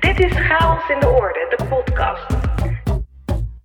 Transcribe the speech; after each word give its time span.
Dit 0.00 0.20
is 0.20 0.32
Chaos 0.32 0.88
in 0.88 1.00
de 1.00 1.08
Orde, 1.08 1.54
de 1.56 1.64
podcast. 1.64 2.26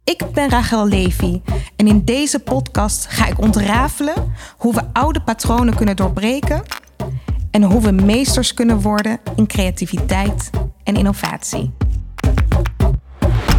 Ik 0.03 0.23
ben 0.33 0.49
Rachel 0.49 0.87
Levy 0.87 1.41
en 1.75 1.87
in 1.87 2.05
deze 2.05 2.39
podcast 2.39 3.05
ga 3.05 3.27
ik 3.27 3.39
ontrafelen 3.39 4.33
hoe 4.57 4.73
we 4.73 4.81
oude 4.93 5.21
patronen 5.21 5.75
kunnen 5.75 5.95
doorbreken 5.95 6.63
en 7.51 7.63
hoe 7.63 7.81
we 7.81 7.91
meesters 7.91 8.53
kunnen 8.53 8.81
worden 8.81 9.19
in 9.35 9.47
creativiteit 9.47 10.49
en 10.83 10.95
innovatie. 10.95 11.73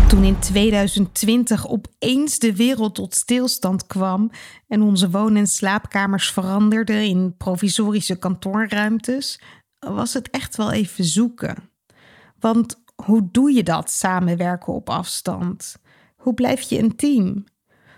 Toen 0.09 0.25
in 0.25 0.39
2020 0.39 1.69
opeens 1.69 2.39
de 2.39 2.57
wereld 2.57 2.95
tot 2.95 3.15
stilstand 3.15 3.87
kwam 3.87 4.31
en 4.69 4.83
onze 4.83 5.11
woon- 5.11 5.37
en 5.37 5.47
slaapkamers 5.47 6.31
veranderden 6.31 7.05
in 7.05 7.35
provisorische 7.37 8.17
kantoorruimtes, 8.17 9.41
was 9.79 10.15
het 10.15 10.31
echt 10.31 10.57
wel 10.57 10.73
even 10.73 11.05
zoeken. 11.05 11.71
Want 12.43 12.83
hoe 13.05 13.29
doe 13.31 13.53
je 13.53 13.63
dat 13.63 13.91
samenwerken 13.91 14.73
op 14.73 14.91
afstand? 14.91 15.77
Hoe 16.17 16.35
blijf 16.35 16.61
je 16.61 16.79
een 16.79 16.97
team? 16.97 17.45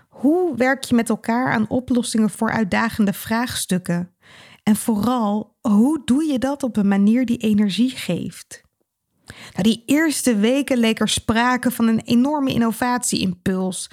Hoe 0.09 0.55
werk 0.55 0.83
je 0.83 0.95
met 0.95 1.09
elkaar 1.09 1.53
aan 1.53 1.69
oplossingen 1.69 2.29
voor 2.29 2.51
uitdagende 2.51 3.13
vraagstukken? 3.13 4.15
En 4.63 4.75
vooral, 4.75 5.55
hoe 5.61 6.01
doe 6.05 6.23
je 6.23 6.39
dat 6.39 6.63
op 6.63 6.77
een 6.77 6.87
manier 6.87 7.25
die 7.25 7.37
energie 7.37 7.89
geeft? 7.89 8.63
Nou, 9.25 9.63
die 9.63 9.83
eerste 9.85 10.35
weken 10.35 10.77
leek 10.77 10.99
er 10.99 11.09
sprake 11.09 11.71
van 11.71 11.87
een 11.87 12.01
enorme 12.01 12.53
innovatieimpuls. 12.53 13.89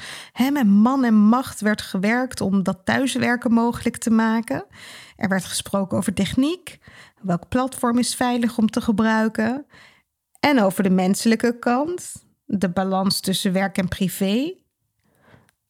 Met 0.53 0.67
man 0.67 1.05
en 1.05 1.15
macht 1.15 1.61
werd 1.61 1.83
gewerkt 1.83 2.41
om 2.41 2.63
dat 2.63 2.81
thuiswerken 2.85 3.53
mogelijk 3.53 3.97
te 3.97 4.11
maken. 4.11 4.65
Er 5.17 5.29
werd 5.29 5.45
gesproken 5.45 5.99
over 5.99 6.15
techniek. 6.15 6.79
Welk 7.23 7.49
platform 7.49 7.99
is 7.99 8.15
veilig 8.15 8.59
om 8.59 8.71
te 8.71 8.81
gebruiken? 8.81 9.67
En 10.45 10.61
over 10.61 10.83
de 10.83 10.91
menselijke 10.91 11.59
kant, 11.59 12.13
de 12.45 12.69
balans 12.69 13.21
tussen 13.21 13.53
werk 13.53 13.79
en 13.79 13.89
privé. 13.89 14.55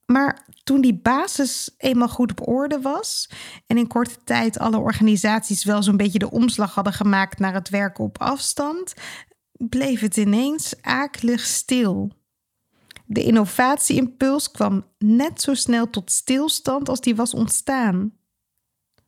Maar 0.06 0.46
toen 0.64 0.80
die 0.80 0.94
basis 0.94 1.74
eenmaal 1.78 2.08
goed 2.08 2.30
op 2.30 2.48
orde 2.48 2.80
was 2.80 3.30
en 3.66 3.78
in 3.78 3.86
korte 3.86 4.24
tijd 4.24 4.58
alle 4.58 4.78
organisaties 4.78 5.64
wel 5.64 5.82
zo'n 5.82 5.96
beetje 5.96 6.18
de 6.18 6.30
omslag 6.30 6.74
hadden 6.74 6.92
gemaakt 6.92 7.38
naar 7.38 7.54
het 7.54 7.68
werken 7.68 8.04
op 8.04 8.18
afstand, 8.18 8.94
bleef 9.52 10.00
het 10.00 10.16
ineens 10.16 10.74
akelig 10.82 11.40
stil. 11.40 12.12
De 13.06 13.22
innovatieimpuls 13.22 14.50
kwam 14.50 14.86
net 14.98 15.42
zo 15.42 15.54
snel 15.54 15.90
tot 15.90 16.10
stilstand 16.10 16.88
als 16.88 17.00
die 17.00 17.16
was 17.16 17.34
ontstaan. 17.34 18.12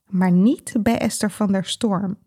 Maar 0.09 0.33
niet 0.33 0.75
bij 0.81 0.99
Esther 0.99 1.31
van 1.31 1.53
der 1.53 1.65
Storm. 1.65 2.19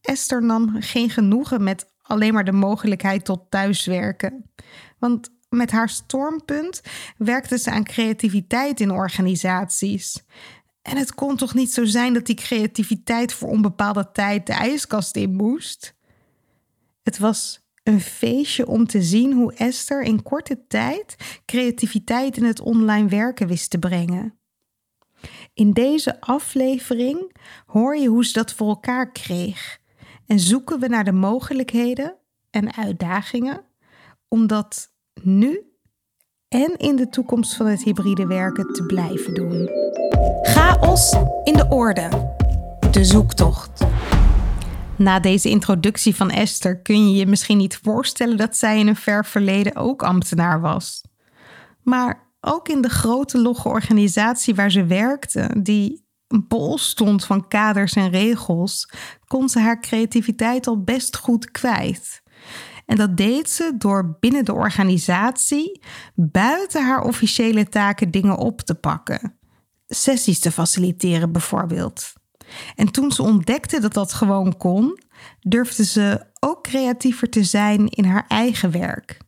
Esther 0.00 0.42
nam 0.42 0.76
geen 0.80 1.10
genoegen 1.10 1.62
met 1.62 1.96
alleen 2.08 2.34
maar 2.34 2.44
de 2.44 2.52
mogelijkheid 2.52 3.24
tot 3.24 3.40
thuiswerken. 3.48 4.50
Want 4.98 5.30
met 5.48 5.70
haar 5.70 5.88
stormpunt 5.88 6.82
werkte 7.16 7.58
ze 7.58 7.70
aan 7.70 7.84
creativiteit 7.84 8.80
in 8.80 8.90
organisaties. 8.90 10.24
En 10.82 10.96
het 10.96 11.14
kon 11.14 11.36
toch 11.36 11.54
niet 11.54 11.72
zo 11.72 11.84
zijn 11.84 12.14
dat 12.14 12.26
die 12.26 12.34
creativiteit 12.34 13.32
voor 13.32 13.48
onbepaalde 13.48 14.10
tijd 14.12 14.46
de 14.46 14.52
ijskast 14.52 15.16
in 15.16 15.34
moest? 15.34 15.94
Het 17.02 17.18
was 17.18 17.60
een 17.82 18.00
feestje 18.00 18.66
om 18.66 18.86
te 18.86 19.02
zien 19.02 19.32
hoe 19.32 19.54
Esther 19.54 20.02
in 20.02 20.22
korte 20.22 20.66
tijd 20.68 21.16
creativiteit 21.44 22.36
in 22.36 22.44
het 22.44 22.60
online 22.60 23.08
werken 23.08 23.46
wist 23.46 23.70
te 23.70 23.78
brengen. 23.78 24.38
In 25.54 25.72
deze 25.72 26.20
aflevering 26.20 27.36
hoor 27.66 27.96
je 27.96 28.08
hoe 28.08 28.24
ze 28.24 28.32
dat 28.32 28.52
voor 28.52 28.68
elkaar 28.68 29.12
kreeg 29.12 29.80
en 30.28 30.38
zoeken 30.38 30.80
we 30.80 30.88
naar 30.88 31.04
de 31.04 31.12
mogelijkheden 31.12 32.16
en 32.50 32.74
uitdagingen 32.76 33.64
om 34.28 34.46
dat 34.46 34.92
nu 35.22 35.62
en 36.48 36.76
in 36.76 36.96
de 36.96 37.08
toekomst 37.08 37.56
van 37.56 37.66
het 37.66 37.82
hybride 37.82 38.26
werken 38.26 38.72
te 38.72 38.86
blijven 38.86 39.34
doen. 39.34 39.68
Chaos 40.42 41.16
in 41.44 41.52
de 41.52 41.66
orde. 41.68 42.08
De 42.90 43.04
zoektocht. 43.04 43.84
Na 44.96 45.20
deze 45.20 45.48
introductie 45.48 46.14
van 46.14 46.30
Esther 46.30 46.80
kun 46.80 47.10
je 47.10 47.18
je 47.18 47.26
misschien 47.26 47.58
niet 47.58 47.76
voorstellen 47.82 48.36
dat 48.36 48.56
zij 48.56 48.78
in 48.78 48.86
een 48.86 48.96
ver 48.96 49.24
verleden 49.24 49.76
ook 49.76 50.02
ambtenaar 50.02 50.60
was. 50.60 51.04
Maar 51.82 52.32
ook 52.40 52.68
in 52.68 52.80
de 52.80 52.88
grote 52.88 53.38
logge 53.38 53.68
organisatie 53.68 54.54
waar 54.54 54.70
ze 54.70 54.84
werkte, 54.84 55.50
die 55.62 56.07
bol 56.28 56.78
stond 56.78 57.24
van 57.24 57.48
kaders 57.48 57.92
en 57.92 58.10
regels, 58.10 58.90
kon 59.26 59.48
ze 59.48 59.60
haar 59.60 59.80
creativiteit 59.80 60.66
al 60.66 60.82
best 60.82 61.16
goed 61.16 61.50
kwijt. 61.50 62.22
En 62.86 62.96
dat 62.96 63.16
deed 63.16 63.50
ze 63.50 63.72
door 63.78 64.16
binnen 64.20 64.44
de 64.44 64.52
organisatie, 64.52 65.82
buiten 66.14 66.86
haar 66.86 67.02
officiële 67.02 67.68
taken, 67.68 68.10
dingen 68.10 68.36
op 68.36 68.60
te 68.60 68.74
pakken. 68.74 69.38
Sessies 69.86 70.38
te 70.38 70.52
faciliteren 70.52 71.32
bijvoorbeeld. 71.32 72.12
En 72.74 72.92
toen 72.92 73.12
ze 73.12 73.22
ontdekte 73.22 73.80
dat 73.80 73.92
dat 73.92 74.12
gewoon 74.12 74.56
kon, 74.56 74.98
durfde 75.40 75.84
ze 75.84 76.26
ook 76.40 76.62
creatiever 76.62 77.30
te 77.30 77.44
zijn 77.44 77.88
in 77.88 78.04
haar 78.04 78.24
eigen 78.28 78.70
werk. 78.70 79.18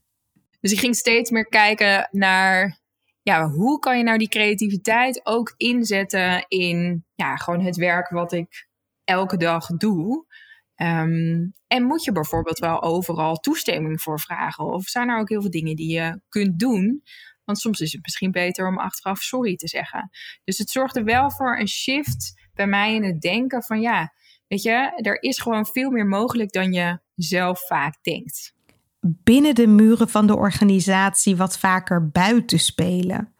Dus 0.60 0.72
ik 0.72 0.78
ging 0.78 0.96
steeds 0.96 1.30
meer 1.30 1.46
kijken 1.46 2.08
naar 2.10 2.79
ja, 3.22 3.48
hoe 3.48 3.78
kan 3.78 3.98
je 3.98 4.04
nou 4.04 4.18
die 4.18 4.28
creativiteit 4.28 5.20
ook 5.26 5.54
inzetten 5.56 6.44
in 6.48 7.04
ja, 7.14 7.36
gewoon 7.36 7.60
het 7.60 7.76
werk 7.76 8.08
wat 8.08 8.32
ik 8.32 8.68
elke 9.04 9.36
dag 9.36 9.66
doe. 9.66 10.26
Ehm, 10.74 11.48
en 11.66 11.82
moet 11.82 12.04
je 12.04 12.12
bijvoorbeeld 12.12 12.58
wel 12.58 12.82
overal 12.82 13.36
toestemming 13.36 14.00
voor 14.00 14.20
vragen? 14.20 14.64
Of 14.64 14.84
zijn 14.84 15.08
er 15.08 15.18
ook 15.18 15.28
heel 15.28 15.40
veel 15.40 15.50
dingen 15.50 15.76
die 15.76 15.92
je 15.92 16.20
kunt 16.28 16.58
doen? 16.58 17.02
Want 17.44 17.58
soms 17.58 17.80
is 17.80 17.92
het 17.92 18.02
misschien 18.02 18.30
beter 18.30 18.66
om 18.66 18.78
achteraf 18.78 19.20
sorry 19.20 19.56
te 19.56 19.68
zeggen. 19.68 20.10
Dus 20.44 20.58
het 20.58 20.70
zorgde 20.70 21.02
wel 21.02 21.30
voor 21.30 21.58
een 21.58 21.68
shift 21.68 22.48
bij 22.54 22.66
mij 22.66 22.94
in 22.94 23.04
het 23.04 23.20
denken 23.20 23.62
van 23.62 23.80
ja, 23.80 24.12
weet 24.48 24.62
je, 24.62 25.00
er 25.02 25.22
is 25.22 25.38
gewoon 25.38 25.66
veel 25.66 25.90
meer 25.90 26.06
mogelijk 26.06 26.52
dan 26.52 26.72
je 26.72 26.98
zelf 27.14 27.66
vaak 27.66 28.02
denkt 28.02 28.54
binnen 29.00 29.54
de 29.54 29.66
muren 29.66 30.08
van 30.08 30.26
de 30.26 30.36
organisatie 30.36 31.36
wat 31.36 31.58
vaker 31.58 32.08
buiten 32.08 32.58
spelen. 32.58 33.34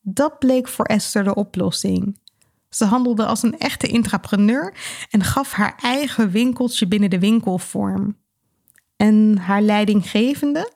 Dat 0.00 0.38
bleek 0.38 0.68
voor 0.68 0.84
Esther 0.84 1.24
de 1.24 1.34
oplossing. 1.34 2.20
Ze 2.68 2.84
handelde 2.84 3.24
als 3.26 3.42
een 3.42 3.58
echte 3.58 3.86
intrapreneur 3.86 4.74
en 5.10 5.24
gaf 5.24 5.52
haar 5.52 5.78
eigen 5.82 6.30
winkeltje 6.30 6.88
binnen 6.88 7.10
de 7.10 7.18
winkel 7.18 7.58
vorm. 7.58 8.16
En 8.96 9.38
haar 9.38 9.62
leidinggevende? 9.62 10.72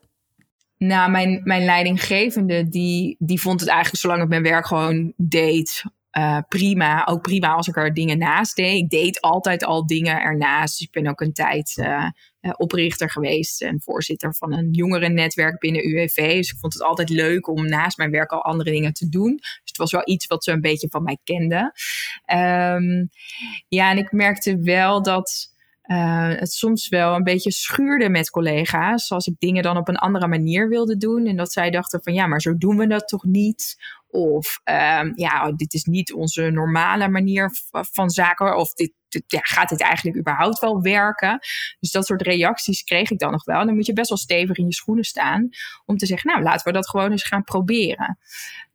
Nou, 0.79 1.11
mijn, 1.11 1.41
mijn 1.45 1.65
leidinggevende 1.65 2.69
die, 2.69 3.17
die 3.19 3.41
vond 3.41 3.61
het 3.61 3.69
eigenlijk 3.69 3.99
zolang 3.99 4.23
ik 4.23 4.29
mijn 4.29 4.43
werk 4.43 4.67
gewoon 4.67 5.13
deed 5.17 5.85
uh, 6.19 6.39
prima. 6.49 7.07
Ook 7.07 7.23
prima 7.23 7.53
als 7.53 7.69
ik 7.69 7.77
er 7.77 7.95
dingen 7.95 8.19
naast 8.19 8.57
deed. 8.57 8.83
Ik 8.83 8.91
deed 8.91 9.21
altijd 9.21 9.65
al 9.65 9.87
dingen 9.87 10.21
ernaast. 10.21 10.79
Dus 10.79 10.87
ik 10.87 10.93
ben 10.93 11.07
ook 11.07 11.21
een 11.21 11.33
tijd 11.33 11.77
uh, 11.77 12.11
oprichter 12.57 13.11
geweest 13.11 13.63
en 13.63 13.81
voorzitter 13.81 14.35
van 14.35 14.53
een 14.53 14.71
jongerennetwerk 14.71 15.59
binnen 15.59 15.89
UWV. 15.89 16.37
Dus 16.37 16.51
ik 16.51 16.59
vond 16.59 16.73
het 16.73 16.83
altijd 16.83 17.09
leuk 17.09 17.49
om 17.49 17.69
naast 17.69 17.97
mijn 17.97 18.11
werk 18.11 18.31
al 18.31 18.45
andere 18.45 18.71
dingen 18.71 18.93
te 18.93 19.09
doen. 19.09 19.37
Dus 19.37 19.61
het 19.65 19.77
was 19.77 19.93
wel 19.93 20.03
iets 20.05 20.27
wat 20.27 20.45
ze 20.45 20.53
een 20.53 20.61
beetje 20.61 20.89
van 20.89 21.03
mij 21.03 21.19
kenden. 21.25 21.73
Um, 22.33 23.11
ja, 23.69 23.91
en 23.91 23.99
ik 23.99 24.13
merkte 24.13 24.59
wel 24.61 25.03
dat. 25.03 25.55
Uh, 25.87 26.29
het 26.29 26.53
soms 26.53 26.89
wel 26.89 27.15
een 27.15 27.23
beetje 27.23 27.53
schuurde 27.53 28.09
met 28.09 28.31
collega's. 28.31 29.11
Als 29.11 29.27
ik 29.27 29.35
dingen 29.39 29.63
dan 29.63 29.77
op 29.77 29.89
een 29.89 29.97
andere 29.97 30.27
manier 30.27 30.69
wilde 30.69 30.97
doen. 30.97 31.27
En 31.27 31.37
dat 31.37 31.53
zij 31.53 31.71
dachten 31.71 32.03
van 32.03 32.15
ja, 32.15 32.27
maar 32.27 32.41
zo 32.41 32.57
doen 32.57 32.77
we 32.77 32.87
dat 32.87 33.09
toch 33.09 33.25
niet? 33.25 33.77
Of 34.09 34.61
um, 34.65 35.13
ja, 35.15 35.53
dit 35.53 35.75
is 35.75 35.85
niet 35.85 36.13
onze 36.13 36.51
normale 36.51 37.09
manier 37.09 37.51
van 37.71 38.11
zaken. 38.11 38.57
Of 38.57 38.73
dit, 38.73 38.93
gaat 39.27 39.69
dit 39.69 39.81
eigenlijk 39.81 40.17
überhaupt 40.17 40.59
wel 40.59 40.83
werken? 40.83 41.39
Dus 41.81 41.91
dat 41.91 42.07
soort 42.07 42.23
reacties 42.23 42.83
kreeg 42.83 43.11
ik 43.11 43.19
dan 43.19 43.31
nog 43.31 43.45
wel. 43.45 43.61
En 43.61 43.67
dan 43.67 43.75
moet 43.75 43.87
je 43.87 43.93
best 43.93 44.09
wel 44.09 44.19
stevig 44.19 44.57
in 44.57 44.67
je 44.67 44.75
schoenen 44.75 45.05
staan. 45.05 45.49
Om 45.85 45.97
te 45.97 46.07
zeggen, 46.07 46.31
nou 46.31 46.43
laten 46.43 46.67
we 46.67 46.73
dat 46.73 46.89
gewoon 46.89 47.11
eens 47.11 47.25
gaan 47.25 47.45
proberen. 47.45 48.19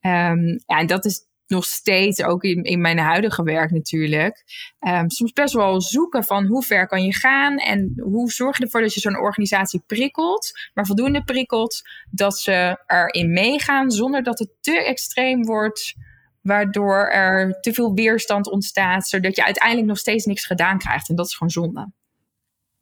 Um, 0.02 0.60
ja, 0.66 0.78
en 0.78 0.88
dat 0.88 1.06
is 1.06 1.30
nog 1.52 1.66
steeds, 1.66 2.24
ook 2.24 2.44
in, 2.44 2.64
in 2.64 2.82
mijn 2.82 2.98
huidige 2.98 3.44
werk 3.44 3.72
natuurlijk, 3.72 4.44
um, 4.80 5.10
soms 5.10 5.32
best 5.32 5.54
wel 5.54 5.82
zoeken 5.82 6.24
van 6.24 6.46
hoe 6.46 6.64
ver 6.64 6.88
kan 6.88 7.04
je 7.04 7.14
gaan 7.14 7.58
en 7.58 7.94
hoe 8.04 8.32
zorg 8.32 8.58
je 8.58 8.64
ervoor 8.64 8.82
dat 8.82 8.94
je 8.94 9.00
zo'n 9.00 9.20
organisatie 9.20 9.84
prikkelt, 9.88 10.52
maar 10.74 10.86
voldoende 10.86 11.24
prikkelt 11.24 11.82
dat 12.10 12.38
ze 12.38 12.84
erin 12.86 13.34
meegaan 13.34 13.92
zonder 13.92 14.24
dat 14.24 14.40
het 14.40 14.50
te 14.62 14.84
extreem 14.86 15.44
wordt, 15.44 15.96
waardoor 16.42 17.08
er 17.08 17.60
te 17.60 17.74
veel 17.74 17.94
weerstand 17.94 18.50
ontstaat, 18.50 19.08
zodat 19.08 19.36
je 19.36 19.46
uiteindelijk 19.46 19.88
nog 19.88 19.98
steeds 19.98 20.26
niks 20.26 20.46
gedaan 20.46 20.78
krijgt. 20.78 21.10
En 21.10 21.16
dat 21.16 21.26
is 21.26 21.36
gewoon 21.36 21.52
zonde. 21.52 21.92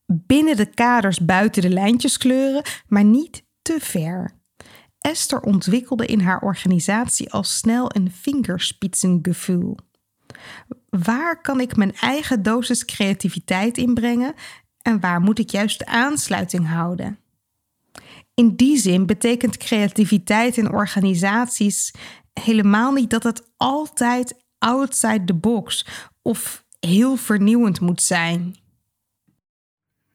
Binnen 0.06 0.58
de 0.58 0.66
kaders 0.66 1.20
buiten 1.20 1.62
de 1.62 1.70
lijntjes 1.70 2.18
kleuren, 2.18 2.64
maar 2.88 3.04
niet 3.04 3.44
te 3.62 3.78
ver. 3.80 4.38
Esther 5.00 5.42
ontwikkelde 5.42 6.06
in 6.06 6.20
haar 6.20 6.42
organisatie 6.42 7.32
al 7.32 7.44
snel 7.44 7.96
een 7.96 8.12
vingerspitsengevoel. 8.12 9.78
Waar 10.90 11.42
kan 11.42 11.60
ik 11.60 11.76
mijn 11.76 11.96
eigen 11.96 12.44
dosis 12.44 12.86
creativiteit 12.86 13.78
inbrengen 13.78 14.34
en 14.82 15.00
waar 15.00 15.22
moet 15.22 15.40
ik 15.40 15.50
juist 15.50 15.86
aansluiting 15.86 16.68
houden? 16.68 17.20
In 18.34 18.56
die 18.56 18.78
zin 18.78 19.06
betekent 19.06 19.58
creativiteit 19.58 20.58
in 20.58 20.72
organisaties 20.72 21.94
helemaal 22.34 22.92
niet 22.92 23.10
dat 23.10 23.24
het 23.24 23.52
altijd 23.58 24.44
outside 24.58 25.24
the 25.24 25.34
box 25.34 25.86
of 26.22 26.66
heel 26.80 27.16
vernieuwend 27.16 27.80
moet 27.80 28.02
zijn. 28.02 28.56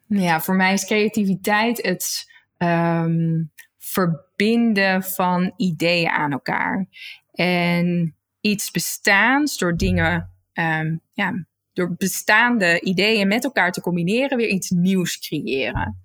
Ja, 0.07 0.41
voor 0.41 0.55
mij 0.55 0.73
is 0.73 0.85
creativiteit 0.85 1.83
het 1.83 2.33
ehm, 2.57 3.43
verbinden 3.79 5.03
van 5.03 5.53
ideeën 5.57 6.09
aan 6.09 6.33
elkaar. 6.33 6.87
En 7.33 8.17
iets 8.41 8.71
bestaans 8.71 9.59
door 9.59 9.77
dingen, 9.77 10.31
um, 10.53 11.01
ja, 11.13 11.47
door 11.73 11.95
bestaande 11.97 12.81
ideeën 12.81 13.29
met 13.29 13.45
elkaar 13.45 13.73
te 13.73 13.81
combineren, 13.81 14.37
weer 14.37 14.49
iets 14.49 14.71
nieuws 14.71 15.19
creëren. 15.19 16.03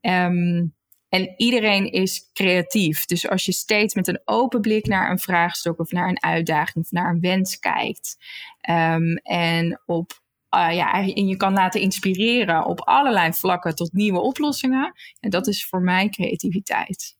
Um, 0.00 0.74
en 1.10 1.34
iedereen 1.36 1.92
is 1.92 2.30
creatief. 2.32 3.04
Dus 3.04 3.28
als 3.28 3.44
je 3.44 3.52
steeds 3.52 3.94
met 3.94 4.08
een 4.08 4.20
open 4.24 4.60
blik 4.60 4.86
naar 4.86 5.10
een 5.10 5.18
vraagstuk 5.18 5.78
of 5.80 5.90
naar 5.90 6.08
een 6.08 6.22
uitdaging 6.22 6.84
of 6.84 6.90
naar 6.90 7.10
een 7.10 7.20
wens 7.20 7.58
kijkt. 7.58 8.16
Um, 8.70 9.16
en 9.16 9.82
op 9.86 10.20
uh, 10.54 10.74
ja, 10.74 10.92
en 10.92 11.26
je 11.26 11.36
kan 11.36 11.52
laten 11.52 11.80
inspireren 11.80 12.66
op 12.66 12.80
allerlei 12.80 13.32
vlakken 13.32 13.74
tot 13.74 13.92
nieuwe 13.92 14.20
oplossingen. 14.20 14.92
En 15.20 15.30
dat 15.30 15.46
is 15.46 15.66
voor 15.66 15.82
mij 15.82 16.08
creativiteit. 16.08 17.16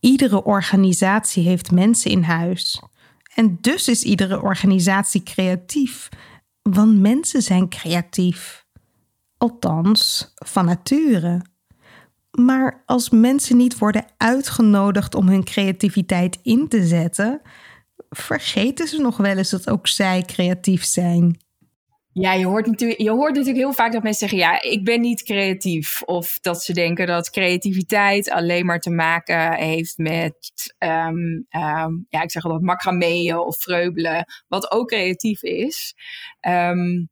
Iedere 0.00 0.44
organisatie 0.44 1.44
heeft 1.44 1.70
mensen 1.70 2.10
in 2.10 2.22
huis. 2.22 2.82
En 3.34 3.58
dus 3.60 3.88
is 3.88 4.02
iedere 4.02 4.42
organisatie 4.42 5.22
creatief. 5.22 6.08
Want 6.62 7.00
mensen 7.00 7.42
zijn 7.42 7.68
creatief. 7.68 8.66
Althans, 9.36 10.32
van 10.34 10.64
nature. 10.64 11.42
Maar 12.34 12.82
als 12.86 13.10
mensen 13.10 13.56
niet 13.56 13.78
worden 13.78 14.06
uitgenodigd 14.16 15.14
om 15.14 15.28
hun 15.28 15.44
creativiteit 15.44 16.38
in 16.42 16.68
te 16.68 16.86
zetten, 16.86 17.40
vergeten 18.10 18.88
ze 18.88 19.00
nog 19.00 19.16
wel 19.16 19.36
eens 19.36 19.50
dat 19.50 19.70
ook 19.70 19.86
zij 19.86 20.22
creatief 20.22 20.84
zijn. 20.84 21.42
Ja, 22.12 22.32
je 22.32 22.46
hoort, 22.46 22.66
natuurlijk, 22.66 23.00
je 23.00 23.10
hoort 23.10 23.30
natuurlijk 23.30 23.64
heel 23.64 23.72
vaak 23.72 23.92
dat 23.92 24.02
mensen 24.02 24.28
zeggen: 24.28 24.48
Ja, 24.48 24.62
ik 24.62 24.84
ben 24.84 25.00
niet 25.00 25.22
creatief. 25.22 26.02
Of 26.02 26.38
dat 26.40 26.62
ze 26.62 26.72
denken 26.72 27.06
dat 27.06 27.30
creativiteit 27.30 28.30
alleen 28.30 28.66
maar 28.66 28.80
te 28.80 28.90
maken 28.90 29.52
heeft 29.54 29.98
met, 29.98 30.36
um, 30.78 31.46
ja, 32.08 32.22
ik 32.22 32.30
zeg 32.30 32.44
altijd 32.44 32.62
macrameën 32.62 33.38
of 33.38 33.56
vreubelen, 33.56 34.24
wat 34.48 34.70
ook 34.70 34.88
creatief 34.88 35.42
is. 35.42 35.94
Um, 36.48 37.08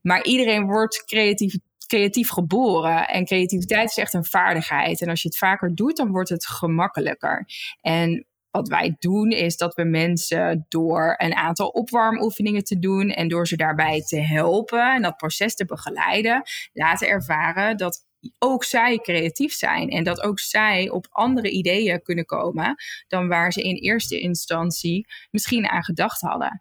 maar 0.00 0.24
iedereen 0.24 0.66
wordt 0.66 1.04
creatief, 1.04 1.54
creatief 1.86 2.28
geboren. 2.28 3.08
En 3.08 3.24
creativiteit 3.24 3.90
is 3.90 3.96
echt 3.96 4.14
een 4.14 4.24
vaardigheid. 4.24 5.00
En 5.00 5.08
als 5.08 5.22
je 5.22 5.28
het 5.28 5.38
vaker 5.38 5.74
doet, 5.74 5.96
dan 5.96 6.10
wordt 6.10 6.28
het 6.28 6.46
gemakkelijker. 6.46 7.46
En 7.80 8.26
wat 8.50 8.68
wij 8.68 8.96
doen 8.98 9.30
is 9.30 9.56
dat 9.56 9.74
we 9.74 9.84
mensen 9.84 10.66
door 10.68 11.14
een 11.16 11.34
aantal 11.34 11.68
opwarmoefeningen 11.68 12.64
te 12.64 12.78
doen 12.78 13.10
en 13.10 13.28
door 13.28 13.46
ze 13.46 13.56
daarbij 13.56 14.02
te 14.02 14.20
helpen 14.20 14.94
en 14.94 15.02
dat 15.02 15.16
proces 15.16 15.54
te 15.54 15.64
begeleiden, 15.64 16.42
laten 16.72 17.08
ervaren 17.08 17.76
dat 17.76 18.04
ook 18.38 18.64
zij 18.64 18.98
creatief 18.98 19.52
zijn 19.52 19.88
en 19.88 20.04
dat 20.04 20.22
ook 20.22 20.38
zij 20.38 20.88
op 20.90 21.06
andere 21.10 21.50
ideeën 21.50 22.02
kunnen 22.02 22.24
komen 22.24 22.74
dan 23.08 23.28
waar 23.28 23.52
ze 23.52 23.62
in 23.62 23.74
eerste 23.74 24.20
instantie 24.20 25.06
misschien 25.30 25.68
aan 25.68 25.84
gedacht 25.84 26.20
hadden. 26.20 26.60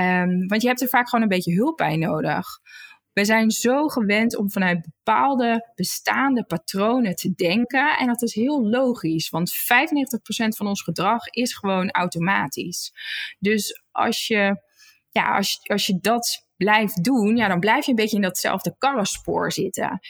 Um, 0.00 0.46
want 0.46 0.62
je 0.62 0.68
hebt 0.68 0.82
er 0.82 0.88
vaak 0.88 1.08
gewoon 1.08 1.22
een 1.24 1.36
beetje 1.36 1.54
hulp 1.54 1.76
bij 1.76 1.96
nodig. 1.96 2.46
We 3.18 3.24
zijn 3.24 3.50
zo 3.50 3.88
gewend 3.88 4.36
om 4.36 4.50
vanuit 4.50 4.82
bepaalde 4.82 5.72
bestaande 5.74 6.44
patronen 6.44 7.14
te 7.14 7.34
denken. 7.34 7.98
En 7.98 8.06
dat 8.06 8.22
is 8.22 8.34
heel 8.34 8.68
logisch, 8.68 9.30
want 9.30 9.52
95% 9.52 9.56
van 10.48 10.66
ons 10.66 10.82
gedrag 10.82 11.26
is 11.26 11.54
gewoon 11.54 11.90
automatisch. 11.90 12.92
Dus 13.38 13.82
als 13.90 14.26
je, 14.26 14.62
ja, 15.10 15.36
als, 15.36 15.60
als 15.62 15.86
je 15.86 15.98
dat 16.00 16.46
blijft 16.56 17.04
doen, 17.04 17.36
ja, 17.36 17.48
dan 17.48 17.60
blijf 17.60 17.84
je 17.84 17.90
een 17.90 17.96
beetje 17.96 18.16
in 18.16 18.22
datzelfde 18.22 18.74
karrenspoor 18.78 19.52
zitten. 19.52 20.00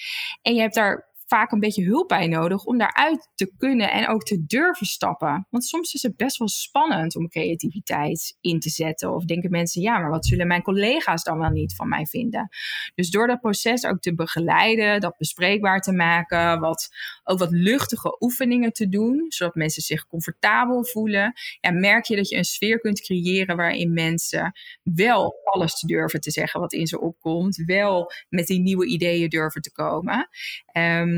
En 0.43 0.55
je 0.55 0.60
hebt 0.60 0.75
daar 0.75 1.07
vaak 1.28 1.52
een 1.52 1.60
beetje 1.60 1.84
hulp 1.84 2.08
bij 2.08 2.26
nodig 2.26 2.64
om 2.64 2.78
daaruit 2.78 3.28
te 3.34 3.52
kunnen 3.58 3.90
en 3.90 4.08
ook 4.08 4.22
te 4.22 4.46
durven 4.46 4.86
stappen. 4.86 5.46
Want 5.50 5.64
soms 5.64 5.94
is 5.94 6.02
het 6.02 6.16
best 6.16 6.36
wel 6.36 6.48
spannend 6.48 7.16
om 7.16 7.28
creativiteit 7.28 8.36
in 8.40 8.60
te 8.60 8.70
zetten. 8.70 9.14
Of 9.14 9.25
denken 9.25 9.50
mensen, 9.50 9.82
ja, 9.82 9.98
maar 9.98 10.10
wat 10.10 10.26
zullen 10.26 10.46
mijn 10.46 10.62
collega's 10.62 11.22
dan 11.22 11.38
wel 11.38 11.50
niet 11.50 11.75
van 11.75 11.88
mij 11.88 12.06
vinden? 12.06 12.48
Dus 12.94 13.10
door 13.10 13.26
dat 13.26 13.40
proces 13.40 13.84
ook 13.84 14.00
te 14.00 14.14
begeleiden, 14.14 15.00
dat 15.00 15.16
bespreekbaar 15.19 15.80
te 15.80 15.92
maken, 15.92 16.60
wat, 16.60 16.88
ook 17.25 17.38
wat 17.38 17.50
luchtige 17.50 18.16
oefeningen 18.20 18.72
te 18.72 18.88
doen, 18.88 19.24
zodat 19.28 19.54
mensen 19.54 19.82
zich 19.82 20.06
comfortabel 20.06 20.84
voelen, 20.84 21.32
ja, 21.60 21.70
merk 21.70 22.04
je 22.04 22.16
dat 22.16 22.28
je 22.28 22.36
een 22.36 22.44
sfeer 22.44 22.81
kunt 22.81 23.00
creëren 23.00 23.56
waarin 23.56 23.92
mensen 23.92 24.52
wel 24.82 25.34
alles 25.44 25.78
te 25.78 25.86
durven 25.86 26.20
te 26.20 26.31
zeggen 26.31 26.60
wat 26.60 26.72
in 26.72 26.86
ze 26.86 27.00
opkomt, 27.00 27.56
wel 27.66 28.12
met 28.28 28.46
die 28.46 28.60
nieuwe 28.60 28.86
ideeën 28.86 29.28
durven 29.28 29.62
te 29.62 29.72
komen. 29.72 30.28
Um, 30.72 31.18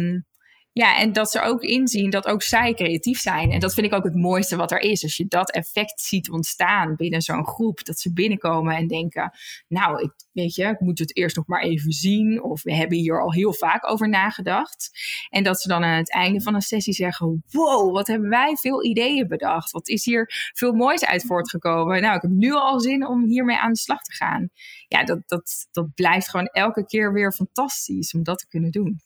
ja, 0.73 0.99
en 0.99 1.13
dat 1.13 1.31
ze 1.31 1.41
ook 1.41 1.63
inzien 1.63 2.11
dat 2.11 2.27
ook 2.27 2.43
zij 2.43 2.75
creatief 2.75 3.21
zijn. 3.21 3.51
En 3.51 3.61
dat 3.61 3.75
vind 3.75 3.87
ik 3.87 3.93
ook 3.93 4.05
het 4.05 4.15
mooiste 4.15 4.57
wat 4.57 4.71
er 4.71 4.79
is. 4.79 5.03
Als 5.03 5.17
je 5.17 5.27
dat 5.29 5.51
effect 5.51 6.01
ziet 6.01 6.31
ontstaan 6.31 6.97
binnen 6.97 7.23
zo'n 7.23 7.47
groep. 7.47 7.85
Dat 7.85 7.99
ze 7.99 8.13
binnenkomen 8.13 8.77
en 8.77 8.87
denken, 8.87 9.33
nou, 9.69 10.03
ik, 10.03 10.13
weet 10.33 10.55
je, 10.55 10.65
ik 10.65 10.81
moet 10.81 10.99
het 10.99 11.17
eerst 11.17 11.37
nog 11.37 11.47
maar 11.47 11.63
even 11.63 11.93
zien. 11.93 12.43
Of 12.43 12.63
we 12.63 12.75
hebben 12.75 12.99
hier 12.99 13.23
al 13.23 13.33
heel 13.33 13.53
vaak 13.53 13.91
over 13.91 14.09
nagedacht. 14.09 14.91
En 15.29 15.43
dat 15.43 15.61
ze 15.61 15.69
dan 15.69 15.85
aan 15.85 15.97
het 15.97 16.13
einde 16.13 16.41
van 16.41 16.55
een 16.55 16.61
sessie 16.61 16.95
zeggen, 16.95 17.45
wow, 17.51 17.93
wat 17.95 18.07
hebben 18.07 18.29
wij 18.29 18.57
veel 18.57 18.85
ideeën 18.85 19.29
bedacht. 19.29 19.71
Wat 19.71 19.89
is 19.89 20.05
hier 20.05 20.51
veel 20.55 20.73
moois 20.73 21.05
uit 21.05 21.27
voortgekomen. 21.27 22.03
Nou, 22.03 22.17
ik 22.17 22.23
heb 22.23 22.31
nu 22.31 22.53
al 22.53 22.81
zin 22.81 23.07
om 23.07 23.25
hiermee 23.25 23.59
aan 23.59 23.73
de 23.73 23.79
slag 23.79 24.03
te 24.03 24.13
gaan. 24.13 24.49
Ja, 24.89 25.05
dat, 25.05 25.19
dat, 25.27 25.67
dat 25.73 25.95
blijft 25.95 26.31
gewoon 26.31 26.47
elke 26.47 26.87
keer 26.87 27.13
weer 27.13 27.33
fantastisch 27.33 28.15
om 28.15 28.23
dat 28.23 28.39
te 28.39 28.49
kunnen 28.49 28.71
doen. 28.71 29.01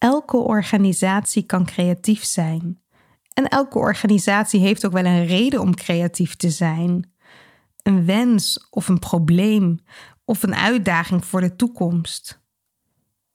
Elke 0.00 0.36
organisatie 0.36 1.42
kan 1.42 1.64
creatief 1.64 2.24
zijn. 2.24 2.82
En 3.34 3.48
elke 3.48 3.78
organisatie 3.78 4.60
heeft 4.60 4.86
ook 4.86 4.92
wel 4.92 5.04
een 5.04 5.26
reden 5.26 5.60
om 5.60 5.74
creatief 5.74 6.36
te 6.36 6.50
zijn. 6.50 7.12
Een 7.82 8.04
wens 8.04 8.66
of 8.70 8.88
een 8.88 8.98
probleem 8.98 9.78
of 10.24 10.42
een 10.42 10.54
uitdaging 10.54 11.24
voor 11.24 11.40
de 11.40 11.56
toekomst. 11.56 12.42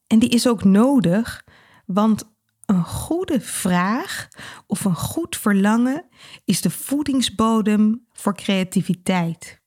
En 0.07 0.19
die 0.19 0.29
is 0.29 0.47
ook 0.47 0.63
nodig, 0.63 1.43
want 1.85 2.33
een 2.65 2.83
goede 2.83 3.41
vraag 3.41 4.27
of 4.67 4.85
een 4.85 4.95
goed 4.95 5.37
verlangen 5.37 6.07
is 6.45 6.61
de 6.61 6.69
voedingsbodem 6.69 8.05
voor 8.13 8.35
creativiteit. 8.35 9.61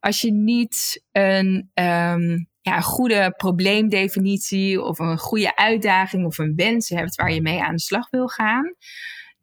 Als 0.00 0.20
je 0.20 0.32
niet 0.32 1.04
een 1.12 1.70
um, 1.74 2.48
ja, 2.66 2.76
een 2.76 2.82
goede 2.82 3.34
probleemdefinitie 3.36 4.82
of 4.82 4.98
een 4.98 5.18
goede 5.18 5.56
uitdaging 5.56 6.26
of 6.26 6.38
een 6.38 6.54
wens 6.56 6.88
hebt 6.88 7.14
waar 7.14 7.32
je 7.32 7.42
mee 7.42 7.62
aan 7.62 7.74
de 7.74 7.80
slag 7.80 8.10
wil 8.10 8.28
gaan, 8.28 8.74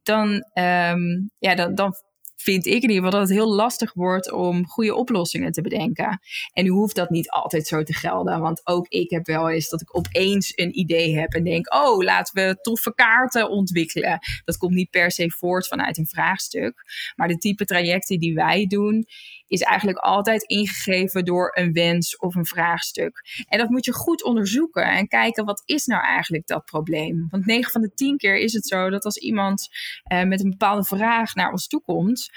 dan, 0.03 0.29
um, 0.53 1.29
ja, 1.39 1.55
dan, 1.55 1.75
dan 1.75 1.93
vind 2.35 2.65
ik 2.65 2.73
in 2.73 2.89
ieder 2.89 2.95
geval 2.95 3.11
dat 3.11 3.21
het 3.21 3.37
heel 3.37 3.53
lastig 3.53 3.93
wordt 3.93 4.31
om 4.31 4.67
goede 4.67 4.95
oplossingen 4.95 5.51
te 5.51 5.61
bedenken. 5.61 6.19
En 6.53 6.63
nu 6.63 6.69
hoeft 6.69 6.95
dat 6.95 7.09
niet 7.09 7.29
altijd 7.29 7.67
zo 7.67 7.83
te 7.83 7.93
gelden, 7.93 8.39
want 8.39 8.61
ook 8.67 8.87
ik 8.87 9.09
heb 9.09 9.25
wel 9.25 9.49
eens 9.49 9.69
dat 9.69 9.81
ik 9.81 9.97
opeens 9.97 10.51
een 10.55 10.79
idee 10.79 11.19
heb 11.19 11.33
en 11.33 11.43
denk: 11.43 11.73
oh, 11.73 12.03
laten 12.03 12.47
we 12.47 12.55
toffe 12.61 12.93
kaarten 12.93 13.49
ontwikkelen. 13.49 14.19
Dat 14.45 14.57
komt 14.57 14.73
niet 14.73 14.89
per 14.89 15.11
se 15.11 15.31
voort 15.31 15.67
vanuit 15.67 15.97
een 15.97 16.07
vraagstuk, 16.07 16.83
maar 17.15 17.27
de 17.27 17.37
type 17.37 17.65
trajecten 17.65 18.19
die 18.19 18.33
wij 18.33 18.65
doen, 18.65 19.05
is 19.53 19.62
eigenlijk 19.62 19.98
altijd 19.98 20.43
ingegeven 20.43 21.25
door 21.25 21.51
een 21.53 21.74
wens 21.74 22.17
of 22.17 22.36
een 22.36 22.45
vraagstuk. 22.45 23.43
En 23.48 23.57
dat 23.57 23.69
moet 23.69 23.86
je 23.86 23.93
goed 23.93 24.24
onderzoeken 24.24 24.83
en 24.83 25.07
kijken 25.07 25.45
wat 25.45 25.62
is 25.65 25.86
nou 25.86 26.03
eigenlijk 26.03 26.48
dat 26.48 26.65
probleem. 26.65 27.27
Want 27.29 27.45
9 27.45 27.72
van 27.72 27.81
de 27.81 27.93
10 27.93 28.17
keer 28.17 28.38
is 28.38 28.53
het 28.53 28.67
zo 28.67 28.89
dat 28.89 29.05
als 29.05 29.17
iemand 29.17 29.67
eh, 30.03 30.24
met 30.24 30.43
een 30.43 30.50
bepaalde 30.50 30.83
vraag 30.83 31.36
naar 31.36 31.51
ons 31.51 31.67
toe 31.67 31.81
komt, 31.81 32.29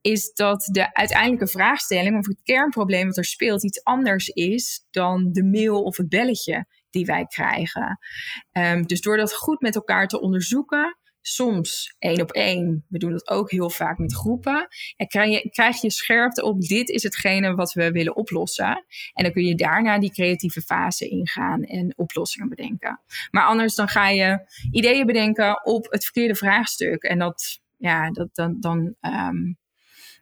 is 0.00 0.32
dat 0.32 0.68
de 0.70 0.94
uiteindelijke 0.94 1.46
vraagstelling 1.46 2.18
of 2.18 2.26
het 2.26 2.42
kernprobleem 2.42 3.06
wat 3.06 3.16
er 3.16 3.24
speelt 3.24 3.64
iets 3.64 3.84
anders 3.84 4.28
is 4.28 4.86
dan 4.90 5.32
de 5.32 5.44
mail 5.44 5.82
of 5.82 5.96
het 5.96 6.08
belletje 6.08 6.66
die 6.90 7.04
wij 7.04 7.26
krijgen. 7.26 7.98
Um, 8.52 8.86
dus 8.86 9.00
door 9.00 9.16
dat 9.16 9.34
goed 9.34 9.60
met 9.60 9.74
elkaar 9.74 10.08
te 10.08 10.20
onderzoeken, 10.20 10.98
soms 11.26 11.94
één 11.98 12.20
op 12.20 12.30
één. 12.30 12.84
We 12.88 12.98
doen 12.98 13.10
dat 13.10 13.30
ook 13.30 13.50
heel 13.50 13.70
vaak 13.70 13.98
met 13.98 14.14
groepen. 14.14 14.68
En 14.96 15.06
krijg 15.06 15.30
je, 15.30 15.50
krijg 15.50 15.80
je 15.80 15.90
scherpte 15.90 16.44
op 16.44 16.60
dit 16.60 16.88
is 16.88 17.02
hetgene 17.02 17.54
wat 17.54 17.72
we 17.72 17.90
willen 17.90 18.16
oplossen. 18.16 18.84
En 19.12 19.24
dan 19.24 19.32
kun 19.32 19.44
je 19.44 19.54
daarna 19.54 19.98
die 19.98 20.12
creatieve 20.12 20.60
fase 20.60 21.08
ingaan 21.08 21.62
en 21.62 21.92
oplossingen 21.96 22.48
bedenken. 22.48 23.00
Maar 23.30 23.46
anders 23.46 23.74
dan 23.74 23.88
ga 23.88 24.08
je 24.08 24.46
ideeën 24.70 25.06
bedenken 25.06 25.66
op 25.66 25.86
het 25.90 26.04
verkeerde 26.04 26.34
vraagstuk. 26.34 27.02
En 27.02 27.18
dat, 27.18 27.60
ja, 27.76 28.10
dat, 28.10 28.28
dan, 28.34 28.60
dan, 28.60 28.94
um, 29.00 29.58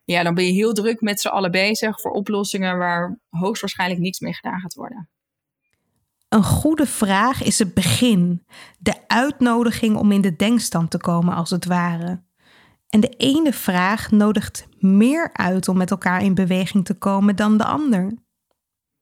ja, 0.05 0.23
dan 0.23 0.35
ben 0.35 0.45
je 0.45 0.53
heel 0.53 0.73
druk 0.73 1.01
met 1.01 1.21
z'n 1.21 1.29
allen 1.29 1.51
bezig 1.51 2.01
voor 2.01 2.11
oplossingen 2.11 2.79
waar 2.79 3.19
hoogstwaarschijnlijk 3.29 4.01
niks 4.01 4.21
mee 4.21 4.35
gedaan 4.35 4.61
gaat 4.61 4.75
worden. 4.75 5.11
Een 6.33 6.45
goede 6.45 6.87
vraag 6.87 7.43
is 7.43 7.59
het 7.59 7.75
begin, 7.75 8.47
de 8.79 8.95
uitnodiging 9.07 9.97
om 9.97 10.13
in 10.13 10.21
de 10.21 10.37
denkstand 10.37 10.91
te 10.91 10.99
komen, 10.99 11.35
als 11.35 11.51
het 11.51 11.65
ware. 11.65 12.23
En 12.89 13.01
de 13.01 13.09
ene 13.09 13.53
vraag 13.53 14.11
nodigt 14.11 14.67
meer 14.79 15.31
uit 15.33 15.69
om 15.69 15.77
met 15.77 15.91
elkaar 15.91 16.23
in 16.23 16.35
beweging 16.35 16.85
te 16.85 16.95
komen 16.95 17.37
dan 17.37 17.57
de 17.57 17.65
ander. 17.65 18.13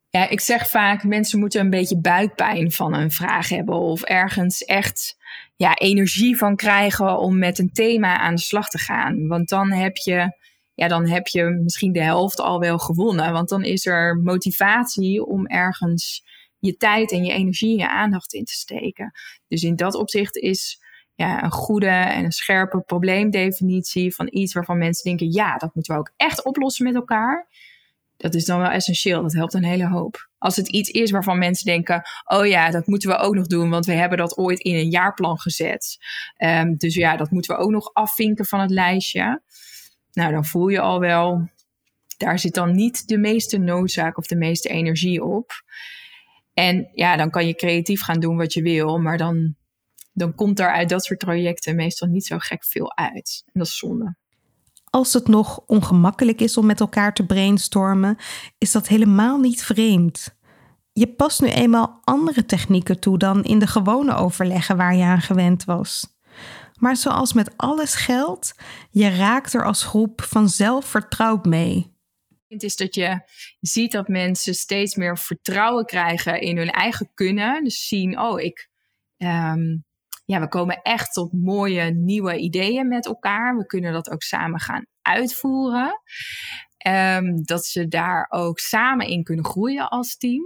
Ja, 0.08 0.28
ik 0.28 0.40
zeg 0.40 0.68
vaak, 0.68 1.04
mensen 1.04 1.38
moeten 1.38 1.60
een 1.60 1.70
beetje 1.70 2.00
buikpijn 2.00 2.72
van 2.72 2.94
een 2.94 3.10
vraag 3.10 3.48
hebben 3.48 3.74
of 3.74 4.02
ergens 4.02 4.64
echt 4.64 5.16
ja, 5.56 5.74
energie 5.74 6.36
van 6.36 6.56
krijgen 6.56 7.18
om 7.18 7.38
met 7.38 7.58
een 7.58 7.72
thema 7.72 8.18
aan 8.18 8.34
de 8.34 8.40
slag 8.40 8.68
te 8.68 8.78
gaan. 8.78 9.26
Want 9.26 9.48
dan 9.48 9.72
heb 9.72 9.96
je, 9.96 10.36
ja, 10.74 10.88
dan 10.88 11.08
heb 11.08 11.26
je 11.26 11.44
misschien 11.44 11.92
de 11.92 12.02
helft 12.02 12.40
al 12.40 12.60
wel 12.60 12.78
gewonnen. 12.78 13.32
Want 13.32 13.48
dan 13.48 13.64
is 13.64 13.86
er 13.86 14.16
motivatie 14.16 15.26
om 15.26 15.46
ergens 15.46 16.28
je 16.60 16.76
tijd 16.76 17.12
en 17.12 17.24
je 17.24 17.32
energie 17.32 17.70
en 17.70 17.76
je 17.76 17.88
aandacht 17.88 18.32
in 18.32 18.44
te 18.44 18.52
steken. 18.52 19.12
Dus 19.48 19.62
in 19.62 19.76
dat 19.76 19.94
opzicht 19.94 20.36
is 20.36 20.80
ja, 21.14 21.42
een 21.42 21.50
goede 21.50 21.86
en 21.86 22.24
een 22.24 22.32
scherpe 22.32 22.80
probleemdefinitie 22.80 24.14
van 24.14 24.28
iets 24.30 24.52
waarvan 24.52 24.78
mensen 24.78 25.04
denken: 25.04 25.32
ja, 25.32 25.56
dat 25.56 25.74
moeten 25.74 25.94
we 25.94 26.00
ook 26.00 26.12
echt 26.16 26.44
oplossen 26.44 26.84
met 26.84 26.94
elkaar. 26.94 27.48
Dat 28.16 28.34
is 28.34 28.44
dan 28.44 28.60
wel 28.60 28.70
essentieel. 28.70 29.22
Dat 29.22 29.32
helpt 29.32 29.54
een 29.54 29.64
hele 29.64 29.88
hoop. 29.88 30.28
Als 30.38 30.56
het 30.56 30.68
iets 30.68 30.90
is 30.90 31.10
waarvan 31.10 31.38
mensen 31.38 31.64
denken: 31.64 32.02
oh 32.24 32.46
ja, 32.46 32.70
dat 32.70 32.86
moeten 32.86 33.10
we 33.10 33.16
ook 33.16 33.34
nog 33.34 33.46
doen, 33.46 33.70
want 33.70 33.86
we 33.86 33.92
hebben 33.92 34.18
dat 34.18 34.36
ooit 34.36 34.60
in 34.60 34.74
een 34.74 34.90
jaarplan 34.90 35.38
gezet. 35.38 35.98
Um, 36.38 36.76
dus 36.76 36.94
ja, 36.94 37.16
dat 37.16 37.30
moeten 37.30 37.56
we 37.56 37.62
ook 37.62 37.70
nog 37.70 37.94
afvinken 37.94 38.46
van 38.46 38.60
het 38.60 38.70
lijstje. 38.70 39.42
Nou, 40.12 40.32
dan 40.32 40.44
voel 40.44 40.68
je 40.68 40.80
al 40.80 41.00
wel, 41.00 41.48
daar 42.16 42.38
zit 42.38 42.54
dan 42.54 42.74
niet 42.74 43.08
de 43.08 43.18
meeste 43.18 43.58
noodzaak 43.58 44.18
of 44.18 44.26
de 44.26 44.36
meeste 44.36 44.68
energie 44.68 45.24
op. 45.24 45.62
En 46.54 46.90
ja, 46.94 47.16
dan 47.16 47.30
kan 47.30 47.46
je 47.46 47.54
creatief 47.54 48.02
gaan 48.02 48.20
doen 48.20 48.36
wat 48.36 48.52
je 48.52 48.62
wil, 48.62 48.98
maar 48.98 49.18
dan, 49.18 49.54
dan 50.12 50.34
komt 50.34 50.60
er 50.60 50.72
uit 50.72 50.88
dat 50.88 51.04
soort 51.04 51.18
projecten 51.18 51.76
meestal 51.76 52.08
niet 52.08 52.26
zo 52.26 52.36
gek 52.38 52.64
veel 52.64 52.96
uit. 52.96 53.42
En 53.46 53.52
dat 53.52 53.66
is 53.66 53.78
zonde. 53.78 54.16
Als 54.84 55.12
het 55.12 55.28
nog 55.28 55.62
ongemakkelijk 55.66 56.40
is 56.40 56.56
om 56.56 56.66
met 56.66 56.80
elkaar 56.80 57.14
te 57.14 57.26
brainstormen, 57.26 58.16
is 58.58 58.72
dat 58.72 58.88
helemaal 58.88 59.38
niet 59.38 59.62
vreemd. 59.62 60.38
Je 60.92 61.06
past 61.06 61.40
nu 61.40 61.48
eenmaal 61.48 62.00
andere 62.04 62.46
technieken 62.46 63.00
toe 63.00 63.18
dan 63.18 63.44
in 63.44 63.58
de 63.58 63.66
gewone 63.66 64.14
overleggen 64.14 64.76
waar 64.76 64.94
je 64.94 65.04
aan 65.04 65.20
gewend 65.20 65.64
was. 65.64 66.18
Maar 66.78 66.96
zoals 66.96 67.32
met 67.32 67.56
alles 67.56 67.94
geldt, 67.94 68.54
je 68.90 69.08
raakt 69.08 69.54
er 69.54 69.64
als 69.64 69.84
groep 69.84 70.22
vanzelf 70.22 70.84
vertrouwd 70.84 71.44
mee. 71.44 71.89
Is 72.58 72.76
dat 72.76 72.94
je 72.94 73.20
ziet 73.60 73.92
dat 73.92 74.08
mensen 74.08 74.54
steeds 74.54 74.94
meer 74.94 75.18
vertrouwen 75.18 75.84
krijgen 75.84 76.40
in 76.40 76.56
hun 76.56 76.70
eigen 76.70 77.10
kunnen. 77.14 77.64
Dus 77.64 77.88
zien, 77.88 78.20
oh, 78.20 78.40
ik, 78.40 78.68
ehm, 79.16 79.76
ja, 80.24 80.40
we 80.40 80.48
komen 80.48 80.82
echt 80.82 81.12
tot 81.12 81.32
mooie 81.32 81.90
nieuwe 81.90 82.36
ideeën 82.36 82.88
met 82.88 83.06
elkaar. 83.06 83.56
We 83.56 83.66
kunnen 83.66 83.92
dat 83.92 84.10
ook 84.10 84.22
samen 84.22 84.60
gaan 84.60 84.86
uitvoeren. 85.02 86.00
Ehm, 86.76 87.42
dat 87.42 87.64
ze 87.64 87.88
daar 87.88 88.26
ook 88.28 88.58
samen 88.58 89.06
in 89.06 89.22
kunnen 89.22 89.44
groeien 89.44 89.88
als 89.88 90.16
team. 90.16 90.42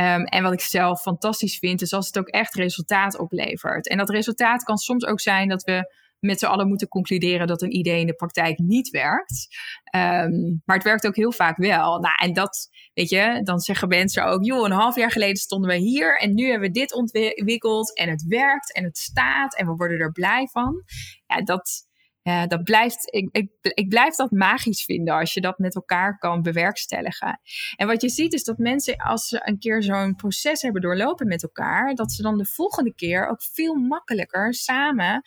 Um, 0.00 0.24
en 0.24 0.42
wat 0.42 0.52
ik 0.52 0.60
zelf 0.60 1.00
fantastisch 1.00 1.58
vind, 1.58 1.82
is 1.82 1.92
als 1.92 2.06
het 2.06 2.18
ook 2.18 2.28
echt 2.28 2.54
resultaat 2.54 3.18
oplevert. 3.18 3.88
En 3.88 3.98
dat 3.98 4.10
resultaat 4.10 4.62
kan 4.62 4.76
soms 4.76 5.04
ook 5.04 5.20
zijn 5.20 5.48
dat 5.48 5.62
we 5.62 5.94
met 6.20 6.38
z'n 6.38 6.46
allen 6.46 6.68
moeten 6.68 6.88
concluderen 6.88 7.46
dat 7.46 7.62
een 7.62 7.76
idee 7.76 8.00
in 8.00 8.06
de 8.06 8.14
praktijk 8.14 8.58
niet 8.58 8.90
werkt. 8.90 9.48
Um, 9.96 10.62
maar 10.64 10.76
het 10.76 10.84
werkt 10.84 11.06
ook 11.06 11.16
heel 11.16 11.32
vaak 11.32 11.56
wel. 11.56 12.00
Nou, 12.00 12.14
en 12.16 12.32
dat, 12.32 12.68
weet 12.94 13.08
je, 13.08 13.40
dan 13.42 13.58
zeggen 13.58 13.88
mensen 13.88 14.24
ook, 14.24 14.44
joh, 14.44 14.64
een 14.64 14.72
half 14.72 14.96
jaar 14.96 15.10
geleden 15.10 15.36
stonden 15.36 15.70
we 15.70 15.76
hier 15.76 16.18
en 16.18 16.34
nu 16.34 16.50
hebben 16.50 16.68
we 16.68 16.78
dit 16.78 16.94
ontwikkeld 16.94 17.96
en 17.96 18.08
het 18.08 18.24
werkt 18.26 18.74
en 18.74 18.84
het 18.84 18.98
staat 18.98 19.56
en 19.56 19.66
we 19.66 19.74
worden 19.74 19.98
er 19.98 20.12
blij 20.12 20.48
van. 20.52 20.84
Ja, 21.26 21.42
dat, 21.42 21.86
ja, 22.22 22.46
dat 22.46 22.62
blijft, 22.62 23.14
ik, 23.14 23.28
ik, 23.32 23.50
ik 23.60 23.88
blijf 23.88 24.14
dat 24.14 24.30
magisch 24.30 24.84
vinden 24.84 25.14
als 25.14 25.34
je 25.34 25.40
dat 25.40 25.58
met 25.58 25.74
elkaar 25.74 26.18
kan 26.18 26.42
bewerkstelligen. 26.42 27.40
En 27.76 27.86
wat 27.86 28.02
je 28.02 28.08
ziet 28.08 28.32
is 28.32 28.44
dat 28.44 28.58
mensen, 28.58 28.96
als 28.96 29.28
ze 29.28 29.40
een 29.44 29.58
keer 29.58 29.82
zo'n 29.82 30.14
proces 30.14 30.62
hebben 30.62 30.82
doorlopen 30.82 31.26
met 31.26 31.42
elkaar, 31.42 31.94
dat 31.94 32.12
ze 32.12 32.22
dan 32.22 32.38
de 32.38 32.46
volgende 32.46 32.94
keer 32.94 33.28
ook 33.28 33.42
veel 33.42 33.74
makkelijker 33.74 34.54
samen 34.54 35.22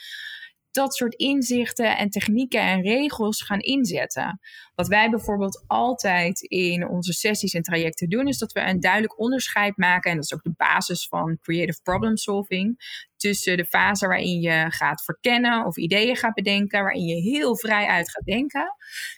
dat 0.72 0.96
soort 0.96 1.14
inzichten 1.14 1.98
en 1.98 2.10
technieken 2.10 2.62
en 2.62 2.82
regels 2.82 3.42
gaan 3.42 3.60
inzetten. 3.60 4.40
Wat 4.76 4.88
wij 4.88 5.10
bijvoorbeeld 5.10 5.64
altijd 5.68 6.42
in 6.42 6.88
onze 6.88 7.14
sessies 7.14 7.54
en 7.54 7.62
trajecten 7.62 8.10
doen, 8.10 8.28
is 8.28 8.38
dat 8.38 8.52
we 8.52 8.60
een 8.60 8.80
duidelijk 8.80 9.20
onderscheid 9.20 9.78
maken. 9.78 10.10
En 10.12 10.16
dat 10.16 10.26
is 10.26 10.34
ook 10.34 10.44
de 10.44 10.54
basis 10.58 11.08
van 11.08 11.38
creative 11.42 11.82
problem 11.82 12.18
solving 12.18 12.78
tussen 13.22 13.58
de 13.58 13.66
fase 13.66 14.08
waarin 14.08 14.42
je 14.42 14.66
gaat 14.70 15.04
verkennen 15.04 15.66
of 15.66 15.78
ideeën 15.78 16.16
gaat 16.16 16.34
bedenken, 16.34 16.82
waarin 16.82 17.06
je 17.06 17.22
heel 17.22 17.58
vrij 17.58 17.86
uit 17.86 18.12
gaat 18.12 18.26
denken, 18.26 18.76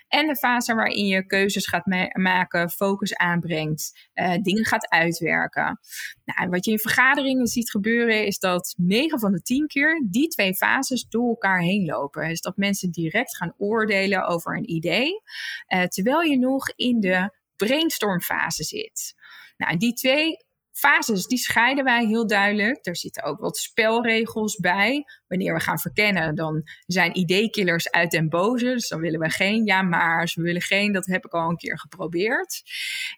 en 0.08 0.28
de 0.28 0.36
fase 0.36 0.76
waarin 0.76 1.06
je 1.06 1.26
keuzes 1.26 1.68
gaat 1.68 1.86
maken, 2.12 2.70
focus 2.70 3.16
aanbrengt, 3.16 4.10
uh, 4.14 4.34
dingen 4.42 4.66
gaat 4.66 4.90
uitwerken. 4.90 5.80
Nou, 6.26 6.50
wat 6.50 6.66
je 6.66 6.72
in 6.72 6.80
vergaderingen 6.80 7.48
ziet 7.48 7.72
gebeuren 7.72 8.26
is 8.26 8.40
dat 8.40 8.74
9 8.78 9.20
van 9.20 9.32
de 9.32 9.42
10 9.42 9.68
keer 9.68 10.06
die 10.10 10.28
twee 10.28 10.56
fases 10.56 11.06
door 11.10 11.30
elkaar 11.30 11.60
heen 11.60 11.86
lopen. 11.86 12.28
Dus 12.28 12.42
dat 12.42 12.58
mensen 12.58 12.92
direct 12.92 13.38
gaan 13.38 13.54
oordelen 13.58 14.28
over 14.28 14.58
een 14.58 14.70
idee, 14.70 15.22
uh, 15.68 15.84
terwijl 15.84 16.22
je 16.22 16.38
nog 16.38 16.70
in 16.76 17.00
de 17.00 17.30
brainstormfase 17.56 18.64
zit. 18.64 19.14
Nou, 19.58 19.78
die 19.78 19.94
twee 19.94 20.38
fases, 20.74 21.28
die 21.28 21.38
scheiden 21.38 21.84
wij 21.84 22.06
heel 22.06 22.28
duidelijk. 22.28 22.86
Er 22.86 22.96
zitten 22.96 23.24
ook 23.24 23.40
wat 23.40 23.58
spelregels 23.58 24.56
bij. 24.56 25.06
Wanneer 25.28 25.54
we 25.54 25.60
gaan 25.60 25.80
verkennen, 25.80 26.36
dan 26.36 26.62
zijn 26.86 27.18
ideekillers 27.18 27.92
uit 27.92 28.12
den 28.12 28.30
boze. 28.30 28.66
Dus 28.66 28.88
dan 28.88 29.00
willen 29.00 29.20
we 29.20 29.30
geen 29.30 29.66
ja 29.66 29.82
maar's. 29.82 30.36
We 30.36 30.42
willen 30.42 30.62
geen, 30.62 30.92
dat 30.92 31.06
heb 31.06 31.26
ik 31.26 31.34
al 31.34 31.50
een 31.50 31.58
keer 31.58 31.80
geprobeerd. 31.80 32.62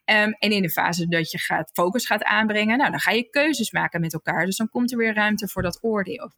Um, 0.06 0.32
en 0.32 0.52
in 0.52 0.62
de 0.62 0.70
fase 0.70 1.08
dat 1.08 1.32
je 1.32 1.40
gaat, 1.40 1.72
focus 1.74 2.06
gaat 2.06 2.24
aanbrengen, 2.24 2.78
nou, 2.78 2.92
dan 2.92 3.00
ga 3.00 3.12
je 3.12 3.30
keuzes 3.30 3.72
maken 3.72 4.02
met 4.02 4.14
elkaar. 4.14 4.46
Dus 4.46 4.58
dan 4.58 4.70
komt 4.70 4.92
er 4.92 4.98
weer 4.98 5.14
ruimte 5.14 5.48
voor 5.48 5.62
dat 5.62 5.80
oordeel. 5.82 6.32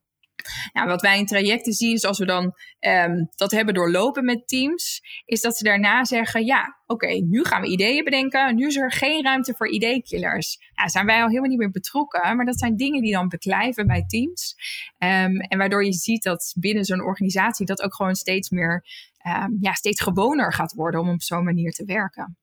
Nou, 0.73 0.87
wat 0.87 1.01
wij 1.01 1.17
in 1.17 1.25
trajecten 1.25 1.73
zien 1.73 1.93
is 1.93 2.05
als 2.05 2.19
we 2.19 2.25
dan 2.25 2.53
um, 2.79 3.27
dat 3.35 3.51
hebben 3.51 3.73
doorlopen 3.73 4.25
met 4.25 4.47
teams, 4.47 5.01
is 5.25 5.41
dat 5.41 5.57
ze 5.57 5.63
daarna 5.63 6.05
zeggen: 6.05 6.45
ja, 6.45 6.77
oké, 6.85 7.07
nu 7.07 7.43
gaan 7.43 7.61
we 7.61 7.67
ideeën 7.67 8.03
bedenken. 8.03 8.55
Nu 8.55 8.67
is 8.67 8.75
er 8.75 8.91
geen 8.91 9.23
ruimte 9.23 9.53
voor 9.57 9.69
ideekillers. 9.69 10.57
Nou, 10.75 10.89
zijn 10.89 11.05
wij 11.05 11.21
al 11.21 11.27
helemaal 11.27 11.49
niet 11.49 11.59
meer 11.59 11.71
betrokken, 11.71 12.35
maar 12.35 12.45
dat 12.45 12.59
zijn 12.59 12.75
dingen 12.75 13.01
die 13.01 13.11
dan 13.11 13.27
beklijven 13.27 13.87
bij 13.87 14.05
teams. 14.07 14.55
Um, 14.97 15.39
en 15.39 15.57
waardoor 15.57 15.85
je 15.85 15.93
ziet 15.93 16.23
dat 16.23 16.55
binnen 16.59 16.85
zo'n 16.85 17.03
organisatie 17.03 17.65
dat 17.65 17.81
ook 17.81 17.95
gewoon 17.95 18.15
steeds 18.15 18.49
meer, 18.49 18.85
um, 19.27 19.57
ja, 19.59 19.73
steeds 19.73 20.01
gewoner 20.01 20.53
gaat 20.53 20.73
worden 20.73 20.99
om 20.99 21.09
op 21.09 21.21
zo'n 21.21 21.43
manier 21.43 21.71
te 21.71 21.85
werken. 21.85 22.37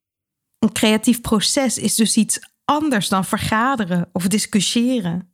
Een 0.58 0.72
creatief 0.72 1.20
proces 1.20 1.78
is 1.78 1.94
dus 1.94 2.16
iets 2.16 2.38
anders 2.64 3.08
dan 3.08 3.24
vergaderen 3.24 4.08
of 4.12 4.28
discussiëren. 4.28 5.33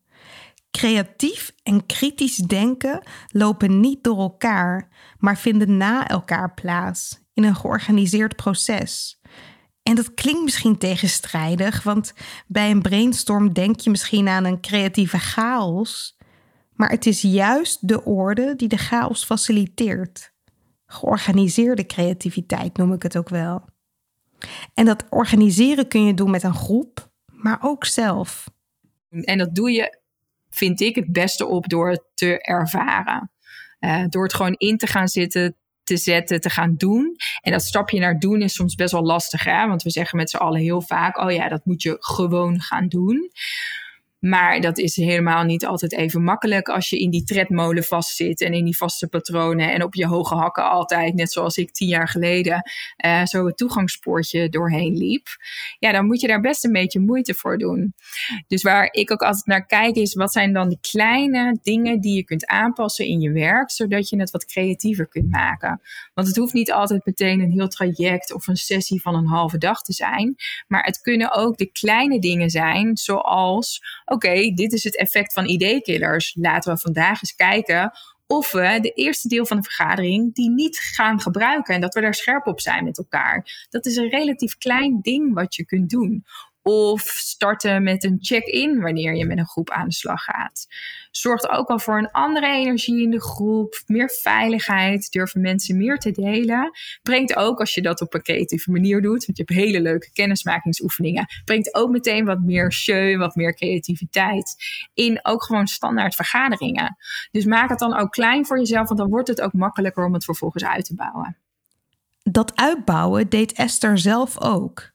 Creatief 0.71 1.53
en 1.63 1.87
kritisch 1.87 2.37
denken 2.37 3.03
lopen 3.27 3.81
niet 3.81 4.05
door 4.05 4.19
elkaar, 4.19 4.89
maar 5.19 5.39
vinden 5.39 5.77
na 5.77 6.09
elkaar 6.09 6.55
plaats 6.55 7.21
in 7.35 7.45
een 7.45 7.57
georganiseerd 7.57 8.37
proces. 8.37 9.21
En 9.83 9.95
dat 9.95 10.15
klinkt 10.15 10.43
misschien 10.43 10.79
tegenstrijdig, 10.79 11.83
want 11.83 12.13
bij 12.47 12.71
een 12.71 12.83
brainstorm 12.83 13.53
denk 13.53 13.81
je 13.81 13.91
misschien 13.91 14.29
aan 14.29 14.45
een 14.45 14.61
creatieve 14.61 15.19
chaos. 15.19 16.19
Maar 16.73 16.91
het 16.91 17.07
is 17.07 17.23
juist 17.23 17.89
de 17.89 18.05
orde 18.05 18.57
die 18.57 18.69
de 18.69 18.79
chaos 18.79 19.25
faciliteert. 19.25 20.33
Georganiseerde 20.87 21.87
creativiteit 21.87 22.77
noem 22.77 22.93
ik 22.93 23.03
het 23.03 23.17
ook 23.17 23.29
wel. 23.29 23.65
En 24.75 24.85
dat 24.85 25.05
organiseren 25.11 25.89
kun 25.89 26.05
je 26.05 26.15
doen 26.15 26.31
met 26.31 26.43
een 26.43 26.55
groep, 26.55 27.11
maar 27.33 27.59
ook 27.63 27.85
zelf. 27.85 28.51
En 29.11 29.39
dat 29.39 29.55
doe 29.55 29.71
je 29.71 30.00
vind 30.51 30.81
ik 30.81 30.95
het 30.95 31.13
beste 31.13 31.47
op 31.47 31.69
door 31.69 31.91
het 31.91 32.05
te 32.15 32.41
ervaren. 32.41 33.33
Uh, 33.81 34.05
door 34.09 34.23
het 34.23 34.35
gewoon 34.35 34.55
in 34.55 34.77
te 34.77 34.87
gaan 34.87 35.09
zitten, 35.09 35.57
te 35.83 35.97
zetten, 35.97 36.41
te 36.41 36.51
gaan 36.51 36.75
doen. 36.77 37.17
En 37.41 37.53
dat 37.53 37.63
stapje 37.63 38.01
naar 38.01 38.19
doen 38.19 38.43
is 38.43 38.55
soms 38.55 38.75
best 38.75 38.93
wel 38.93 39.05
lastig, 39.05 39.45
hè? 39.45 39.67
want 39.67 39.83
we 39.83 39.91
zeggen 39.91 40.19
met 40.19 40.31
z'n 40.31 40.37
allen 40.37 40.61
heel 40.61 40.83
vaak: 40.83 41.19
oh 41.19 41.33
ja, 41.33 41.49
dat 41.49 41.65
moet 41.65 41.83
je 41.83 41.97
gewoon 41.99 42.61
gaan 42.61 42.89
doen. 42.89 43.31
Maar 44.21 44.61
dat 44.61 44.79
is 44.79 44.97
helemaal 44.97 45.45
niet 45.45 45.67
altijd 45.67 45.93
even 45.93 46.23
makkelijk 46.23 46.69
als 46.69 46.89
je 46.89 46.99
in 46.99 47.11
die 47.11 47.25
tredmolen 47.25 47.85
vastzit 47.85 48.41
en 48.41 48.53
in 48.53 48.65
die 48.65 48.77
vaste 48.77 49.09
patronen 49.09 49.73
en 49.73 49.83
op 49.83 49.95
je 49.95 50.07
hoge 50.07 50.35
hakken 50.35 50.71
altijd, 50.71 51.15
net 51.15 51.33
zoals 51.33 51.57
ik 51.57 51.73
tien 51.73 51.89
jaar 51.89 52.09
geleden, 52.09 52.71
uh, 53.07 53.25
zo 53.25 53.47
het 53.47 53.57
toegangspoortje 53.57 54.49
doorheen 54.49 54.97
liep. 54.97 55.27
Ja, 55.79 55.93
dan 55.93 56.07
moet 56.07 56.21
je 56.21 56.27
daar 56.27 56.41
best 56.41 56.65
een 56.65 56.73
beetje 56.73 57.01
moeite 57.01 57.35
voor 57.35 57.59
doen. 57.59 57.95
Dus 58.47 58.63
waar 58.63 58.89
ik 58.93 59.11
ook 59.13 59.23
altijd 59.23 59.47
naar 59.47 59.67
kijk 59.67 59.97
is, 59.97 60.15
wat 60.15 60.33
zijn 60.33 60.53
dan 60.53 60.69
de 60.69 60.79
kleine 60.81 61.59
dingen 61.63 62.01
die 62.01 62.17
je 62.17 62.25
kunt 62.25 62.47
aanpassen 62.47 63.07
in 63.07 63.21
je 63.21 63.33
werk, 63.33 63.71
zodat 63.71 64.09
je 64.09 64.21
het 64.21 64.31
wat 64.31 64.45
creatiever 64.45 65.09
kunt 65.09 65.31
maken. 65.31 65.81
Want 66.15 66.29
het 66.29 66.37
hoeft 66.37 66.53
niet 66.53 66.73
altijd 66.73 67.07
meteen 67.07 67.41
een 67.41 67.51
heel 67.51 67.69
traject 67.69 68.33
of 68.35 68.47
een 68.47 68.57
sessie 68.57 69.01
van 69.01 69.15
een 69.15 69.27
halve 69.27 69.59
dag 69.59 69.83
te 69.83 69.93
zijn, 69.93 70.37
maar 70.69 70.85
het 70.85 71.01
kunnen 71.01 71.33
ook 71.33 71.57
de 71.57 71.71
kleine 71.73 72.19
dingen 72.19 72.51
zijn, 72.51 72.97
zoals 72.97 73.81
oké, 74.11 74.51
dit 74.55 74.73
is 74.73 74.85
het 74.85 74.97
effect 74.97 75.33
van 75.33 75.47
ID-killers. 75.47 76.37
Laten 76.41 76.73
we 76.73 76.81
vandaag 76.81 77.23
eens 77.23 77.35
kijken 77.35 77.93
of 78.27 78.53
we 78.53 78.79
de 78.81 78.91
eerste 78.91 79.29
deel 79.29 79.47
van 79.47 79.57
de 79.57 79.63
vergadering 79.63 80.35
die 80.35 80.51
niet 80.51 80.79
gaan 80.79 81.21
gebruiken 81.21 81.75
en 81.75 81.81
dat 81.81 81.95
we 81.95 82.01
daar 82.01 82.15
scherp 82.15 82.47
op 82.47 82.61
zijn 82.61 82.85
met 82.85 82.99
elkaar. 82.99 83.67
Dat 83.71 83.87
is 83.87 83.97
een 83.97 84.09
relatief 84.09 84.59
klein 84.59 84.99
ding 85.03 85.35
wat 85.35 85.55
je 85.55 85.65
kunt 85.65 85.91
doen. 85.91 86.25
Of 86.63 87.01
starten 87.03 87.83
met 87.83 88.05
een 88.05 88.19
check-in 88.21 88.81
wanneer 88.81 89.17
je 89.17 89.27
met 89.27 89.39
een 89.39 89.47
groep 89.47 89.71
aan 89.71 89.89
de 89.89 89.95
slag 89.95 90.23
gaat. 90.25 90.67
Zorgt 91.11 91.49
ook 91.49 91.69
al 91.69 91.79
voor 91.79 91.99
een 91.99 92.11
andere 92.11 92.47
energie 92.47 93.03
in 93.03 93.11
de 93.11 93.21
groep, 93.21 93.83
meer 93.87 94.11
veiligheid, 94.23 95.11
durven 95.11 95.41
mensen 95.41 95.77
meer 95.77 95.99
te 95.99 96.11
delen. 96.11 96.71
Brengt 97.03 97.37
ook, 97.37 97.61
als 97.61 97.75
je 97.75 97.83
dat 97.83 98.01
op 98.01 98.15
een 98.15 98.23
creatieve 98.23 98.71
manier 98.71 99.03
doet, 99.03 99.27
want 99.27 99.37
je 99.37 99.45
hebt 99.47 99.59
hele 99.59 99.81
leuke 99.81 100.13
kennismakingsoefeningen, 100.13 101.27
brengt 101.45 101.75
ook 101.75 101.91
meteen 101.91 102.25
wat 102.25 102.41
meer 102.41 102.73
show, 102.73 103.19
wat 103.19 103.35
meer 103.35 103.55
creativiteit 103.55 104.55
in 104.95 105.19
ook 105.23 105.45
gewoon 105.45 105.67
standaard 105.67 106.15
vergaderingen. 106.15 106.97
Dus 107.31 107.45
maak 107.45 107.69
het 107.69 107.79
dan 107.79 107.97
ook 107.97 108.11
klein 108.11 108.47
voor 108.47 108.59
jezelf, 108.59 108.87
want 108.87 109.01
dan 109.01 109.11
wordt 109.11 109.29
het 109.29 109.41
ook 109.41 109.53
makkelijker 109.53 110.05
om 110.05 110.13
het 110.13 110.25
vervolgens 110.25 110.65
uit 110.65 110.85
te 110.85 110.95
bouwen. 110.95 111.37
Dat 112.23 112.57
uitbouwen 112.57 113.29
deed 113.29 113.53
Esther 113.53 113.99
zelf 113.99 114.41
ook. 114.41 114.90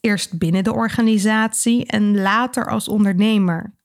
Eerst 0.00 0.38
binnen 0.38 0.64
de 0.64 0.74
organisatie 0.74 1.86
en 1.86 2.20
later 2.20 2.66
als 2.66 2.88
ondernemer. 2.88 3.76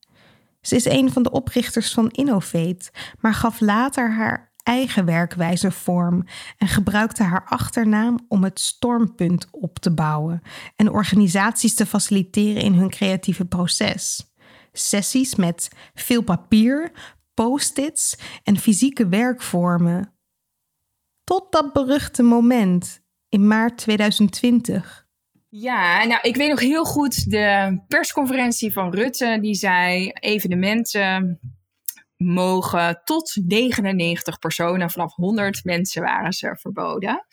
Ze 0.61 0.75
is 0.75 0.85
een 0.85 1.11
van 1.11 1.23
de 1.23 1.31
oprichters 1.31 1.93
van 1.93 2.09
Innovate, 2.09 2.91
maar 3.19 3.33
gaf 3.33 3.59
later 3.59 4.11
haar 4.11 4.53
eigen 4.63 5.05
werkwijze 5.05 5.71
vorm 5.71 6.25
en 6.57 6.67
gebruikte 6.67 7.23
haar 7.23 7.45
achternaam 7.45 8.25
om 8.27 8.43
het 8.43 8.59
stormpunt 8.59 9.47
op 9.51 9.79
te 9.79 9.93
bouwen 9.93 10.41
en 10.75 10.91
organisaties 10.91 11.73
te 11.73 11.85
faciliteren 11.85 12.61
in 12.61 12.73
hun 12.73 12.89
creatieve 12.89 13.45
proces. 13.45 14.33
Sessies 14.71 15.35
met 15.35 15.69
veel 15.93 16.21
papier, 16.21 16.91
post-its 17.33 18.17
en 18.43 18.57
fysieke 18.57 19.07
werkvormen. 19.07 20.13
Tot 21.23 21.51
dat 21.51 21.73
beruchte 21.73 22.23
moment 22.23 23.01
in 23.29 23.47
maart 23.47 23.77
2020. 23.77 25.02
Ja, 25.55 26.03
nou, 26.03 26.19
ik 26.21 26.35
weet 26.35 26.49
nog 26.49 26.59
heel 26.59 26.85
goed 26.85 27.29
de 27.29 27.79
persconferentie 27.87 28.71
van 28.71 28.93
Rutte. 28.93 29.37
Die 29.41 29.53
zei: 29.53 30.11
evenementen 30.13 31.39
mogen 32.17 33.01
tot 33.03 33.37
99 33.47 34.39
personen, 34.39 34.89
vanaf 34.89 35.15
100 35.15 35.63
mensen 35.63 36.01
waren 36.01 36.33
ze 36.33 36.57
verboden. 36.59 37.25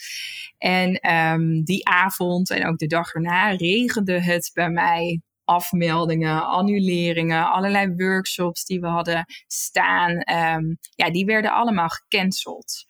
En 0.59 1.13
um, 1.15 1.65
die 1.65 1.89
avond 1.89 2.51
en 2.51 2.67
ook 2.67 2.79
de 2.79 2.87
dag 2.87 3.13
erna 3.13 3.51
regende 3.51 4.23
het 4.23 4.51
bij 4.55 4.71
mij 4.71 5.21
afmeldingen, 5.45 6.47
annuleringen, 6.47 7.51
allerlei 7.51 7.95
workshops 7.97 8.65
die 8.65 8.81
we 8.81 8.87
hadden 8.87 9.25
staan. 9.47 10.11
Um, 10.11 10.79
ja, 10.95 11.11
die 11.11 11.25
werden 11.25 11.53
allemaal 11.53 11.89
gecanceld. 11.89 12.85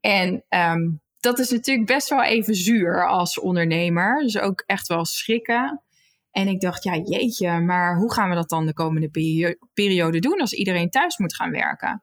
En 0.00 0.44
um, 0.48 1.01
dat 1.22 1.38
is 1.38 1.50
natuurlijk 1.50 1.86
best 1.86 2.08
wel 2.08 2.22
even 2.22 2.54
zuur 2.54 3.08
als 3.08 3.40
ondernemer. 3.40 4.22
Dus 4.22 4.38
ook 4.38 4.62
echt 4.66 4.88
wel 4.88 5.04
schrikken. 5.04 5.82
En 6.30 6.48
ik 6.48 6.60
dacht, 6.60 6.84
ja, 6.84 6.96
jeetje, 6.96 7.60
maar 7.60 7.96
hoe 7.96 8.12
gaan 8.12 8.28
we 8.28 8.34
dat 8.34 8.48
dan 8.48 8.66
de 8.66 8.72
komende 8.72 9.10
periode 9.74 10.18
doen 10.18 10.40
als 10.40 10.52
iedereen 10.52 10.90
thuis 10.90 11.18
moet 11.18 11.34
gaan 11.34 11.50
werken? 11.50 12.02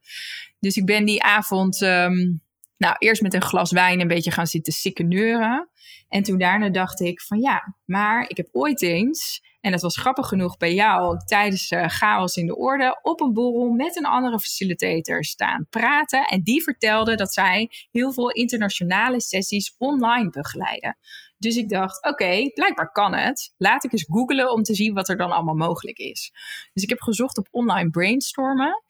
Dus 0.60 0.78
ik 0.78 0.86
ben 0.86 1.06
die 1.06 1.24
avond, 1.24 1.82
um, 1.82 2.42
nou, 2.78 2.96
eerst 2.98 3.22
met 3.22 3.34
een 3.34 3.42
glas 3.42 3.72
wijn 3.72 4.00
een 4.00 4.08
beetje 4.08 4.32
gaan 4.32 4.48
zitten 4.48 4.74
sikkeneuren. 4.74 5.70
En 6.10 6.24
toen 6.24 6.38
daarna 6.38 6.70
dacht 6.70 7.00
ik 7.00 7.22
van 7.22 7.40
ja, 7.40 7.76
maar 7.86 8.30
ik 8.30 8.38
heb 8.38 8.48
ooit 8.52 8.82
eens 8.82 9.42
en 9.62 9.72
dat 9.72 9.82
was 9.82 9.98
grappig 9.98 10.28
genoeg 10.28 10.58
bij 10.58 10.74
jou 10.74 11.18
tijdens 11.26 11.72
uh, 11.72 11.88
Chaos 11.88 12.36
in 12.36 12.46
de 12.46 12.58
Orde 12.58 13.00
op 13.02 13.22
een 13.22 13.34
borrel 13.34 13.70
met 13.70 13.98
een 13.98 14.06
andere 14.06 14.40
facilitator 14.40 15.24
staan 15.24 15.68
praten. 15.70 16.26
En 16.26 16.42
die 16.44 16.64
vertelde 16.64 17.16
dat 17.16 17.34
zij 17.34 17.72
heel 17.92 18.14
veel 18.14 18.30
internationale 18.30 19.22
sessies 19.22 19.76
online 19.78 20.30
begeleiden. 20.30 20.98
Dus 21.38 21.56
ik 21.56 21.70
dacht, 21.70 22.06
oké, 22.06 22.50
blijkbaar 22.54 22.92
kan 22.92 23.14
het. 23.14 23.54
Laat 23.58 23.84
ik 23.84 23.92
eens 23.92 24.06
googlen 24.10 24.52
om 24.52 24.64
te 24.64 24.76
zien 24.76 24.94
wat 24.94 25.10
er 25.10 25.18
dan 25.18 25.32
allemaal 25.32 25.56
mogelijk 25.56 25.98
is. 25.98 26.32
Dus 26.74 26.84
ik 26.84 26.90
heb 26.90 27.02
gezocht 27.02 27.38
op 27.38 27.48
online 27.52 27.90
brainstormen. 27.90 28.84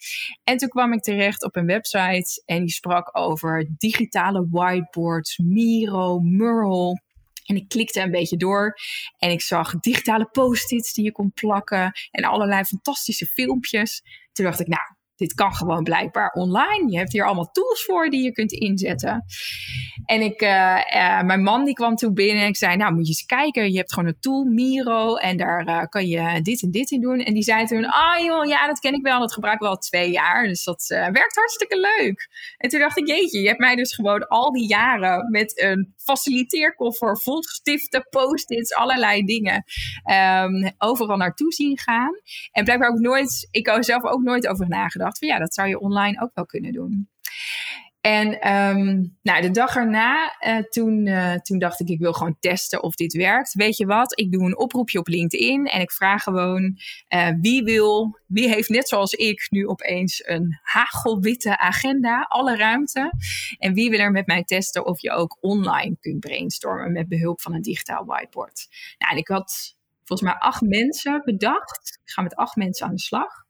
En 0.43 0.57
toen 0.57 0.69
kwam 0.69 0.93
ik 0.93 1.01
terecht 1.01 1.43
op 1.43 1.55
een 1.55 1.65
website 1.65 2.41
en 2.45 2.59
die 2.59 2.73
sprak 2.73 3.17
over 3.17 3.69
digitale 3.77 4.47
whiteboards, 4.51 5.37
Miro, 5.37 6.19
Mural, 6.19 6.99
en 7.49 7.55
ik 7.55 7.67
klikte 7.67 8.01
een 8.01 8.11
beetje 8.11 8.37
door 8.37 8.75
en 9.17 9.31
ik 9.31 9.41
zag 9.41 9.79
digitale 9.79 10.25
post-its 10.25 10.93
die 10.93 11.03
je 11.03 11.11
kon 11.11 11.31
plakken 11.33 11.91
en 12.11 12.23
allerlei 12.23 12.63
fantastische 12.63 13.25
filmpjes. 13.25 14.01
Toen 14.31 14.45
dacht 14.45 14.59
ik, 14.59 14.67
nou, 14.67 14.83
dit 15.15 15.33
kan 15.33 15.53
gewoon 15.53 15.83
blijkbaar 15.83 16.31
online. 16.31 16.91
Je 16.91 16.97
hebt 16.97 17.11
hier 17.11 17.25
allemaal 17.25 17.51
tools 17.51 17.83
voor 17.83 18.09
die 18.09 18.23
je 18.23 18.31
kunt 18.31 18.51
inzetten. 18.51 19.25
En 20.05 20.21
ik, 20.21 20.41
uh, 20.41 20.49
uh, 20.95 21.21
mijn 21.21 21.43
man 21.43 21.65
die 21.65 21.73
kwam 21.73 21.95
toen 21.95 22.13
binnen 22.13 22.43
en 22.43 22.47
ik 22.47 22.57
zei, 22.57 22.75
nou 22.75 22.93
moet 22.93 23.07
je 23.07 23.13
eens 23.13 23.25
kijken. 23.25 23.71
Je 23.71 23.77
hebt 23.77 23.93
gewoon 23.93 24.09
een 24.09 24.19
tool, 24.19 24.43
Miro, 24.43 25.15
en 25.15 25.37
daar 25.37 25.67
uh, 25.67 25.83
kan 25.83 26.07
je 26.07 26.41
dit 26.41 26.61
en 26.63 26.71
dit 26.71 26.91
in 26.91 27.01
doen. 27.01 27.19
En 27.19 27.33
die 27.33 27.43
zei 27.43 27.65
toen, 27.65 27.85
ah 27.85 28.25
joh, 28.25 28.45
ja 28.45 28.67
dat 28.67 28.79
ken 28.79 28.93
ik 28.93 29.03
wel. 29.03 29.19
Dat 29.19 29.33
gebruik 29.33 29.55
ik 29.55 29.61
wel 29.61 29.77
twee 29.77 30.11
jaar. 30.11 30.47
Dus 30.47 30.63
dat 30.63 30.85
werkt 30.87 31.35
hartstikke 31.35 31.79
leuk. 31.97 32.27
En 32.57 32.69
toen 32.69 32.79
dacht 32.79 32.97
ik, 32.97 33.07
jeetje, 33.07 33.39
je 33.39 33.47
hebt 33.47 33.59
mij 33.59 33.75
dus 33.75 33.95
gewoon 33.95 34.27
al 34.27 34.51
die 34.51 34.67
jaren 34.67 35.31
met 35.31 35.61
een 35.61 35.93
faciliteerkoffer 36.09 37.17
vol 37.17 37.43
stiften, 37.43 38.07
post-its, 38.09 38.73
allerlei 38.73 39.23
dingen 39.23 39.63
um, 40.43 40.71
overal 40.77 41.17
naartoe 41.17 41.53
zien 41.53 41.77
gaan. 41.77 42.13
En 42.51 42.63
blijkbaar 42.63 42.89
ook 42.89 42.99
nooit, 42.99 43.47
ik 43.51 43.67
had 43.67 43.85
zelf 43.85 44.03
ook 44.03 44.21
nooit 44.21 44.47
over 44.47 44.67
nagedacht 44.67 45.17
van 45.17 45.27
ja, 45.27 45.37
dat 45.37 45.53
zou 45.53 45.67
je 45.67 45.79
online 45.79 46.21
ook 46.21 46.31
wel 46.33 46.45
kunnen 46.45 46.71
doen. 46.71 47.09
En 48.01 48.53
um, 48.53 49.17
nou, 49.21 49.41
de 49.41 49.51
dag 49.51 49.75
erna, 49.75 50.35
uh, 50.47 50.57
toen, 50.57 51.05
uh, 51.05 51.33
toen 51.33 51.59
dacht 51.59 51.79
ik, 51.79 51.87
ik 51.87 51.99
wil 51.99 52.13
gewoon 52.13 52.37
testen 52.39 52.83
of 52.83 52.95
dit 52.95 53.13
werkt. 53.13 53.53
Weet 53.53 53.77
je 53.77 53.85
wat? 53.85 54.19
Ik 54.19 54.31
doe 54.31 54.45
een 54.45 54.57
oproepje 54.57 54.99
op 54.99 55.07
LinkedIn 55.07 55.65
en 55.65 55.81
ik 55.81 55.91
vraag 55.91 56.23
gewoon 56.23 56.77
uh, 57.09 57.29
wie 57.41 57.63
wil, 57.63 58.19
wie 58.25 58.49
heeft 58.49 58.69
net 58.69 58.87
zoals 58.87 59.13
ik 59.13 59.47
nu 59.49 59.67
opeens 59.67 60.27
een 60.27 60.59
hagelwitte 60.61 61.57
agenda, 61.57 62.21
alle 62.21 62.55
ruimte. 62.55 63.13
En 63.57 63.73
wie 63.73 63.89
wil 63.89 63.99
er 63.99 64.11
met 64.11 64.27
mij 64.27 64.43
testen 64.43 64.85
of 64.85 65.01
je 65.01 65.11
ook 65.11 65.37
online 65.39 65.97
kunt 65.99 66.19
brainstormen 66.19 66.91
met 66.91 67.07
behulp 67.07 67.41
van 67.41 67.53
een 67.53 67.61
digitaal 67.61 68.05
whiteboard. 68.05 68.67
Nou, 68.97 69.11
en 69.11 69.17
ik 69.17 69.27
had 69.27 69.77
volgens 70.03 70.29
mij 70.29 70.39
acht 70.39 70.61
mensen 70.61 71.21
bedacht. 71.25 71.99
Ik 72.03 72.11
ga 72.11 72.21
met 72.21 72.35
acht 72.35 72.55
mensen 72.55 72.87
aan 72.87 72.95
de 72.95 73.01
slag. 73.01 73.47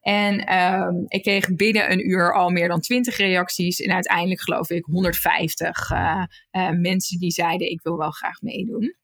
En 0.00 0.56
um, 0.56 1.04
ik 1.08 1.22
kreeg 1.22 1.54
binnen 1.54 1.92
een 1.92 2.10
uur 2.10 2.34
al 2.34 2.50
meer 2.50 2.68
dan 2.68 2.80
20 2.80 3.16
reacties. 3.16 3.80
En 3.80 3.92
uiteindelijk 3.92 4.40
geloof 4.40 4.70
ik 4.70 4.84
150 4.84 5.90
uh, 5.90 6.24
uh, 6.52 6.70
mensen 6.70 7.18
die 7.18 7.30
zeiden: 7.30 7.70
Ik 7.70 7.82
wil 7.82 7.96
wel 7.96 8.10
graag 8.10 8.40
meedoen. 8.40 8.98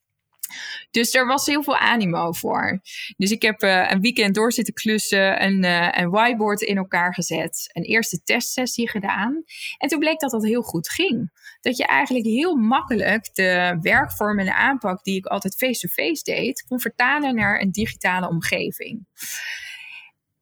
Dus 0.90 1.14
er 1.14 1.26
was 1.26 1.46
heel 1.46 1.62
veel 1.62 1.76
animo 1.76 2.32
voor. 2.32 2.80
Dus 3.16 3.30
ik 3.30 3.42
heb 3.42 3.62
uh, 3.62 3.90
een 3.90 4.00
weekend 4.00 4.34
door 4.34 4.52
zitten 4.52 4.74
klussen, 4.74 5.42
een, 5.42 5.64
een 6.00 6.10
whiteboard 6.10 6.60
in 6.60 6.76
elkaar 6.76 7.14
gezet, 7.14 7.70
een 7.72 7.82
eerste 7.82 8.22
testsessie 8.22 8.90
gedaan. 8.90 9.42
En 9.78 9.88
toen 9.88 9.98
bleek 9.98 10.20
dat 10.20 10.30
dat 10.30 10.44
heel 10.44 10.62
goed 10.62 10.88
ging. 10.88 11.30
Dat 11.60 11.76
je 11.76 11.86
eigenlijk 11.86 12.26
heel 12.26 12.56
makkelijk 12.56 13.34
de 13.34 13.78
werkvorm 13.80 14.38
en 14.38 14.44
de 14.44 14.54
aanpak 14.54 15.04
die 15.04 15.16
ik 15.16 15.26
altijd 15.26 15.56
face-to-face 15.56 16.08
-face 16.08 16.22
deed, 16.22 16.64
kon 16.68 16.80
vertalen 16.80 17.34
naar 17.34 17.60
een 17.60 17.70
digitale 17.70 18.28
omgeving. 18.28 19.06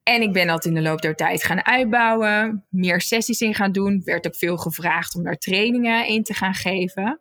En 0.04 0.22
ik 0.22 0.32
ben 0.32 0.46
dat 0.46 0.64
in 0.64 0.74
de 0.74 0.82
loop 0.82 1.00
der 1.00 1.14
tijd 1.14 1.44
gaan 1.44 1.64
uitbouwen, 1.64 2.64
meer 2.68 3.00
sessies 3.00 3.40
in 3.40 3.54
gaan 3.54 3.72
doen. 3.72 4.02
Werd 4.04 4.26
ook 4.26 4.36
veel 4.36 4.56
gevraagd 4.56 5.14
om 5.14 5.22
daar 5.22 5.36
trainingen 5.36 6.06
in 6.06 6.22
te 6.22 6.34
gaan 6.34 6.54
geven. 6.54 7.20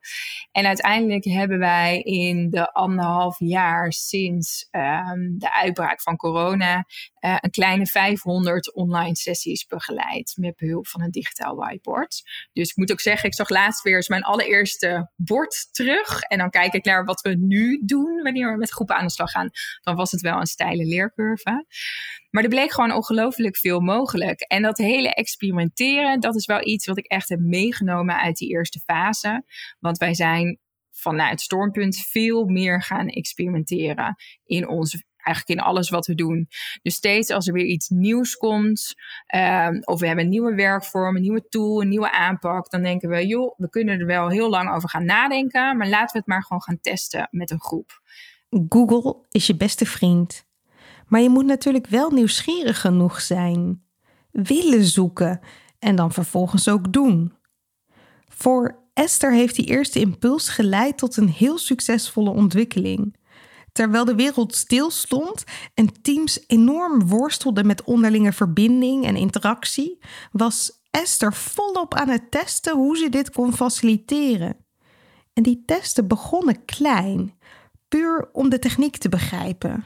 En 0.52 0.66
uiteindelijk 0.66 1.24
hebben 1.24 1.60
wij 1.60 2.00
in 2.00 2.50
de 2.50 2.74
anderhalf 2.74 3.36
jaar 3.40 3.94
sinds 3.94 4.68
um, 4.72 5.36
de 5.40 5.54
uitbraak 5.54 6.02
van 6.02 6.16
corona 6.16 6.86
uh, 7.26 7.38
een 7.40 7.52
kleine 7.52 7.86
500 7.86 8.74
online 8.74 9.16
sessies 9.16 9.66
begeleid 9.66 10.34
met 10.38 10.56
behulp 10.56 10.88
van 10.88 11.02
een 11.02 11.12
digitaal 11.12 11.56
whiteboard. 11.56 12.22
Dus 12.54 12.70
ik 12.70 12.76
moet 12.76 12.92
ook 12.92 13.00
zeggen, 13.00 13.30
ik 13.30 13.36
zag 13.36 13.50
laatst 13.50 13.84
weer 13.84 13.96
eens 13.96 14.08
mijn 14.08 14.24
allereerste 14.24 15.12
bord 15.16 15.68
terug. 15.72 16.22
En 16.22 16.38
dan 16.38 16.50
kijk 16.50 16.74
ik 16.74 16.86
naar 16.86 17.06
wat 17.06 17.22
we 17.22 17.36
nu 17.36 17.82
doen 17.86 18.22
wanneer 18.24 18.52
we 18.52 18.58
met 18.58 18.72
groepen 18.72 18.96
aan 18.96 19.06
de 19.06 19.12
slag 19.12 19.32
gaan. 19.32 19.50
Dan 19.82 19.96
was 19.96 20.12
het 20.12 20.22
wel 20.22 20.40
een 20.40 20.46
steile 20.46 20.86
leercurve. 20.86 21.66
Maar 22.30 22.44
er 22.44 22.50
bleek 22.50 22.72
gewoon 22.72 22.92
ongelooflijk 22.92 23.58
veel 23.58 23.80
mogelijk. 23.80 24.42
En 24.42 24.62
dat 24.62 24.78
hele 24.78 25.14
experimenteren, 25.14 26.20
dat 26.20 26.36
is 26.36 26.46
wel 26.46 26.68
iets 26.68 26.86
wat 26.86 26.98
ik 26.98 27.06
echt 27.06 27.30
heb 27.30 27.40
meegenomen 27.40 28.18
uit 28.20 28.38
die 28.38 28.50
eerste 28.50 28.80
fase. 28.80 29.44
Want 29.80 29.98
wij 29.98 30.14
zijn 30.14 30.60
vanuit 30.92 31.42
Stormpunt 31.42 31.98
veel 31.98 32.46
meer 32.46 32.82
gaan 32.82 33.08
experimenteren 33.08 34.16
in 34.46 34.68
onze 34.68 35.04
eigenlijk 35.24 35.60
in 35.60 35.66
alles 35.66 35.90
wat 35.90 36.06
we 36.06 36.16
doen. 36.16 36.48
Dus 36.82 36.96
steeds 36.96 37.30
als 37.30 37.48
er 37.48 37.54
weer 37.54 37.66
iets 37.66 37.90
nieuws 37.90 38.36
komt, 38.36 38.94
um, 39.36 39.82
of 39.84 40.00
we 40.00 40.06
hebben 40.08 40.24
een 40.24 40.32
nieuwe 40.32 40.56
werkvorm, 40.56 41.16
een 41.16 41.22
nieuwe 41.22 41.48
tool, 41.50 41.82
een 41.82 41.90
nieuwe 41.90 42.12
aanpak, 42.12 42.70
dan 42.70 42.82
denken 42.84 43.10
we, 43.10 43.28
joh, 43.28 43.54
we 43.58 43.70
kunnen 43.70 44.00
er 44.00 44.06
wel 44.06 44.30
heel 44.30 44.50
lang 44.50 44.76
over 44.76 44.90
gaan 44.90 45.06
nadenken, 45.06 45.78
maar 45.78 45.88
laten 45.88 46.12
we 46.12 46.18
het 46.18 46.28
maar 46.28 46.44
gewoon 46.44 46.62
gaan 46.62 46.80
testen 46.82 47.28
met 47.32 47.52
een 47.52 47.62
groep. 47.62 48.02
Google 48.70 49.16
is 49.32 49.48
je 49.48 49.56
beste 49.56 49.86
vriend. 49.86 50.46
Maar 51.08 51.22
je 51.22 51.30
moet 51.30 51.46
natuurlijk 51.46 51.88
wel 51.88 52.12
nieuwsgierig 52.12 52.82
genoeg 52.82 53.22
zijn, 53.22 53.84
willen 54.32 54.84
zoeken 54.84 55.40
en 55.80 55.96
dan 55.96 56.12
vervolgens 56.12 56.70
ook 56.70 56.94
doen. 56.94 57.34
Voor 58.28 58.82
Esther 58.94 59.34
heeft 59.34 59.56
die 59.56 59.66
eerste 59.66 60.00
impuls 60.00 60.50
geleid 60.50 60.98
tot 60.98 61.18
een 61.18 61.30
heel 61.30 61.58
succesvolle 61.58 62.30
ontwikkeling. 62.30 63.16
Terwijl 63.74 64.06
de 64.06 64.16
wereld 64.16 64.56
stilstond 64.56 65.44
en 65.74 66.02
teams 66.02 66.44
enorm 66.48 67.08
worstelden 67.08 67.66
met 67.66 67.84
onderlinge 67.84 68.34
verbinding 68.34 69.06
en 69.06 69.16
interactie, 69.16 70.00
was 70.32 70.82
Esther 70.92 71.34
volop 71.34 71.94
aan 71.94 72.10
het 72.10 72.32
testen 72.32 72.76
hoe 72.76 72.98
ze 72.98 73.10
dit 73.10 73.32
kon 73.32 73.54
faciliteren. 73.54 74.56
En 75.34 75.44
die 75.44 75.64
testen 75.66 76.08
begonnen 76.08 76.66
klein, 76.66 77.38
puur 77.88 78.30
om 78.32 78.50
de 78.50 78.60
techniek 78.60 78.98
te 78.98 79.10
begrijpen. 79.10 79.86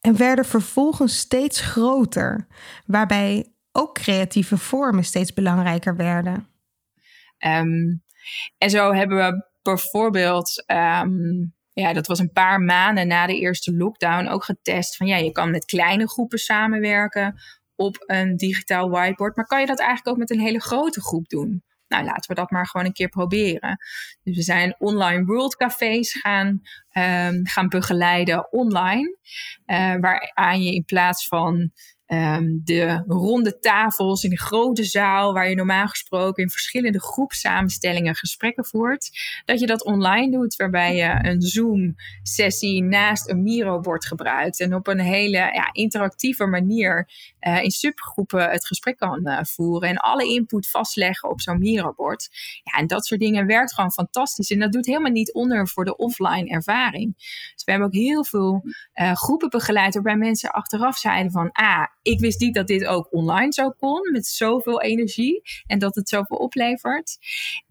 En 0.00 0.16
werden 0.16 0.44
vervolgens 0.44 1.18
steeds 1.18 1.60
groter, 1.60 2.46
waarbij 2.86 3.52
ook 3.72 3.94
creatieve 3.94 4.58
vormen 4.58 5.04
steeds 5.04 5.32
belangrijker 5.32 5.96
werden. 5.96 6.46
Ehm, 7.38 7.96
en 8.58 8.70
zo 8.70 8.92
hebben 8.92 9.16
we 9.16 9.46
bijvoorbeeld, 9.62 10.64
ehm, 10.66 11.44
ja, 11.72 11.92
dat 11.92 12.06
was 12.06 12.18
een 12.18 12.32
paar 12.32 12.60
maanden 12.60 13.06
na 13.06 13.26
de 13.26 13.38
eerste 13.38 13.76
lockdown, 13.76 14.28
ook 14.28 14.44
getest 14.44 14.96
van 14.96 15.06
ja, 15.06 15.16
je 15.16 15.32
kan 15.32 15.50
met 15.50 15.64
kleine 15.64 16.08
groepen 16.08 16.38
samenwerken 16.38 17.40
op 17.76 18.02
een 18.06 18.36
digitaal 18.36 18.90
whiteboard, 18.90 19.36
maar 19.36 19.46
kan 19.46 19.60
je 19.60 19.66
dat 19.66 19.78
eigenlijk 19.78 20.08
ook 20.08 20.16
met 20.16 20.30
een 20.30 20.44
hele 20.44 20.60
grote 20.60 21.00
groep 21.00 21.28
doen? 21.28 21.62
Nou, 21.88 22.04
laten 22.04 22.28
we 22.28 22.34
dat 22.34 22.50
maar 22.50 22.66
gewoon 22.66 22.86
een 22.86 22.92
keer 22.92 23.08
proberen. 23.08 23.78
Dus 24.22 24.36
we 24.36 24.42
zijn 24.42 24.74
online 24.78 25.24
worldcafés 25.24 26.12
gaan, 26.12 26.48
um, 26.92 27.46
gaan 27.46 27.68
begeleiden 27.68 28.52
online. 28.52 29.16
Uh, 29.66 29.94
waaraan 30.00 30.62
je 30.62 30.74
in 30.74 30.84
plaats 30.84 31.28
van 31.28 31.72
Ehm, 32.12 32.58
de 32.64 33.02
ronde 33.06 33.58
tafels 33.58 34.24
in 34.24 34.30
de 34.30 34.38
grote 34.38 34.84
zaal, 34.84 35.32
waar 35.32 35.48
je 35.48 35.54
normaal 35.54 35.86
gesproken 35.86 36.42
in 36.42 36.50
verschillende 36.50 37.00
groepsamenstellingen 37.00 38.14
gesprekken 38.14 38.64
voert, 38.64 39.10
dat 39.44 39.60
je 39.60 39.66
dat 39.66 39.84
online 39.84 40.30
doet, 40.30 40.56
waarbij 40.56 40.96
je 40.96 41.28
een 41.28 41.40
Zoom-sessie 41.40 42.82
naast 42.82 43.28
een 43.28 43.42
Miro-bord 43.42 44.06
gebruikt 44.06 44.60
en 44.60 44.74
op 44.74 44.86
een 44.86 45.00
hele 45.00 45.36
ja, 45.36 45.68
interactieve 45.72 46.46
manier 46.46 47.08
uh, 47.40 47.62
in 47.62 47.70
subgroepen 47.70 48.50
het 48.50 48.66
gesprek 48.66 48.96
kan 48.96 49.20
uh, 49.24 49.38
voeren 49.42 49.88
en 49.88 49.96
alle 49.96 50.26
input 50.26 50.70
vastleggen 50.70 51.30
op 51.30 51.40
zo'n 51.40 51.58
Miro-bord. 51.58 52.28
Ja, 52.62 52.78
en 52.78 52.86
dat 52.86 53.06
soort 53.06 53.20
dingen 53.20 53.46
werkt 53.46 53.74
gewoon 53.74 53.92
fantastisch 53.92 54.50
en 54.50 54.58
dat 54.58 54.72
doet 54.72 54.86
helemaal 54.86 55.10
niet 55.10 55.32
onder 55.32 55.68
voor 55.68 55.84
de 55.84 55.96
offline 55.96 56.48
ervaring. 56.48 57.14
Dus 57.54 57.64
we 57.64 57.70
hebben 57.70 57.88
ook 57.88 57.94
heel 57.94 58.24
veel 58.24 58.62
uh, 58.94 59.12
groepen 59.12 59.50
begeleid 59.50 59.94
waarbij 59.94 60.16
mensen 60.16 60.50
achteraf 60.50 60.96
zeiden 60.96 61.32
van, 61.32 61.50
ah, 61.52 61.86
ik 62.02 62.20
wist 62.20 62.40
niet 62.40 62.54
dat 62.54 62.66
dit 62.66 62.84
ook 62.84 63.12
online 63.12 63.52
zo 63.52 63.70
kon 63.70 64.10
met 64.12 64.26
zoveel 64.26 64.80
energie 64.80 65.42
en 65.66 65.78
dat 65.78 65.94
het 65.94 66.08
zoveel 66.08 66.36
oplevert. 66.36 67.18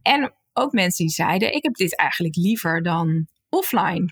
En 0.02 0.34
ook 0.54 0.72
mensen 0.72 1.06
die 1.06 1.14
zeiden: 1.14 1.54
ik 1.54 1.64
heb 1.64 1.74
dit 1.74 1.96
eigenlijk 1.96 2.36
liever 2.36 2.84
dan 2.84 3.28
offline. 3.50 4.10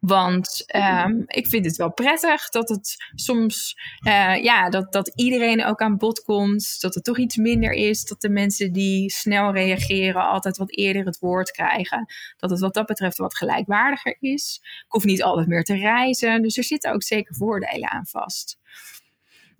Want 0.00 0.64
um, 1.06 1.24
ik 1.26 1.46
vind 1.46 1.64
het 1.64 1.76
wel 1.76 1.92
prettig 1.92 2.48
dat 2.48 2.68
het 2.68 2.96
soms, 3.14 3.76
uh, 4.06 4.42
ja, 4.42 4.70
dat, 4.70 4.92
dat 4.92 5.12
iedereen 5.14 5.64
ook 5.64 5.80
aan 5.80 5.96
bod 5.96 6.22
komt. 6.22 6.80
Dat 6.80 6.94
het 6.94 7.04
toch 7.04 7.18
iets 7.18 7.36
minder 7.36 7.72
is. 7.72 8.04
Dat 8.04 8.20
de 8.20 8.28
mensen 8.28 8.72
die 8.72 9.10
snel 9.10 9.52
reageren 9.52 10.28
altijd 10.28 10.56
wat 10.56 10.76
eerder 10.76 11.04
het 11.04 11.18
woord 11.18 11.50
krijgen. 11.50 12.06
Dat 12.36 12.50
het 12.50 12.60
wat 12.60 12.74
dat 12.74 12.86
betreft 12.86 13.18
wat 13.18 13.36
gelijkwaardiger 13.36 14.16
is. 14.20 14.58
Ik 14.62 14.84
hoef 14.88 15.04
niet 15.04 15.22
altijd 15.22 15.46
meer 15.46 15.64
te 15.64 15.76
reizen. 15.76 16.42
Dus 16.42 16.56
er 16.56 16.64
zitten 16.64 16.92
ook 16.92 17.02
zeker 17.02 17.34
voordelen 17.34 17.90
aan 17.90 18.06
vast. 18.06 18.58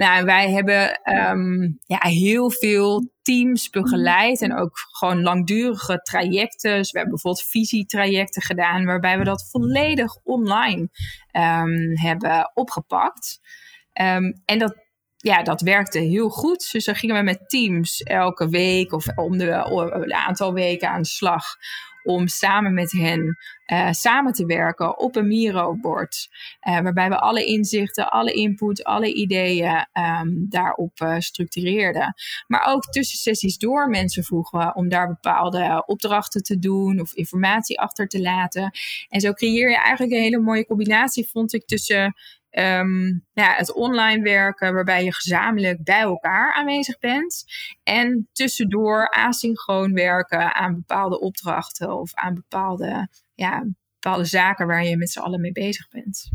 Nou, 0.03 0.25
wij 0.25 0.51
hebben 0.51 1.01
um, 1.31 1.79
ja, 1.87 1.99
heel 1.99 2.51
veel 2.51 3.11
teams 3.23 3.71
begeleid 3.71 4.43
en 4.43 4.57
ook 4.57 4.79
gewoon 4.91 5.23
langdurige 5.23 6.01
trajecten. 6.03 6.77
Dus 6.77 6.91
we 6.91 6.99
hebben 6.99 7.15
bijvoorbeeld 7.15 7.47
visietrajecten 7.47 8.43
gedaan, 8.43 8.85
waarbij 8.85 9.19
we 9.19 9.25
dat 9.25 9.49
volledig 9.51 10.17
online 10.25 10.89
um, 11.33 11.97
hebben 11.99 12.51
opgepakt. 12.55 13.41
Um, 14.01 14.43
en 14.45 14.59
dat, 14.59 14.77
ja, 15.17 15.43
dat 15.43 15.61
werkte 15.61 15.99
heel 15.99 16.29
goed. 16.29 16.73
Dus 16.73 16.85
dan 16.85 16.95
gingen 16.95 17.17
we 17.17 17.23
met 17.23 17.49
teams 17.49 18.03
elke 18.03 18.49
week 18.49 18.93
of 18.93 19.07
om 19.17 19.39
de, 19.39 20.15
aantal 20.15 20.53
weken 20.53 20.89
aan 20.89 21.03
de 21.03 21.09
slag 21.09 21.45
om 22.05 22.29
samen 22.29 22.75
met 22.75 22.93
hen 22.93 23.37
uh, 23.73 23.91
samen 23.91 24.33
te 24.33 24.47
werken 24.47 24.99
op 24.99 25.17
een 25.17 25.27
Miro-bord. 25.27 26.29
Uh, 26.69 26.81
waarbij 26.81 27.09
we 27.09 27.19
alle 27.19 27.45
inzichten, 27.45 28.11
alle 28.11 28.33
input, 28.33 28.85
alle 28.85 29.13
ideeën 29.15 29.87
um, 29.93 30.47
daarop 30.49 31.01
uh, 31.01 31.19
structureerden. 31.19 32.15
Maar 32.47 32.67
ook 32.67 32.83
tussen 32.83 33.19
sessies 33.19 33.59
door 33.59 33.89
mensen 33.89 34.25
vroegen 34.25 34.77
om 34.77 34.89
daar 34.89 35.09
bepaalde 35.09 35.83
opdrachten 35.87 36.43
te 36.43 36.59
doen 36.59 37.01
of 37.01 37.15
informatie 37.15 37.81
achter 37.81 38.09
te 38.09 38.21
laten. 38.21 38.71
En 39.09 39.21
zo 39.21 39.33
creëer 39.33 39.71
je 39.71 39.77
eigenlijk 39.77 40.13
een 40.13 40.23
hele 40.23 40.41
mooie 40.41 40.67
combinatie, 40.67 41.29
vond 41.29 41.53
ik, 41.53 41.67
tussen 41.67 42.15
Um, 42.59 43.25
ja, 43.33 43.55
het 43.55 43.73
online 43.73 44.23
werken, 44.23 44.75
waarbij 44.75 45.05
je 45.05 45.13
gezamenlijk 45.13 45.85
bij 45.85 46.01
elkaar 46.01 46.55
aanwezig 46.55 46.99
bent. 46.99 47.45
En 47.83 48.29
tussendoor 48.33 49.11
asynchroon 49.11 49.93
werken 49.93 50.55
aan 50.55 50.75
bepaalde 50.75 51.21
opdrachten 51.21 51.99
of 51.99 52.15
aan 52.15 52.35
bepaalde, 52.35 53.09
ja, 53.35 53.65
bepaalde 54.01 54.25
zaken 54.25 54.67
waar 54.67 54.85
je 54.85 54.97
met 54.97 55.11
z'n 55.11 55.21
allen 55.21 55.41
mee 55.41 55.53
bezig 55.53 55.89
bent. 55.89 56.31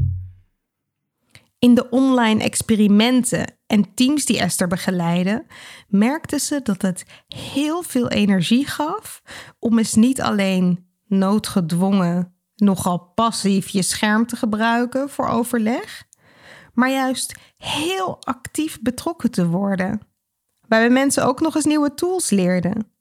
In 1.60 1.76
de 1.76 1.90
online 1.90 2.44
experimenten 2.44 3.58
en 3.68 3.94
teams 3.94 4.26
die 4.26 4.40
Esther 4.40 4.68
begeleiden, 4.68 5.46
merkte 5.88 6.40
ze 6.40 6.62
dat 6.64 6.82
het 6.82 7.06
heel 7.28 7.84
veel 7.84 8.10
energie 8.10 8.68
gaf 8.68 9.22
om 9.60 9.78
eens 9.78 9.94
niet 9.94 10.22
alleen 10.22 10.88
noodgedwongen 11.08 12.38
nogal 12.56 13.12
passief 13.16 13.70
je 13.70 13.82
scherm 13.82 14.26
te 14.26 14.36
gebruiken 14.36 15.10
voor 15.10 15.28
overleg, 15.28 16.04
maar 16.78 16.92
juist 16.92 17.40
heel 17.58 18.18
actief 18.24 18.82
betrokken 18.82 19.32
te 19.32 19.48
worden. 19.48 20.02
Waarbij 20.68 20.90
mensen 20.90 21.26
ook 21.26 21.40
nog 21.42 21.56
eens 21.56 21.66
nieuwe 21.66 21.94
tools 21.94 22.30
leerden. 22.30 22.92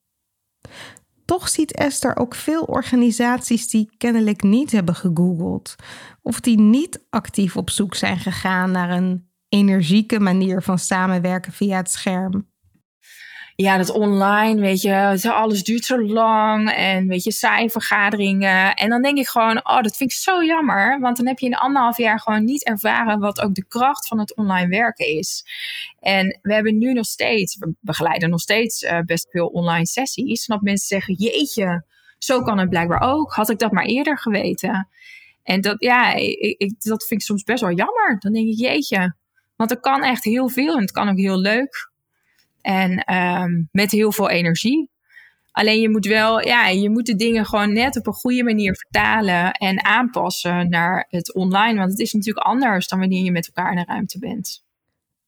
Toch 1.24 1.48
ziet 1.48 1.72
Esther 1.72 2.16
ook 2.16 2.34
veel 2.34 2.62
organisaties 2.62 3.68
die 3.68 3.94
kennelijk 3.96 4.42
niet 4.42 4.70
hebben 4.70 4.94
gegoogeld 4.94 5.74
of 6.22 6.40
die 6.40 6.58
niet 6.58 7.06
actief 7.10 7.56
op 7.56 7.70
zoek 7.70 7.94
zijn 7.94 8.18
gegaan 8.18 8.70
naar 8.70 8.90
een 8.90 9.30
energieke 9.48 10.20
manier 10.20 10.62
van 10.62 10.78
samenwerken 10.78 11.52
via 11.52 11.76
het 11.76 11.90
scherm 11.90 12.48
ja, 13.57 13.77
dat 13.77 13.90
online, 13.90 14.61
weet 14.61 14.81
je, 14.81 15.19
alles 15.33 15.64
duurt 15.64 15.85
zo 15.85 16.03
lang 16.03 16.71
en 16.71 17.09
weet 17.09 17.25
je, 17.25 17.33
saai 17.33 17.71
vergaderingen. 17.71 18.75
En 18.75 18.88
dan 18.88 19.03
denk 19.03 19.19
ik 19.19 19.27
gewoon, 19.27 19.57
oh, 19.69 19.81
dat 19.81 19.97
vind 19.97 20.11
ik 20.11 20.16
zo 20.16 20.45
jammer, 20.45 21.01
want 21.01 21.16
dan 21.16 21.27
heb 21.27 21.38
je 21.38 21.47
in 21.47 21.55
anderhalf 21.55 21.97
jaar 21.97 22.21
gewoon 22.21 22.45
niet 22.45 22.64
ervaren 22.64 23.19
wat 23.19 23.40
ook 23.40 23.55
de 23.55 23.64
kracht 23.64 24.09
van 24.09 24.19
het 24.19 24.37
online 24.37 24.69
werken 24.69 25.07
is. 25.07 25.45
En 26.01 26.38
we 26.42 26.55
hebben 26.55 26.79
nu 26.79 26.92
nog 26.92 27.07
steeds, 27.07 27.57
we 27.59 27.75
begeleiden 27.81 28.31
nog 28.31 28.40
steeds 28.40 28.83
uh, 28.83 29.01
best 29.01 29.29
veel 29.31 29.47
online 29.47 29.87
sessies, 29.87 30.47
dat 30.47 30.61
mensen 30.61 30.87
zeggen, 30.87 31.14
jeetje, 31.14 31.85
zo 32.19 32.42
kan 32.42 32.59
het 32.59 32.69
blijkbaar 32.69 33.01
ook. 33.01 33.33
Had 33.33 33.51
ik 33.51 33.59
dat 33.59 33.73
maar 33.73 33.85
eerder 33.85 34.19
geweten. 34.19 34.88
En 35.42 35.61
dat, 35.61 35.77
ja, 35.79 36.14
ik, 36.14 36.59
ik, 36.59 36.75
dat 36.79 37.07
vind 37.07 37.21
ik 37.21 37.27
soms 37.27 37.42
best 37.42 37.61
wel 37.61 37.73
jammer. 37.73 38.16
Dan 38.19 38.33
denk 38.33 38.49
ik, 38.49 38.59
jeetje, 38.59 39.14
want 39.57 39.71
er 39.71 39.81
kan 39.81 40.03
echt 40.03 40.25
heel 40.25 40.49
veel 40.49 40.75
en 40.75 40.81
het 40.81 40.92
kan 40.92 41.09
ook 41.09 41.19
heel 41.19 41.38
leuk. 41.38 41.95
En 42.66 43.14
um, 43.14 43.68
met 43.72 43.90
heel 43.90 44.12
veel 44.12 44.31
energie. 44.31 44.90
Alleen 45.50 45.81
je 45.81 45.90
moet 45.90 46.07
wel, 46.07 46.40
ja, 46.40 46.68
je 46.68 46.90
moet 46.90 47.07
de 47.07 47.16
dingen 47.16 47.46
gewoon 47.46 47.72
net 47.72 47.96
op 47.96 48.07
een 48.07 48.12
goede 48.12 48.42
manier 48.42 48.76
vertalen 48.76 49.52
en 49.52 49.85
aanpassen 49.85 50.68
naar 50.68 51.07
het 51.09 51.35
online. 51.35 51.79
Want 51.79 51.90
het 51.90 52.00
is 52.00 52.12
natuurlijk 52.12 52.46
anders 52.46 52.88
dan 52.88 52.98
wanneer 52.98 53.24
je 53.24 53.33
met 53.33 53.46
elkaar 53.46 53.70
in 53.70 53.76
de 53.76 53.85
ruimte 53.85 54.18
bent. 54.18 54.64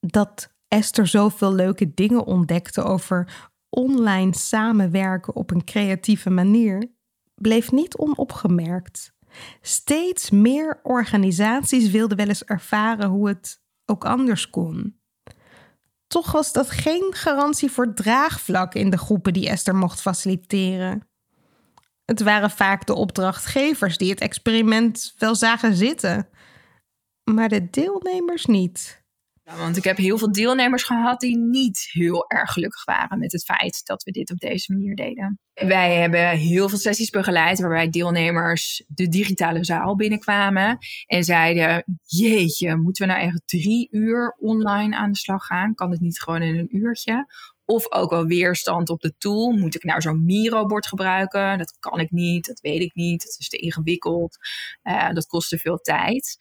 Dat 0.00 0.54
Esther 0.68 1.06
zoveel 1.06 1.54
leuke 1.54 1.94
dingen 1.94 2.24
ontdekte 2.24 2.82
over 2.82 3.50
online 3.68 4.34
samenwerken 4.36 5.36
op 5.36 5.50
een 5.50 5.64
creatieve 5.64 6.30
manier, 6.30 6.90
bleef 7.34 7.72
niet 7.72 7.96
onopgemerkt. 7.96 9.12
Steeds 9.60 10.30
meer 10.30 10.80
organisaties 10.82 11.90
wilden 11.90 12.16
wel 12.16 12.28
eens 12.28 12.44
ervaren 12.44 13.08
hoe 13.08 13.28
het 13.28 13.60
ook 13.84 14.04
anders 14.04 14.50
kon. 14.50 14.97
Toch 16.08 16.32
was 16.32 16.52
dat 16.52 16.70
geen 16.70 17.14
garantie 17.14 17.70
voor 17.70 17.94
draagvlak 17.94 18.74
in 18.74 18.90
de 18.90 18.98
groepen 18.98 19.32
die 19.32 19.48
Esther 19.48 19.74
mocht 19.74 20.00
faciliteren. 20.00 21.08
Het 22.04 22.22
waren 22.22 22.50
vaak 22.50 22.86
de 22.86 22.94
opdrachtgevers 22.94 23.98
die 23.98 24.10
het 24.10 24.20
experiment 24.20 25.14
wel 25.18 25.34
zagen 25.34 25.74
zitten, 25.74 26.28
maar 27.24 27.48
de 27.48 27.70
deelnemers 27.70 28.46
niet. 28.46 28.97
Want 29.56 29.76
ik 29.76 29.84
heb 29.84 29.96
heel 29.96 30.18
veel 30.18 30.32
deelnemers 30.32 30.82
gehad 30.82 31.20
die 31.20 31.38
niet 31.38 31.88
heel 31.92 32.30
erg 32.30 32.52
gelukkig 32.52 32.84
waren 32.84 33.18
met 33.18 33.32
het 33.32 33.44
feit 33.44 33.80
dat 33.84 34.02
we 34.02 34.10
dit 34.10 34.30
op 34.30 34.38
deze 34.38 34.72
manier 34.72 34.94
deden. 34.94 35.40
Wij 35.54 35.94
hebben 35.94 36.28
heel 36.28 36.68
veel 36.68 36.78
sessies 36.78 37.10
begeleid 37.10 37.60
waarbij 37.60 37.90
deelnemers 37.90 38.84
de 38.88 39.08
digitale 39.08 39.64
zaal 39.64 39.96
binnenkwamen 39.96 40.78
en 41.06 41.24
zeiden: 41.24 41.84
Jeetje, 42.06 42.76
moeten 42.76 43.06
we 43.06 43.12
nou 43.12 43.24
echt 43.24 43.42
drie 43.44 43.88
uur 43.90 44.36
online 44.38 44.96
aan 44.96 45.12
de 45.12 45.18
slag 45.18 45.46
gaan? 45.46 45.74
Kan 45.74 45.90
het 45.90 46.00
niet 46.00 46.20
gewoon 46.20 46.42
in 46.42 46.58
een 46.58 46.76
uurtje? 46.76 47.26
Of 47.64 47.92
ook 47.92 48.10
wel 48.10 48.26
weerstand 48.26 48.88
op 48.88 49.00
de 49.00 49.14
tool. 49.18 49.50
Moet 49.50 49.74
ik 49.74 49.84
nou 49.84 50.00
zo'n 50.00 50.24
Miro-bord 50.24 50.86
gebruiken? 50.86 51.58
Dat 51.58 51.76
kan 51.80 52.00
ik 52.00 52.10
niet, 52.10 52.46
dat 52.46 52.60
weet 52.60 52.80
ik 52.80 52.94
niet. 52.94 53.22
Het 53.22 53.36
is 53.38 53.48
te 53.48 53.56
ingewikkeld. 53.56 54.36
Uh, 54.82 55.12
dat 55.12 55.26
kost 55.26 55.48
te 55.48 55.58
veel 55.58 55.78
tijd 55.78 56.36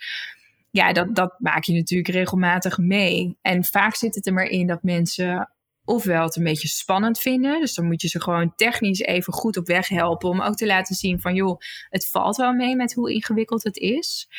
ja, 0.77 0.93
dat, 0.93 1.15
dat 1.15 1.35
maak 1.39 1.63
je 1.63 1.73
natuurlijk 1.73 2.09
regelmatig 2.09 2.77
mee. 2.77 3.37
En 3.41 3.63
vaak 3.63 3.95
zit 3.95 4.15
het 4.15 4.27
er 4.27 4.33
maar 4.33 4.45
in 4.45 4.67
dat 4.67 4.83
mensen 4.83 5.51
ofwel 5.85 6.23
het 6.23 6.35
een 6.35 6.43
beetje 6.43 6.67
spannend 6.67 7.19
vinden. 7.19 7.59
Dus 7.59 7.73
dan 7.73 7.85
moet 7.85 8.01
je 8.01 8.07
ze 8.07 8.21
gewoon 8.21 8.55
technisch 8.55 8.99
even 8.99 9.33
goed 9.33 9.57
op 9.57 9.67
weg 9.67 9.87
helpen. 9.87 10.29
Om 10.29 10.41
ook 10.41 10.55
te 10.55 10.65
laten 10.65 10.95
zien 10.95 11.21
van 11.21 11.35
joh, 11.35 11.59
het 11.89 12.09
valt 12.09 12.35
wel 12.35 12.53
mee 12.53 12.75
met 12.75 12.93
hoe 12.93 13.13
ingewikkeld 13.13 13.63
het 13.63 13.77
is. 13.77 14.29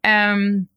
Um, 0.00 0.68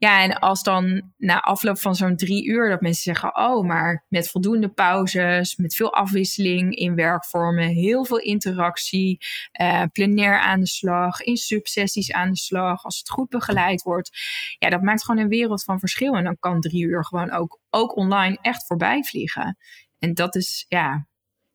ja, 0.00 0.22
en 0.22 0.38
als 0.38 0.62
dan 0.62 1.12
na 1.16 1.40
afloop 1.40 1.78
van 1.78 1.94
zo'n 1.94 2.16
drie 2.16 2.46
uur 2.46 2.68
dat 2.68 2.80
mensen 2.80 3.02
zeggen: 3.02 3.36
Oh, 3.36 3.66
maar 3.66 4.04
met 4.08 4.30
voldoende 4.30 4.68
pauzes, 4.68 5.56
met 5.56 5.74
veel 5.74 5.92
afwisseling 5.92 6.74
in 6.74 6.94
werkvormen, 6.94 7.68
heel 7.68 8.04
veel 8.04 8.18
interactie, 8.18 9.18
uh, 9.60 9.82
plenair 9.92 10.38
aan 10.38 10.60
de 10.60 10.66
slag, 10.66 11.20
in 11.20 11.36
subsessies 11.36 12.12
aan 12.12 12.30
de 12.30 12.36
slag, 12.36 12.84
als 12.84 12.98
het 12.98 13.10
goed 13.10 13.28
begeleid 13.28 13.82
wordt. 13.82 14.10
Ja, 14.58 14.68
dat 14.68 14.82
maakt 14.82 15.04
gewoon 15.04 15.22
een 15.22 15.28
wereld 15.28 15.64
van 15.64 15.78
verschil. 15.78 16.14
En 16.14 16.24
dan 16.24 16.38
kan 16.38 16.60
drie 16.60 16.84
uur 16.84 17.04
gewoon 17.04 17.30
ook, 17.30 17.60
ook 17.70 17.96
online 17.96 18.38
echt 18.40 18.66
voorbij 18.66 19.02
vliegen. 19.02 19.58
En 19.98 20.14
dat 20.14 20.34
is, 20.34 20.64
ja, 20.68 21.06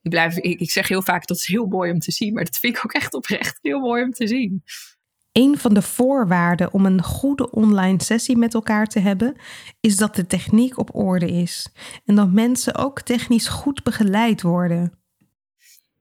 ik, 0.02 0.10
blijf, 0.10 0.38
ik, 0.38 0.60
ik 0.60 0.72
zeg 0.72 0.88
heel 0.88 1.02
vaak 1.02 1.28
dat 1.28 1.38
is 1.38 1.48
heel 1.48 1.66
mooi 1.66 1.92
om 1.92 2.00
te 2.00 2.12
zien, 2.12 2.34
maar 2.34 2.44
dat 2.44 2.58
vind 2.58 2.78
ik 2.78 2.86
ook 2.86 2.94
echt 2.94 3.14
oprecht 3.14 3.60
heel 3.62 3.80
mooi 3.80 4.04
om 4.04 4.12
te 4.12 4.28
zien. 4.28 4.64
Een 5.38 5.58
van 5.58 5.74
de 5.74 5.82
voorwaarden 5.82 6.74
om 6.74 6.86
een 6.86 7.04
goede 7.04 7.52
online 7.52 8.04
sessie 8.04 8.38
met 8.38 8.54
elkaar 8.54 8.88
te 8.88 9.00
hebben, 9.00 9.36
is 9.80 9.98
dat 9.98 10.16
de 10.16 10.28
techniek 10.28 10.78
op 10.78 10.96
orde 10.96 11.32
is 11.32 11.68
en 12.06 12.16
dat 12.16 12.32
mensen 12.32 12.76
ook 12.76 13.02
technisch 13.02 13.48
goed 13.48 13.84
begeleid 13.84 14.42
worden. 14.42 15.00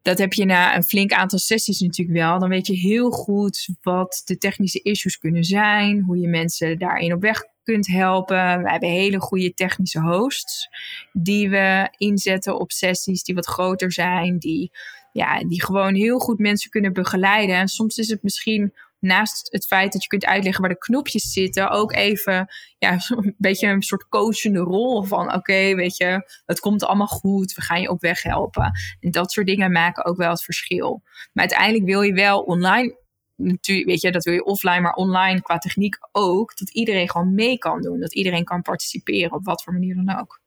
Dat 0.02 0.18
heb 0.18 0.32
je 0.32 0.44
na 0.44 0.76
een 0.76 0.84
flink 0.84 1.12
aantal 1.12 1.38
sessies 1.38 1.80
natuurlijk 1.80 2.18
wel. 2.18 2.38
Dan 2.38 2.48
weet 2.48 2.66
je 2.66 2.74
heel 2.74 3.10
goed 3.10 3.68
wat 3.82 4.22
de 4.24 4.38
technische 4.38 4.82
issues 4.82 5.18
kunnen 5.18 5.44
zijn, 5.44 6.02
hoe 6.02 6.18
je 6.18 6.28
mensen 6.28 6.78
daarin 6.78 7.12
op 7.12 7.20
weg 7.20 7.42
kunt 7.62 7.86
helpen. 7.86 8.62
We 8.62 8.70
hebben 8.70 8.88
hele 8.88 9.20
goede 9.20 9.54
technische 9.54 10.00
hosts 10.00 10.68
die 11.12 11.50
we 11.50 11.94
inzetten 11.96 12.58
op 12.58 12.72
sessies 12.72 13.22
die 13.22 13.34
wat 13.34 13.46
groter 13.46 13.92
zijn, 13.92 14.38
die, 14.38 14.70
ja, 15.12 15.38
die 15.38 15.64
gewoon 15.64 15.94
heel 15.94 16.18
goed 16.18 16.38
mensen 16.38 16.70
kunnen 16.70 16.92
begeleiden. 16.92 17.56
En 17.56 17.68
soms 17.68 17.96
is 17.96 18.08
het 18.08 18.22
misschien 18.22 18.72
naast 19.04 19.52
het 19.52 19.66
feit 19.66 19.92
dat 19.92 20.02
je 20.02 20.08
kunt 20.08 20.24
uitleggen 20.24 20.60
waar 20.60 20.70
de 20.70 20.78
knopjes 20.78 21.32
zitten, 21.32 21.70
ook 21.70 21.92
even 21.92 22.46
ja, 22.78 22.92
een 23.08 23.34
beetje 23.38 23.66
een 23.66 23.82
soort 23.82 24.08
coachende 24.08 24.58
rol 24.58 25.02
van 25.02 25.34
oké, 25.34 25.74
weet 25.74 25.96
je, 25.96 26.32
het 26.44 26.60
komt 26.60 26.84
allemaal 26.84 27.06
goed, 27.06 27.54
we 27.54 27.62
gaan 27.62 27.80
je 27.80 27.90
op 27.90 28.00
weg 28.00 28.22
helpen. 28.22 28.70
En 29.00 29.10
dat 29.10 29.32
soort 29.32 29.46
dingen 29.46 29.72
maken 29.72 30.04
ook 30.04 30.16
wel 30.16 30.30
het 30.30 30.44
verschil. 30.44 31.02
Maar 31.04 31.44
uiteindelijk 31.48 31.84
wil 31.84 32.02
je 32.02 32.12
wel 32.12 32.40
online 32.40 33.02
natuurlijk, 33.36 33.88
weet 33.88 34.00
je, 34.00 34.12
dat 34.12 34.24
wil 34.24 34.34
je 34.34 34.44
offline, 34.44 34.80
maar 34.80 34.92
online 34.92 35.42
qua 35.42 35.58
techniek 35.58 35.96
ook, 36.12 36.56
dat 36.56 36.70
iedereen 36.70 37.10
gewoon 37.10 37.34
mee 37.34 37.58
kan 37.58 37.80
doen. 37.80 38.00
Dat 38.00 38.14
iedereen 38.14 38.44
kan 38.44 38.62
participeren 38.62 39.32
op 39.32 39.44
wat 39.44 39.62
voor 39.62 39.72
manier 39.72 39.94
dan 39.94 40.18
ook 40.18 40.42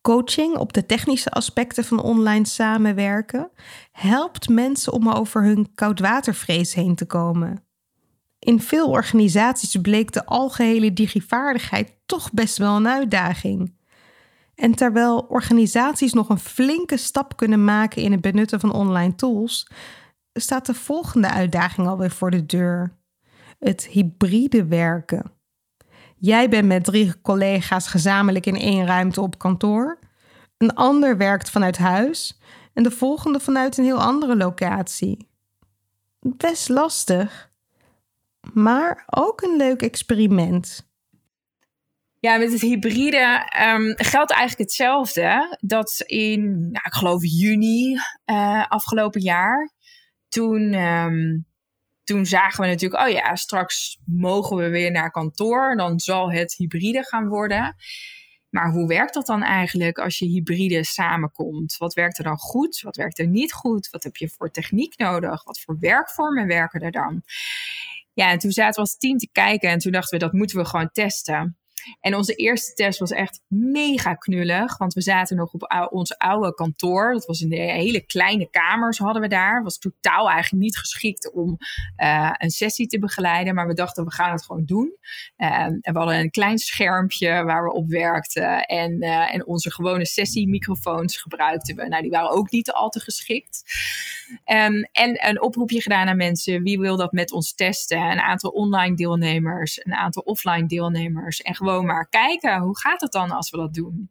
coaching 0.00 0.56
op 0.56 0.72
de 0.72 0.86
technische 0.86 1.30
aspecten 1.30 1.84
van 1.84 2.02
online 2.02 2.46
samenwerken 2.46 3.50
helpt 3.92 4.48
mensen 4.48 4.92
om 4.92 5.08
over 5.08 5.44
hun 5.44 5.74
koudwatervrees 5.74 6.74
heen 6.74 6.94
te 6.94 7.06
komen. 7.06 7.64
In 8.38 8.60
veel 8.60 8.88
organisaties 8.88 9.76
bleek 9.76 10.12
de 10.12 10.24
algehele 10.24 10.92
digivaardigheid 10.92 11.96
toch 12.06 12.32
best 12.32 12.58
wel 12.58 12.76
een 12.76 12.88
uitdaging. 12.88 13.78
En 14.54 14.74
terwijl 14.74 15.18
organisaties 15.18 16.12
nog 16.12 16.28
een 16.28 16.38
flinke 16.38 16.96
stap 16.96 17.36
kunnen 17.36 17.64
maken 17.64 18.02
in 18.02 18.12
het 18.12 18.20
benutten 18.20 18.60
van 18.60 18.72
online 18.72 19.14
tools, 19.14 19.66
staat 20.32 20.66
de 20.66 20.74
volgende 20.74 21.30
uitdaging 21.30 21.86
alweer 21.86 22.10
voor 22.10 22.30
de 22.30 22.46
deur: 22.46 22.98
het 23.58 23.86
hybride 23.86 24.64
werken. 24.66 25.39
Jij 26.20 26.48
bent 26.48 26.66
met 26.66 26.84
drie 26.84 27.20
collega's 27.20 27.86
gezamenlijk 27.86 28.46
in 28.46 28.56
één 28.56 28.86
ruimte 28.86 29.20
op 29.20 29.38
kantoor. 29.38 29.98
Een 30.56 30.74
ander 30.74 31.16
werkt 31.16 31.50
vanuit 31.50 31.78
huis 31.78 32.40
en 32.74 32.82
de 32.82 32.90
volgende 32.90 33.40
vanuit 33.40 33.78
een 33.78 33.84
heel 33.84 34.00
andere 34.00 34.36
locatie. 34.36 35.28
Best 36.20 36.68
lastig, 36.68 37.50
maar 38.52 39.04
ook 39.06 39.42
een 39.42 39.56
leuk 39.56 39.82
experiment. 39.82 40.88
Ja, 42.18 42.36
met 42.36 42.52
het 42.52 42.60
hybride 42.60 43.50
um, 43.74 43.94
geldt 43.96 44.30
eigenlijk 44.30 44.60
hetzelfde. 44.60 45.56
Dat 45.60 46.02
in, 46.06 46.60
nou, 46.60 46.84
ik 46.84 46.94
geloof 46.94 47.22
juni 47.24 47.98
uh, 48.26 48.66
afgelopen 48.68 49.20
jaar, 49.20 49.70
toen 50.28 50.74
um, 50.74 51.46
toen 52.10 52.26
zagen 52.26 52.62
we 52.64 52.70
natuurlijk, 52.70 53.02
oh 53.02 53.08
ja, 53.08 53.36
straks 53.36 53.98
mogen 54.04 54.56
we 54.56 54.68
weer 54.68 54.90
naar 54.90 55.10
kantoor. 55.10 55.76
Dan 55.76 56.00
zal 56.00 56.32
het 56.32 56.54
hybride 56.56 57.04
gaan 57.04 57.28
worden. 57.28 57.76
Maar 58.48 58.70
hoe 58.70 58.86
werkt 58.86 59.14
dat 59.14 59.26
dan 59.26 59.42
eigenlijk 59.42 59.98
als 59.98 60.18
je 60.18 60.26
hybride 60.26 60.84
samenkomt? 60.84 61.76
Wat 61.76 61.94
werkt 61.94 62.18
er 62.18 62.24
dan 62.24 62.38
goed? 62.38 62.80
Wat 62.80 62.96
werkt 62.96 63.18
er 63.18 63.26
niet 63.26 63.52
goed? 63.52 63.90
Wat 63.90 64.02
heb 64.02 64.16
je 64.16 64.28
voor 64.28 64.50
techniek 64.50 64.98
nodig? 64.98 65.44
Wat 65.44 65.60
voor 65.60 65.76
werkvormen 65.80 66.46
werken 66.46 66.80
er 66.80 66.90
dan? 66.90 67.22
Ja, 68.12 68.30
en 68.30 68.38
toen 68.38 68.52
zaten 68.52 68.74
we 68.74 68.80
als 68.80 68.96
team 68.96 69.18
te 69.18 69.28
kijken 69.32 69.70
en 69.70 69.78
toen 69.78 69.92
dachten 69.92 70.18
we 70.18 70.24
dat 70.24 70.32
moeten 70.32 70.58
we 70.58 70.64
gewoon 70.64 70.90
testen. 70.92 71.59
En 72.00 72.14
onze 72.14 72.34
eerste 72.34 72.74
test 72.74 72.98
was 72.98 73.10
echt 73.10 73.40
mega 73.48 74.14
knullig. 74.14 74.78
Want 74.78 74.94
we 74.94 75.00
zaten 75.00 75.36
nog 75.36 75.52
op 75.52 75.88
ons 75.90 76.18
oude 76.18 76.54
kantoor. 76.54 77.12
Dat 77.12 77.26
was 77.26 77.38
de 77.38 77.56
hele 77.56 78.00
kleine 78.00 78.50
kamers 78.50 78.98
hadden 78.98 79.22
we 79.22 79.28
daar. 79.28 79.62
Was 79.62 79.78
totaal 79.78 80.30
eigenlijk 80.30 80.62
niet 80.62 80.78
geschikt 80.78 81.32
om 81.32 81.58
uh, 81.96 82.30
een 82.38 82.50
sessie 82.50 82.86
te 82.86 82.98
begeleiden. 82.98 83.54
Maar 83.54 83.66
we 83.66 83.74
dachten, 83.74 84.04
we 84.04 84.12
gaan 84.12 84.32
het 84.32 84.44
gewoon 84.44 84.64
doen. 84.64 84.96
En 85.36 85.78
we 85.82 85.98
hadden 85.98 86.18
een 86.18 86.30
klein 86.30 86.58
schermpje 86.58 87.44
waar 87.44 87.64
we 87.64 87.72
op 87.72 87.88
werkten. 87.88 88.64
En, 88.64 89.02
uh, 89.02 89.34
en 89.34 89.46
onze 89.46 89.72
gewone 89.72 90.06
sessiemicrofoons 90.06 91.16
gebruikten 91.16 91.76
we. 91.76 91.88
Nou, 91.88 92.02
die 92.02 92.10
waren 92.10 92.30
ook 92.30 92.50
niet 92.50 92.72
al 92.72 92.88
te 92.88 93.00
geschikt. 93.00 93.62
Um, 94.44 94.82
en 94.92 95.28
een 95.28 95.42
oproepje 95.42 95.82
gedaan 95.82 96.08
aan 96.08 96.16
mensen. 96.16 96.62
Wie 96.62 96.78
wil 96.78 96.96
dat 96.96 97.12
met 97.12 97.32
ons 97.32 97.54
testen? 97.54 97.98
Een 97.98 98.20
aantal 98.20 98.50
online 98.50 98.96
deelnemers, 98.96 99.84
een 99.84 99.94
aantal 99.94 100.22
offline 100.22 100.66
deelnemers. 100.66 101.40
En 101.40 101.54
gewoon 101.54 101.69
maar 101.78 102.08
kijken. 102.08 102.60
Hoe 102.60 102.78
gaat 102.78 103.00
het 103.00 103.12
dan 103.12 103.30
als 103.30 103.50
we 103.50 103.56
dat 103.56 103.74
doen? 103.74 104.10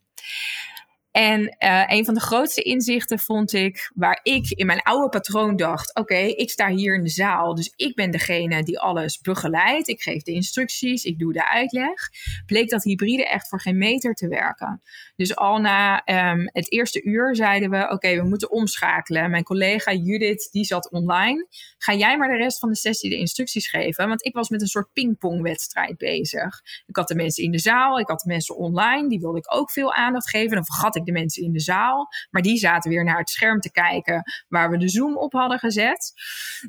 En 1.12 1.56
uh, 1.60 1.84
een 1.88 2.06
van 2.06 2.13
de 2.13 2.19
grootste 2.19 2.62
inzichten 2.62 3.19
vond 3.19 3.54
ik, 3.54 3.91
waar 3.95 4.19
ik 4.24 4.50
in 4.50 4.65
mijn 4.65 4.82
oude 4.82 5.10
patroon 5.10 5.56
dacht: 5.56 5.95
oké, 5.95 6.15
ik 6.15 6.50
sta 6.50 6.69
hier 6.69 6.95
in 6.95 7.04
de 7.04 7.10
zaal, 7.10 7.56
dus 7.56 7.74
ik 7.76 7.95
ben 7.95 8.12
degene 8.12 8.63
die 8.63 8.80
alles 8.80 9.19
begeleidt. 9.19 9.88
Ik 9.88 10.02
geef 10.02 10.24
de 10.24 10.32
instructies, 10.32 11.04
ik 11.04 11.19
doe 11.19 11.34
de 11.34 11.50
uitleg. 11.50 12.10
Bleek 12.45 12.69
dat 12.69 12.84
hybride 12.84 13.28
echt 13.28 13.48
voor 13.48 13.62
geen 13.62 13.78
meter 13.78 14.13
te 14.13 14.28
werken. 14.28 14.82
Dus 15.15 15.36
al 15.36 15.58
na 15.58 16.02
um, 16.06 16.50
het 16.52 16.72
eerste 16.72 17.04
uur 17.04 17.36
zeiden 17.36 17.69
we: 17.69 17.89
oké, 17.89 18.15
we 18.15 18.28
moeten 18.28 18.52
omschakelen. 18.52 19.32
Mijn 19.32 19.43
collega 19.43 19.93
Judith, 19.93 20.50
die 20.52 20.65
zat 20.65 20.91
online. 20.91 21.48
Ga 21.78 21.93
jij 21.93 22.17
maar 22.17 22.30
de 22.30 22.38
rest 22.38 22.60
van 22.60 22.69
de 22.69 22.76
sessie 22.76 23.10
de 23.10 23.17
instructies 23.17 23.69
geven? 23.69 24.08
Want 24.08 24.26
ik 24.26 24.34
was 24.34 24.50
met 24.50 24.62
een 24.62 24.67
soort 24.67 24.93
pingpongwedstrijd 24.93 25.98
bezig. 25.98 26.62
Ik 26.86 26.95
had 26.95 27.08
de 27.08 27.15
mensen 27.15 27.43
in 27.43 27.52
de 27.52 27.60
zaal, 27.60 28.00
ik 28.00 28.08
had 28.08 28.19
de 28.19 28.30
mensen 28.30 28.56
online, 28.56 29.10
die 29.10 29.19
wilde 29.19 29.38
ik 29.38 29.56
ook 29.56 29.72
veel 29.72 29.93
aandacht 29.93 30.30
geven. 30.30 30.56
Dan 30.56 30.65
vergat 30.65 30.95
de 31.05 31.12
mensen 31.12 31.43
in 31.43 31.51
de 31.51 31.59
zaal. 31.59 32.07
Maar 32.29 32.41
die 32.41 32.57
zaten 32.57 32.89
weer 32.89 33.03
naar 33.03 33.17
het 33.17 33.29
scherm 33.29 33.59
te 33.59 33.71
kijken 33.71 34.23
waar 34.47 34.69
we 34.69 34.77
de 34.77 34.89
Zoom 34.89 35.17
op 35.17 35.33
hadden 35.33 35.59
gezet. 35.59 36.13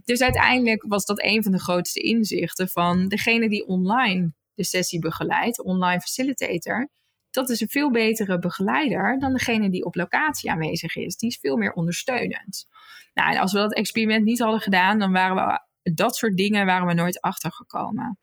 Dus 0.05 0.23
uiteindelijk 0.23 0.85
was 0.89 1.05
dat 1.05 1.23
een 1.23 1.43
van 1.43 1.53
de 1.53 1.61
grootste 1.61 2.01
inzichten 2.01 2.69
van 2.69 3.09
degene 3.09 3.49
die 3.49 3.67
online 3.67 4.33
de 4.55 4.65
sessie 4.65 4.99
begeleidt, 4.99 5.63
online 5.63 6.01
facilitator. 6.01 6.89
Dat 7.31 7.51
is 7.51 7.61
een 7.61 7.69
veel 7.69 7.91
betere 7.91 8.39
begeleider 8.39 9.19
dan 9.19 9.33
degene 9.33 9.71
die 9.71 9.85
op 9.85 9.95
locatie 9.95 10.51
aanwezig 10.51 10.97
is. 10.97 11.17
Die 11.17 11.29
is 11.29 11.39
veel 11.41 11.57
meer 11.57 11.73
ondersteunend. 11.73 12.67
Nou, 13.15 13.33
en 13.33 13.39
als 13.39 13.53
we 13.53 13.59
dat 13.59 13.75
experiment 13.75 14.25
niet 14.25 14.39
hadden 14.39 14.61
gedaan, 14.61 14.99
dan 14.99 15.13
waren 15.13 15.37
we 15.37 15.61
dat 15.83 16.17
soort 16.17 16.37
dingen 16.37 16.67
waren 16.67 16.87
we 16.87 16.95
nooit 16.95 17.21
achtergekomen. 17.21 18.19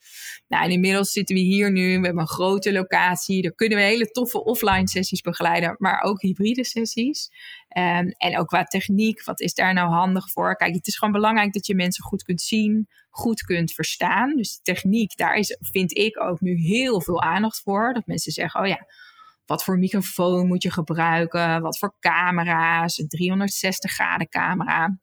Nou, 0.48 0.64
en 0.64 0.72
inmiddels 0.72 1.12
zitten 1.12 1.36
we 1.36 1.42
hier 1.42 1.72
nu. 1.72 2.00
We 2.00 2.06
hebben 2.06 2.22
een 2.22 2.28
grote 2.28 2.72
locatie. 2.72 3.42
Daar 3.42 3.52
kunnen 3.52 3.78
we 3.78 3.84
hele 3.84 4.12
toffe 4.12 4.44
offline 4.44 4.88
sessies 4.90 5.22
begeleiden, 5.22 5.76
maar 5.78 6.02
ook 6.02 6.22
hybride 6.22 6.66
sessies. 6.66 7.30
Um, 7.78 8.10
en 8.10 8.38
ook 8.38 8.48
qua 8.48 8.64
techniek, 8.64 9.24
wat 9.24 9.40
is 9.40 9.54
daar 9.54 9.74
nou 9.74 9.90
handig 9.90 10.32
voor? 10.32 10.56
Kijk, 10.56 10.74
het 10.74 10.88
is 10.88 10.98
gewoon 10.98 11.14
belangrijk 11.14 11.54
dat 11.54 11.66
je 11.66 11.76
mensen 11.76 12.04
goed 12.04 12.24
kunt 12.24 12.42
zien, 12.42 12.88
goed 13.10 13.42
kunt 13.42 13.74
verstaan. 13.74 14.36
Dus 14.36 14.60
techniek, 14.62 15.18
daar 15.18 15.36
is, 15.36 15.58
vind 15.60 15.98
ik 15.98 16.22
ook 16.22 16.42
nu 16.42 16.56
heel 16.56 17.02
veel 17.02 17.22
aandacht 17.22 17.62
voor. 17.62 17.94
Dat 17.94 18.06
mensen 18.06 18.32
zeggen, 18.32 18.62
oh 18.62 18.68
ja, 18.68 18.86
wat 19.46 19.64
voor 19.64 19.78
microfoon 19.78 20.48
moet 20.48 20.64
je 20.64 20.72
gebruiken? 20.72 21.62
Wat 21.62 21.78
voor 21.78 21.96
camera's? 22.00 22.98
Een 22.98 23.08
360 23.08 23.92
graden 23.92 24.30
camera. 24.30 25.00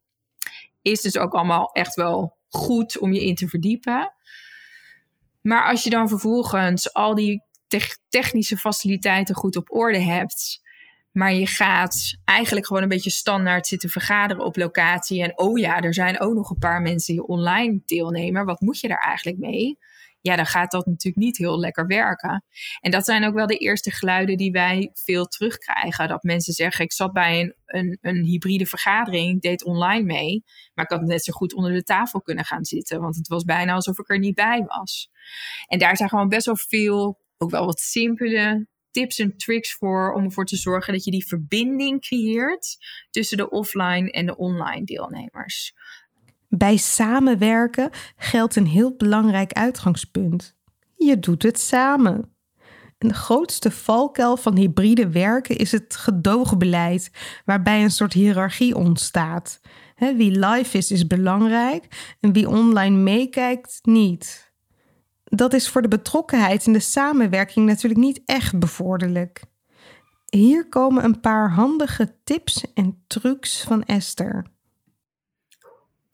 Is 0.82 1.00
dus 1.00 1.18
ook 1.18 1.32
allemaal 1.32 1.72
echt 1.72 1.94
wel 1.94 2.36
goed 2.54 2.98
om 2.98 3.12
je 3.12 3.24
in 3.24 3.34
te 3.34 3.48
verdiepen. 3.48 4.12
Maar 5.40 5.68
als 5.68 5.84
je 5.84 5.90
dan 5.90 6.08
vervolgens 6.08 6.92
al 6.92 7.14
die 7.14 7.42
technische 8.08 8.56
faciliteiten 8.56 9.34
goed 9.34 9.56
op 9.56 9.74
orde 9.74 10.00
hebt. 10.00 10.62
Maar 11.12 11.34
je 11.34 11.46
gaat 11.46 12.16
eigenlijk 12.24 12.66
gewoon 12.66 12.82
een 12.82 12.88
beetje 12.88 13.10
standaard 13.10 13.66
zitten 13.66 13.88
vergaderen 13.88 14.44
op 14.44 14.56
locatie. 14.56 15.22
En 15.22 15.38
oh 15.38 15.58
ja, 15.58 15.80
er 15.80 15.94
zijn 15.94 16.20
ook 16.20 16.34
nog 16.34 16.50
een 16.50 16.58
paar 16.58 16.82
mensen 16.82 17.14
die 17.14 17.26
online 17.26 17.80
deelnemen. 17.84 18.44
Wat 18.44 18.60
moet 18.60 18.80
je 18.80 18.88
daar 18.88 19.04
eigenlijk 19.06 19.38
mee? 19.38 19.78
Ja, 20.24 20.37
dan 20.37 20.46
gaat 20.46 20.70
dat 20.70 20.87
natuurlijk 20.87 21.24
niet 21.24 21.37
heel 21.37 21.58
lekker 21.58 21.87
werken. 21.87 22.44
En 22.80 22.90
dat 22.90 23.04
zijn 23.04 23.24
ook 23.24 23.34
wel 23.34 23.46
de 23.46 23.56
eerste 23.56 23.90
geluiden 23.90 24.37
die 24.37 24.52
wij 24.52 24.90
veel 24.92 25.26
terugkrijgen. 25.26 26.08
Dat 26.08 26.22
mensen 26.22 26.52
zeggen, 26.52 26.84
ik 26.84 26.92
zat 26.92 27.12
bij 27.12 27.40
een, 27.40 27.54
een, 27.66 27.98
een 28.00 28.24
hybride 28.24 28.66
vergadering, 28.66 29.40
deed 29.40 29.64
online 29.64 30.04
mee, 30.04 30.44
maar 30.74 30.84
ik 30.84 30.90
had 30.90 31.02
net 31.02 31.24
zo 31.24 31.32
goed 31.32 31.54
onder 31.54 31.72
de 31.72 31.82
tafel 31.82 32.20
kunnen 32.20 32.44
gaan 32.44 32.64
zitten, 32.64 33.00
want 33.00 33.16
het 33.16 33.28
was 33.28 33.44
bijna 33.44 33.72
alsof 33.72 33.98
ik 33.98 34.10
er 34.10 34.18
niet 34.18 34.34
bij 34.34 34.64
was. 34.66 35.10
En 35.66 35.78
daar 35.78 35.96
zijn 35.96 36.08
gewoon 36.08 36.28
best 36.28 36.46
wel 36.46 36.56
veel, 36.56 37.20
ook 37.37 37.50
wel 37.50 37.64
wat 37.64 37.80
simpele 37.80 38.66
tips 38.90 39.18
en 39.18 39.37
tricks 39.37 39.74
voor 39.74 40.12
om 40.12 40.24
ervoor 40.24 40.46
te 40.46 40.56
zorgen 40.56 40.92
dat 40.92 41.04
je 41.04 41.10
die 41.10 41.26
verbinding 41.26 42.00
creëert 42.00 42.76
tussen 43.10 43.37
de 43.37 43.50
offline 43.50 44.10
en 44.10 44.26
de 44.26 44.37
online 44.37 44.84
deelnemers. 44.84 45.74
Bij 46.48 46.76
samenwerken 46.76 47.90
geldt 48.16 48.57
een 48.57 48.66
heel 48.66 48.94
belangrijk 48.96 49.52
uitgangspunt. 49.52 50.57
Je 50.96 51.18
doet 51.18 51.42
het 51.42 51.61
samen. 51.61 52.35
En 52.98 53.09
de 53.09 53.14
grootste 53.14 53.70
valkuil 53.70 54.37
van 54.37 54.57
hybride 54.57 55.11
werken 55.11 55.57
is 55.57 55.72
het 55.72 55.96
gedoogbeleid, 55.96 57.11
waarbij 57.44 57.83
een 57.83 57.90
soort 57.90 58.12
hiërarchie 58.12 58.76
ontstaat. 58.76 59.61
wie 59.96 60.46
live 60.46 60.78
is, 60.78 60.90
is 60.90 61.07
belangrijk 61.07 62.14
en 62.20 62.33
wie 62.33 62.48
online 62.48 62.96
meekijkt, 62.96 63.78
niet. 63.83 64.52
Dat 65.24 65.52
is 65.52 65.68
voor 65.68 65.83
de 65.83 65.88
betrokkenheid 65.88 66.66
en 66.66 66.72
de 66.72 66.80
samenwerking 66.80 67.66
natuurlijk 67.66 68.00
niet 68.00 68.22
echt 68.24 68.59
bevorderlijk. 68.59 69.42
Hier 70.24 70.68
komen 70.68 71.04
een 71.04 71.20
paar 71.20 71.50
handige 71.50 72.16
tips 72.24 72.72
en 72.74 73.04
trucs 73.07 73.62
van 73.62 73.85
Esther. 73.85 74.53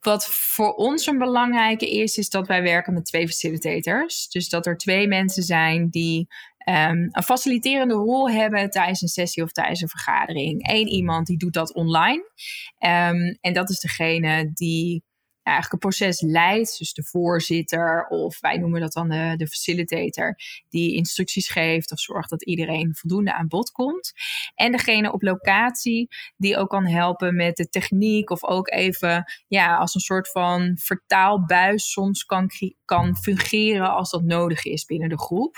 Wat 0.01 0.25
voor 0.25 0.73
ons 0.73 1.05
een 1.05 1.17
belangrijke 1.17 1.89
is, 1.89 2.17
is 2.17 2.29
dat 2.29 2.47
wij 2.47 2.61
werken 2.61 2.93
met 2.93 3.05
twee 3.05 3.27
facilitators. 3.27 4.27
Dus 4.27 4.49
dat 4.49 4.65
er 4.65 4.77
twee 4.77 5.07
mensen 5.07 5.43
zijn 5.43 5.89
die 5.89 6.27
um, 6.69 7.09
een 7.11 7.23
faciliterende 7.23 7.93
rol 7.93 8.29
hebben 8.29 8.69
tijdens 8.69 9.01
een 9.01 9.07
sessie 9.07 9.43
of 9.43 9.51
tijdens 9.51 9.81
een 9.81 9.87
vergadering. 9.87 10.69
Eén 10.71 10.87
iemand 10.87 11.27
die 11.27 11.37
doet 11.37 11.53
dat 11.53 11.73
online. 11.73 12.23
Um, 12.79 13.37
en 13.41 13.53
dat 13.53 13.69
is 13.69 13.79
degene 13.79 14.51
die 14.53 15.03
eigenlijk 15.43 15.73
een 15.73 15.89
proces 15.89 16.21
leidt. 16.21 16.77
Dus 16.77 16.93
de 16.93 17.03
voorzitter 17.03 18.07
of 18.07 18.39
wij 18.39 18.57
noemen 18.57 18.81
dat 18.81 18.93
dan 18.93 19.09
de, 19.09 19.33
de 19.37 19.47
facilitator. 19.47 20.35
Die 20.69 20.95
instructies 20.95 21.49
geeft 21.49 21.91
of 21.91 21.99
zorgt 21.99 22.29
dat 22.29 22.43
iedereen 22.43 22.95
voldoende 22.95 23.33
aan 23.33 23.47
bod 23.47 23.71
komt. 23.71 24.11
En 24.55 24.71
degene 24.71 25.11
op 25.11 25.21
locatie 25.21 26.07
die 26.37 26.57
ook 26.57 26.69
kan 26.69 26.87
helpen 26.87 27.35
met 27.35 27.55
de 27.55 27.69
techniek. 27.69 28.29
Of 28.29 28.43
ook 28.43 28.71
even 28.71 29.31
ja, 29.47 29.77
als 29.77 29.95
een 29.95 30.01
soort 30.01 30.31
van 30.31 30.77
vertaalbuis 30.79 31.91
soms 31.91 32.25
kan, 32.25 32.49
kan 32.85 33.17
fungeren 33.17 33.93
als 33.93 34.09
dat 34.09 34.23
nodig 34.23 34.65
is 34.65 34.85
binnen 34.85 35.09
de 35.09 35.19
groep. 35.19 35.55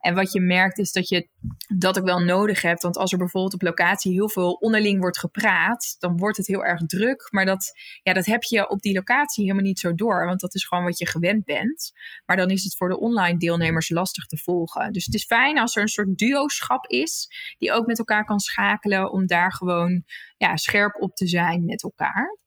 En 0.00 0.14
wat 0.14 0.32
je 0.32 0.40
merkt 0.40 0.78
is 0.78 0.92
dat 0.92 1.08
je 1.08 1.28
dat 1.76 1.98
ook 1.98 2.04
wel 2.04 2.18
nodig 2.18 2.62
hebt. 2.62 2.82
Want 2.82 2.96
als 2.96 3.12
er 3.12 3.18
bijvoorbeeld 3.18 3.54
op 3.54 3.62
locatie 3.62 4.12
heel 4.12 4.30
veel 4.30 4.52
onderling 4.52 5.00
wordt 5.00 5.18
gepraat. 5.18 5.96
Dan 5.98 6.16
wordt 6.16 6.36
het 6.36 6.46
heel 6.46 6.64
erg 6.64 6.86
druk. 6.86 7.28
Maar 7.30 7.44
dat, 7.44 7.72
ja, 8.02 8.12
dat 8.12 8.26
heb 8.26 8.42
je 8.42 8.68
op 8.68 8.80
die 8.80 8.94
locatie 8.94 9.08
helemaal 9.34 9.62
niet 9.62 9.78
zo 9.78 9.94
door, 9.94 10.26
want 10.26 10.40
dat 10.40 10.54
is 10.54 10.64
gewoon 10.64 10.84
wat 10.84 10.98
je 10.98 11.06
gewend 11.06 11.44
bent. 11.44 11.92
Maar 12.26 12.36
dan 12.36 12.50
is 12.50 12.64
het 12.64 12.76
voor 12.76 12.88
de 12.88 13.00
online 13.00 13.38
deelnemers 13.38 13.88
lastig 13.88 14.26
te 14.26 14.36
volgen. 14.36 14.92
Dus 14.92 15.04
het 15.04 15.14
is 15.14 15.24
fijn 15.24 15.58
als 15.58 15.76
er 15.76 15.82
een 15.82 15.88
soort 15.88 16.18
duo-schap 16.18 16.86
is, 16.86 17.28
die 17.58 17.72
ook 17.72 17.86
met 17.86 17.98
elkaar 17.98 18.24
kan 18.24 18.40
schakelen 18.40 19.12
om 19.12 19.26
daar 19.26 19.52
gewoon 19.52 20.04
ja, 20.36 20.56
scherp 20.56 21.02
op 21.02 21.14
te 21.14 21.26
zijn 21.26 21.64
met 21.64 21.82
elkaar. 21.82 22.38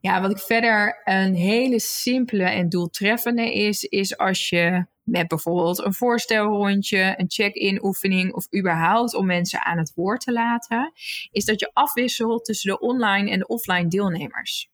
Ja, 0.00 0.20
wat 0.20 0.30
ik 0.30 0.38
verder 0.38 1.00
een 1.04 1.34
hele 1.34 1.80
simpele 1.80 2.44
en 2.44 2.68
doeltreffende 2.68 3.54
is, 3.54 3.82
is 3.82 4.16
als 4.16 4.48
je 4.48 4.86
met 5.02 5.28
bijvoorbeeld 5.28 5.84
een 5.84 5.94
voorstelrondje, 5.94 7.14
een 7.16 7.30
check-in 7.30 7.84
oefening 7.84 8.32
of 8.32 8.46
überhaupt 8.56 9.14
om 9.14 9.26
mensen 9.26 9.64
aan 9.64 9.78
het 9.78 9.92
woord 9.94 10.20
te 10.20 10.32
laten, 10.32 10.92
is 11.30 11.44
dat 11.44 11.60
je 11.60 11.70
afwisselt 11.72 12.44
tussen 12.44 12.70
de 12.70 12.80
online 12.80 13.30
en 13.30 13.38
de 13.38 13.46
offline 13.46 13.88
deelnemers. 13.88 14.72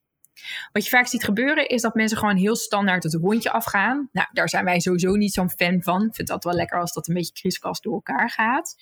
Wat 0.72 0.84
je 0.84 0.90
vaak 0.90 1.06
ziet 1.06 1.24
gebeuren 1.24 1.68
is 1.68 1.82
dat 1.82 1.94
mensen 1.94 2.18
gewoon 2.18 2.36
heel 2.36 2.56
standaard 2.56 3.02
het 3.02 3.14
rondje 3.14 3.50
afgaan. 3.50 4.08
Nou, 4.12 4.28
daar 4.32 4.48
zijn 4.48 4.64
wij 4.64 4.80
sowieso 4.80 5.14
niet 5.14 5.32
zo'n 5.32 5.50
fan 5.50 5.82
van. 5.82 6.06
Ik 6.06 6.14
vind 6.14 6.28
dat 6.28 6.44
wel 6.44 6.52
lekker 6.54 6.80
als 6.80 6.92
dat 6.92 7.08
een 7.08 7.14
beetje 7.14 7.32
kriskast 7.32 7.82
door 7.82 7.92
elkaar 7.92 8.30
gaat. 8.30 8.76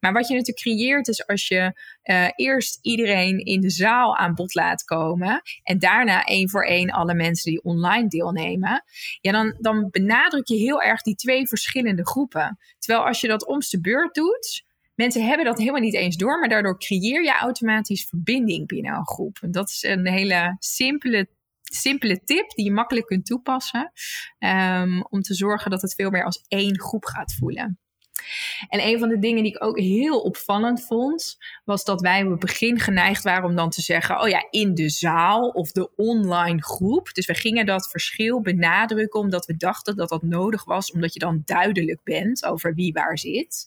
Maar 0.00 0.12
wat 0.12 0.28
je 0.28 0.34
natuurlijk 0.34 0.60
creëert 0.60 1.08
is 1.08 1.26
als 1.26 1.48
je 1.48 1.80
uh, 2.04 2.28
eerst 2.36 2.78
iedereen 2.82 3.38
in 3.38 3.60
de 3.60 3.70
zaal 3.70 4.16
aan 4.16 4.34
bod 4.34 4.54
laat 4.54 4.84
komen. 4.84 5.42
En 5.62 5.78
daarna 5.78 6.24
één 6.24 6.50
voor 6.50 6.64
één 6.64 6.90
alle 6.90 7.14
mensen 7.14 7.50
die 7.50 7.62
online 7.62 8.08
deelnemen. 8.08 8.84
Ja, 9.20 9.32
dan, 9.32 9.56
dan 9.58 9.88
benadruk 9.90 10.46
je 10.46 10.56
heel 10.56 10.82
erg 10.82 11.02
die 11.02 11.14
twee 11.14 11.48
verschillende 11.48 12.06
groepen. 12.06 12.58
Terwijl 12.78 13.06
als 13.06 13.20
je 13.20 13.28
dat 13.28 13.46
omste 13.46 13.80
beurt 13.80 14.14
doet 14.14 14.66
mensen 14.98 15.26
hebben 15.26 15.46
dat 15.46 15.58
helemaal 15.58 15.80
niet 15.80 15.94
eens 15.94 16.16
door, 16.16 16.38
maar 16.38 16.48
daardoor 16.48 16.78
creëer 16.78 17.22
je 17.22 17.32
automatisch 17.32 18.04
verbinding 18.04 18.66
binnen 18.66 18.94
een 18.94 19.06
groep. 19.06 19.38
En 19.40 19.50
dat 19.50 19.68
is 19.68 19.82
een 19.82 20.06
hele 20.06 20.56
simpele, 20.58 21.28
simpele 21.62 22.24
tip 22.24 22.50
die 22.50 22.64
je 22.64 22.72
makkelijk 22.72 23.06
kunt 23.06 23.26
toepassen 23.26 23.92
um, 24.38 25.02
om 25.02 25.20
te 25.20 25.34
zorgen 25.34 25.70
dat 25.70 25.82
het 25.82 25.94
veel 25.94 26.10
meer 26.10 26.24
als 26.24 26.44
één 26.48 26.80
groep 26.80 27.04
gaat 27.04 27.34
voelen. 27.34 27.78
En 28.68 28.86
een 28.86 28.98
van 28.98 29.08
de 29.08 29.18
dingen 29.18 29.42
die 29.42 29.54
ik 29.54 29.64
ook 29.64 29.78
heel 29.78 30.20
opvallend 30.20 30.84
vond, 30.84 31.36
was 31.64 31.84
dat 31.84 32.00
wij 32.00 32.22
op 32.22 32.30
het 32.30 32.40
begin 32.40 32.78
geneigd 32.78 33.22
waren 33.22 33.48
om 33.48 33.56
dan 33.56 33.70
te 33.70 33.82
zeggen: 33.82 34.20
Oh 34.20 34.28
ja, 34.28 34.46
in 34.50 34.74
de 34.74 34.88
zaal 34.88 35.48
of 35.48 35.72
de 35.72 35.90
online 35.96 36.62
groep. 36.62 37.12
Dus 37.12 37.26
we 37.26 37.34
gingen 37.34 37.66
dat 37.66 37.88
verschil 37.88 38.40
benadrukken, 38.40 39.20
omdat 39.20 39.46
we 39.46 39.56
dachten 39.56 39.96
dat 39.96 40.08
dat 40.08 40.22
nodig 40.22 40.64
was, 40.64 40.90
omdat 40.90 41.12
je 41.12 41.18
dan 41.18 41.42
duidelijk 41.44 42.00
bent 42.04 42.44
over 42.44 42.74
wie 42.74 42.92
waar 42.92 43.18
zit. 43.18 43.66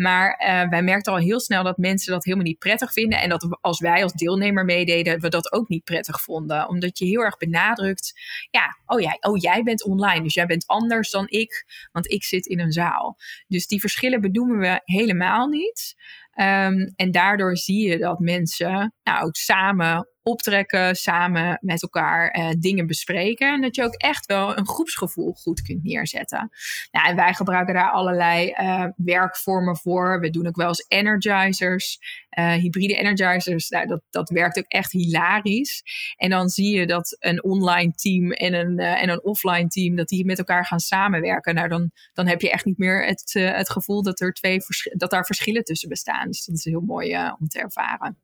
Maar 0.00 0.40
uh, 0.40 0.68
wij 0.68 0.82
merkten 0.82 1.12
al 1.12 1.18
heel 1.18 1.40
snel 1.40 1.62
dat 1.62 1.76
mensen 1.76 2.12
dat 2.12 2.24
helemaal 2.24 2.46
niet 2.46 2.58
prettig 2.58 2.92
vinden. 2.92 3.20
En 3.20 3.28
dat 3.28 3.58
als 3.60 3.80
wij 3.80 4.02
als 4.02 4.12
deelnemer 4.12 4.64
meededen, 4.64 5.20
we 5.20 5.28
dat 5.28 5.52
ook 5.52 5.68
niet 5.68 5.84
prettig 5.84 6.20
vonden. 6.20 6.68
Omdat 6.68 6.98
je 6.98 7.04
heel 7.04 7.20
erg 7.20 7.36
benadrukt, 7.36 8.12
ja, 8.50 8.78
oh, 8.86 9.00
jij, 9.00 9.16
oh 9.20 9.38
jij 9.38 9.62
bent 9.62 9.84
online, 9.84 10.22
dus 10.22 10.34
jij 10.34 10.46
bent 10.46 10.66
anders 10.66 11.10
dan 11.10 11.24
ik, 11.28 11.64
want 11.92 12.10
ik 12.10 12.24
zit 12.24 12.46
in 12.46 12.60
een 12.60 12.72
zaal. 12.72 13.16
Dus 13.46 13.66
die 13.66 13.80
verschillen 13.80 14.20
benoemen 14.20 14.58
we 14.58 14.80
helemaal 14.84 15.46
niet. 15.46 15.94
Um, 16.34 16.92
en 16.96 17.10
daardoor 17.10 17.56
zie 17.56 17.88
je 17.88 17.98
dat 17.98 18.18
mensen 18.18 18.94
nou, 19.02 19.24
ook 19.24 19.36
samen 19.36 20.09
optrekken, 20.22 20.96
samen 20.96 21.58
met 21.60 21.82
elkaar 21.82 22.38
uh, 22.38 22.48
dingen 22.58 22.86
bespreken. 22.86 23.52
En 23.52 23.60
dat 23.60 23.76
je 23.76 23.84
ook 23.84 23.94
echt 23.94 24.26
wel 24.26 24.58
een 24.58 24.66
groepsgevoel 24.66 25.32
goed 25.32 25.62
kunt 25.62 25.82
neerzetten. 25.82 26.50
Nou, 26.90 27.08
en 27.08 27.16
wij 27.16 27.34
gebruiken 27.34 27.74
daar 27.74 27.90
allerlei 27.90 28.54
uh, 28.60 28.84
werkvormen 28.96 29.76
voor. 29.76 30.20
We 30.20 30.30
doen 30.30 30.46
ook 30.46 30.56
wel 30.56 30.68
eens 30.68 30.84
energizers, 30.88 31.98
uh, 32.38 32.52
hybride 32.52 32.94
energizers. 32.94 33.68
Nou, 33.68 33.86
dat, 33.86 34.02
dat 34.10 34.30
werkt 34.30 34.58
ook 34.58 34.68
echt 34.68 34.92
hilarisch. 34.92 35.82
En 36.16 36.30
dan 36.30 36.48
zie 36.48 36.78
je 36.78 36.86
dat 36.86 37.16
een 37.18 37.44
online 37.44 37.92
team 37.92 38.32
en 38.32 38.54
een, 38.54 38.78
en 38.78 39.08
een 39.08 39.24
offline 39.24 39.68
team, 39.68 39.96
dat 39.96 40.08
die 40.08 40.24
met 40.24 40.38
elkaar 40.38 40.66
gaan 40.66 40.80
samenwerken. 40.80 41.54
Nou, 41.54 41.68
dan, 41.68 41.90
dan 42.12 42.26
heb 42.26 42.40
je 42.40 42.50
echt 42.50 42.64
niet 42.64 42.78
meer 42.78 43.04
het, 43.06 43.32
het 43.32 43.70
gevoel 43.70 44.02
dat, 44.02 44.20
er 44.20 44.32
twee 44.32 44.58
dat 44.92 45.10
daar 45.10 45.24
verschillen 45.24 45.64
tussen 45.64 45.88
bestaan. 45.88 46.26
Dus 46.26 46.44
dat 46.44 46.56
is 46.56 46.64
heel 46.64 46.80
mooi 46.80 47.16
om 47.38 47.48
te 47.48 47.58
ervaren. 47.58 48.18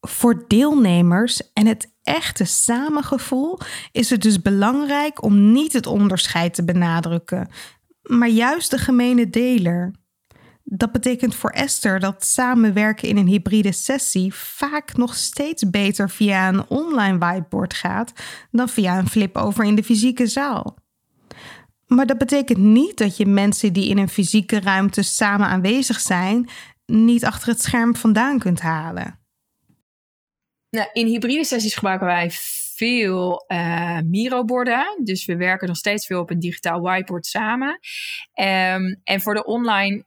Voor 0.00 0.44
deelnemers 0.48 1.52
en 1.52 1.66
het 1.66 1.94
echte 2.02 2.44
samengevoel 2.44 3.58
is 3.92 4.10
het 4.10 4.22
dus 4.22 4.42
belangrijk 4.42 5.22
om 5.22 5.52
niet 5.52 5.72
het 5.72 5.86
onderscheid 5.86 6.54
te 6.54 6.64
benadrukken, 6.64 7.48
maar 8.02 8.28
juist 8.28 8.70
de 8.70 8.78
gemene 8.78 9.30
deler. 9.30 9.94
Dat 10.64 10.92
betekent 10.92 11.34
voor 11.34 11.50
Esther 11.50 12.00
dat 12.00 12.24
samenwerken 12.24 13.08
in 13.08 13.16
een 13.16 13.26
hybride 13.26 13.72
sessie 13.72 14.34
vaak 14.34 14.96
nog 14.96 15.14
steeds 15.14 15.70
beter 15.70 16.10
via 16.10 16.48
een 16.48 16.68
online 16.68 17.18
whiteboard 17.18 17.74
gaat 17.74 18.12
dan 18.50 18.68
via 18.68 18.98
een 18.98 19.08
flip-over 19.08 19.64
in 19.64 19.74
de 19.74 19.84
fysieke 19.84 20.26
zaal. 20.26 20.76
Maar 21.86 22.06
dat 22.06 22.18
betekent 22.18 22.58
niet 22.58 22.98
dat 22.98 23.16
je 23.16 23.26
mensen 23.26 23.72
die 23.72 23.88
in 23.88 23.98
een 23.98 24.08
fysieke 24.08 24.60
ruimte 24.60 25.02
samen 25.02 25.46
aanwezig 25.46 26.00
zijn, 26.00 26.48
niet 26.86 27.24
achter 27.24 27.48
het 27.48 27.62
scherm 27.62 27.96
vandaan 27.96 28.38
kunt 28.38 28.60
halen. 28.60 29.18
Nou, 30.76 30.88
in 30.92 31.06
hybride 31.06 31.44
sessies 31.44 31.74
gebruiken 31.74 32.06
wij 32.06 32.30
veel 32.74 33.44
uh, 33.48 33.98
Miro-borden. 34.00 35.00
Dus 35.04 35.24
we 35.24 35.36
werken 35.36 35.68
nog 35.68 35.76
steeds 35.76 36.06
veel 36.06 36.20
op 36.20 36.30
een 36.30 36.38
digitaal 36.38 36.80
whiteboard 36.80 37.26
samen. 37.26 37.78
Um, 38.34 39.00
en 39.04 39.20
voor 39.20 39.34
de 39.34 39.44
online 39.44 40.04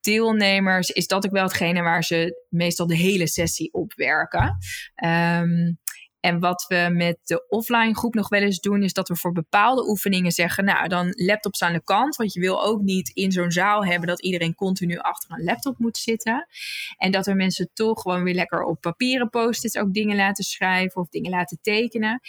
deelnemers 0.00 0.90
is 0.90 1.06
dat 1.06 1.26
ook 1.26 1.32
wel 1.32 1.42
hetgene 1.42 1.82
waar 1.82 2.04
ze 2.04 2.46
meestal 2.48 2.86
de 2.86 2.96
hele 2.96 3.28
sessie 3.28 3.72
op 3.72 3.92
werken. 3.94 4.56
Um, 5.04 5.78
en 6.20 6.38
wat 6.38 6.64
we 6.68 6.88
met 6.92 7.18
de 7.24 7.46
offline 7.48 7.94
groep 7.94 8.14
nog 8.14 8.28
wel 8.28 8.40
eens 8.40 8.60
doen, 8.60 8.82
is 8.82 8.92
dat 8.92 9.08
we 9.08 9.16
voor 9.16 9.32
bepaalde 9.32 9.88
oefeningen 9.88 10.32
zeggen: 10.32 10.64
Nou, 10.64 10.88
dan 10.88 11.12
laptops 11.16 11.62
aan 11.62 11.72
de 11.72 11.82
kant. 11.84 12.16
Want 12.16 12.32
je 12.32 12.40
wil 12.40 12.64
ook 12.64 12.80
niet 12.80 13.08
in 13.08 13.32
zo'n 13.32 13.50
zaal 13.50 13.84
hebben 13.84 14.08
dat 14.08 14.22
iedereen 14.22 14.54
continu 14.54 14.98
achter 14.98 15.30
een 15.30 15.44
laptop 15.44 15.78
moet 15.78 15.96
zitten. 15.96 16.46
En 16.96 17.10
dat 17.10 17.26
we 17.26 17.34
mensen 17.34 17.70
toch 17.74 18.00
gewoon 18.00 18.22
weer 18.22 18.34
lekker 18.34 18.62
op 18.62 18.80
papieren 18.80 19.30
post-its 19.30 19.76
ook 19.76 19.94
dingen 19.94 20.16
laten 20.16 20.44
schrijven 20.44 21.00
of 21.00 21.08
dingen 21.08 21.30
laten 21.30 21.58
tekenen. 21.62 22.20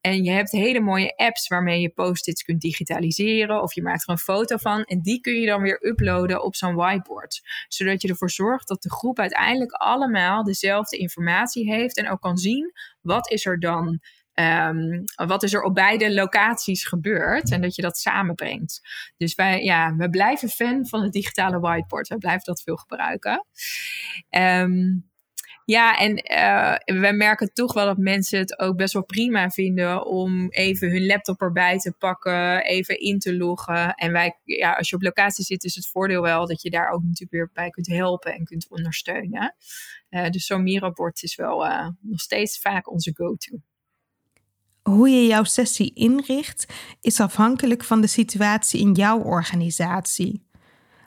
En 0.00 0.24
je 0.24 0.30
hebt 0.30 0.50
hele 0.50 0.80
mooie 0.80 1.16
apps 1.16 1.48
waarmee 1.48 1.80
je 1.80 1.88
post-its 1.88 2.42
kunt 2.42 2.60
digitaliseren. 2.60 3.62
Of 3.62 3.74
je 3.74 3.82
maakt 3.82 4.02
er 4.02 4.08
een 4.08 4.18
foto 4.18 4.56
van. 4.56 4.84
En 4.84 5.00
die 5.00 5.20
kun 5.20 5.34
je 5.34 5.46
dan 5.46 5.62
weer 5.62 5.86
uploaden 5.86 6.42
op 6.42 6.56
zo'n 6.56 6.74
whiteboard. 6.74 7.40
Zodat 7.68 8.02
je 8.02 8.08
ervoor 8.08 8.30
zorgt 8.30 8.68
dat 8.68 8.82
de 8.82 8.90
groep 8.90 9.18
uiteindelijk 9.18 9.72
allemaal 9.72 10.44
dezelfde 10.44 10.96
informatie 10.96 11.72
heeft. 11.72 11.96
En 11.96 12.10
ook 12.10 12.20
kan 12.20 12.36
zien 12.36 12.72
wat 13.00 13.30
is 13.30 13.46
er 13.46 13.60
dan. 13.60 14.00
Um, 14.34 15.04
wat 15.26 15.42
is 15.42 15.52
er 15.52 15.62
op 15.62 15.74
beide 15.74 16.14
locaties 16.14 16.84
gebeurd 16.84 17.50
en 17.50 17.60
dat 17.60 17.74
je 17.74 17.82
dat 17.82 17.98
samenbrengt. 17.98 18.80
Dus 19.16 19.34
wij, 19.34 19.64
ja, 19.64 19.94
we 19.96 20.10
blijven 20.10 20.48
fan 20.48 20.86
van 20.86 21.02
het 21.02 21.12
digitale 21.12 21.60
whiteboard. 21.60 22.08
We 22.08 22.18
blijven 22.18 22.44
dat 22.44 22.62
veel 22.62 22.76
gebruiken. 22.76 23.46
Um, 24.30 25.09
ja, 25.70 25.98
en 25.98 26.10
uh, 26.10 27.00
we 27.00 27.12
merken 27.12 27.52
toch 27.52 27.72
wel 27.72 27.86
dat 27.86 27.96
mensen 27.96 28.38
het 28.38 28.58
ook 28.58 28.76
best 28.76 28.92
wel 28.92 29.04
prima 29.04 29.50
vinden 29.50 30.06
om 30.06 30.48
even 30.48 30.90
hun 30.90 31.06
laptop 31.06 31.40
erbij 31.40 31.78
te 31.78 31.92
pakken, 31.98 32.64
even 32.64 33.00
in 33.00 33.18
te 33.18 33.36
loggen. 33.36 33.94
En 33.94 34.12
wij, 34.12 34.38
ja, 34.44 34.72
als 34.72 34.88
je 34.88 34.96
op 34.96 35.02
locatie 35.02 35.44
zit, 35.44 35.64
is 35.64 35.74
het 35.74 35.88
voordeel 35.88 36.22
wel 36.22 36.46
dat 36.46 36.62
je 36.62 36.70
daar 36.70 36.90
ook 36.90 37.02
natuurlijk 37.02 37.30
weer 37.30 37.50
bij 37.52 37.70
kunt 37.70 37.86
helpen 37.86 38.34
en 38.34 38.44
kunt 38.44 38.68
ondersteunen. 38.68 39.54
Uh, 40.10 40.28
dus 40.28 40.46
zo'n 40.46 40.62
Miro-bord 40.62 41.22
is 41.22 41.34
wel 41.36 41.66
uh, 41.66 41.88
nog 42.00 42.20
steeds 42.20 42.60
vaak 42.60 42.90
onze 42.90 43.10
go-to. 43.14 43.56
Hoe 44.82 45.08
je 45.08 45.26
jouw 45.26 45.44
sessie 45.44 45.94
inricht, 45.94 46.72
is 47.00 47.20
afhankelijk 47.20 47.84
van 47.84 48.00
de 48.00 48.06
situatie 48.06 48.80
in 48.80 48.92
jouw 48.92 49.22
organisatie. 49.22 50.48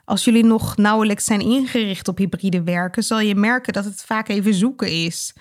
Als 0.04 0.24
jullie 0.24 0.44
nog 0.44 0.76
nauwelijks 0.76 1.24
zijn 1.24 1.40
ingericht 1.40 2.08
op 2.08 2.18
hybride 2.18 2.62
werken, 2.62 3.02
zal 3.02 3.20
je 3.20 3.34
merken 3.34 3.72
dat 3.72 3.84
het 3.84 4.02
vaak 4.02 4.28
even 4.28 4.54
zoeken 4.54 4.88
is. 4.88 5.34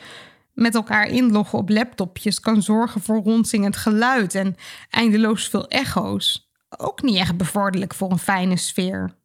Met 0.54 0.76
elkaar 0.76 1.08
inloggen 1.08 1.60
op 1.60 1.70
laptopjes 1.70 2.40
kan 2.40 2.62
zorgen 2.62 3.02
voor 3.02 3.24
rondzingend 3.24 3.76
geluid 3.76 4.36
en 4.36 4.56
eindeloos 4.90 5.48
veel 5.48 5.68
echo's. 5.68 6.52
Ook 6.78 7.02
niet 7.02 7.18
echt 7.18 7.38
bevorderlijk 7.38 7.94
voor 7.94 8.12
een 8.12 8.20
fijne 8.20 8.58
sfeer. 8.58 9.22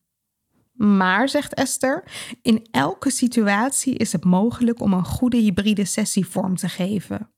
Maar, 0.72 1.28
zegt 1.28 1.54
Esther, 1.54 2.04
in 2.42 2.66
elke 2.70 3.10
situatie 3.10 3.94
is 3.94 4.12
het 4.12 4.24
mogelijk 4.24 4.80
om 4.80 4.92
een 4.92 5.04
goede 5.04 5.36
hybride 5.36 5.84
sessie 5.84 6.26
vorm 6.26 6.56
te 6.56 6.68
geven. 6.68 7.30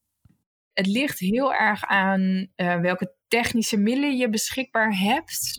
Het 0.72 0.86
ligt 0.86 1.18
heel 1.18 1.54
erg 1.54 1.84
aan 1.84 2.20
uh, 2.56 2.80
welke 2.80 3.14
technische 3.28 3.76
middelen 3.76 4.16
je 4.16 4.28
beschikbaar 4.28 4.98
hebt. 4.98 5.58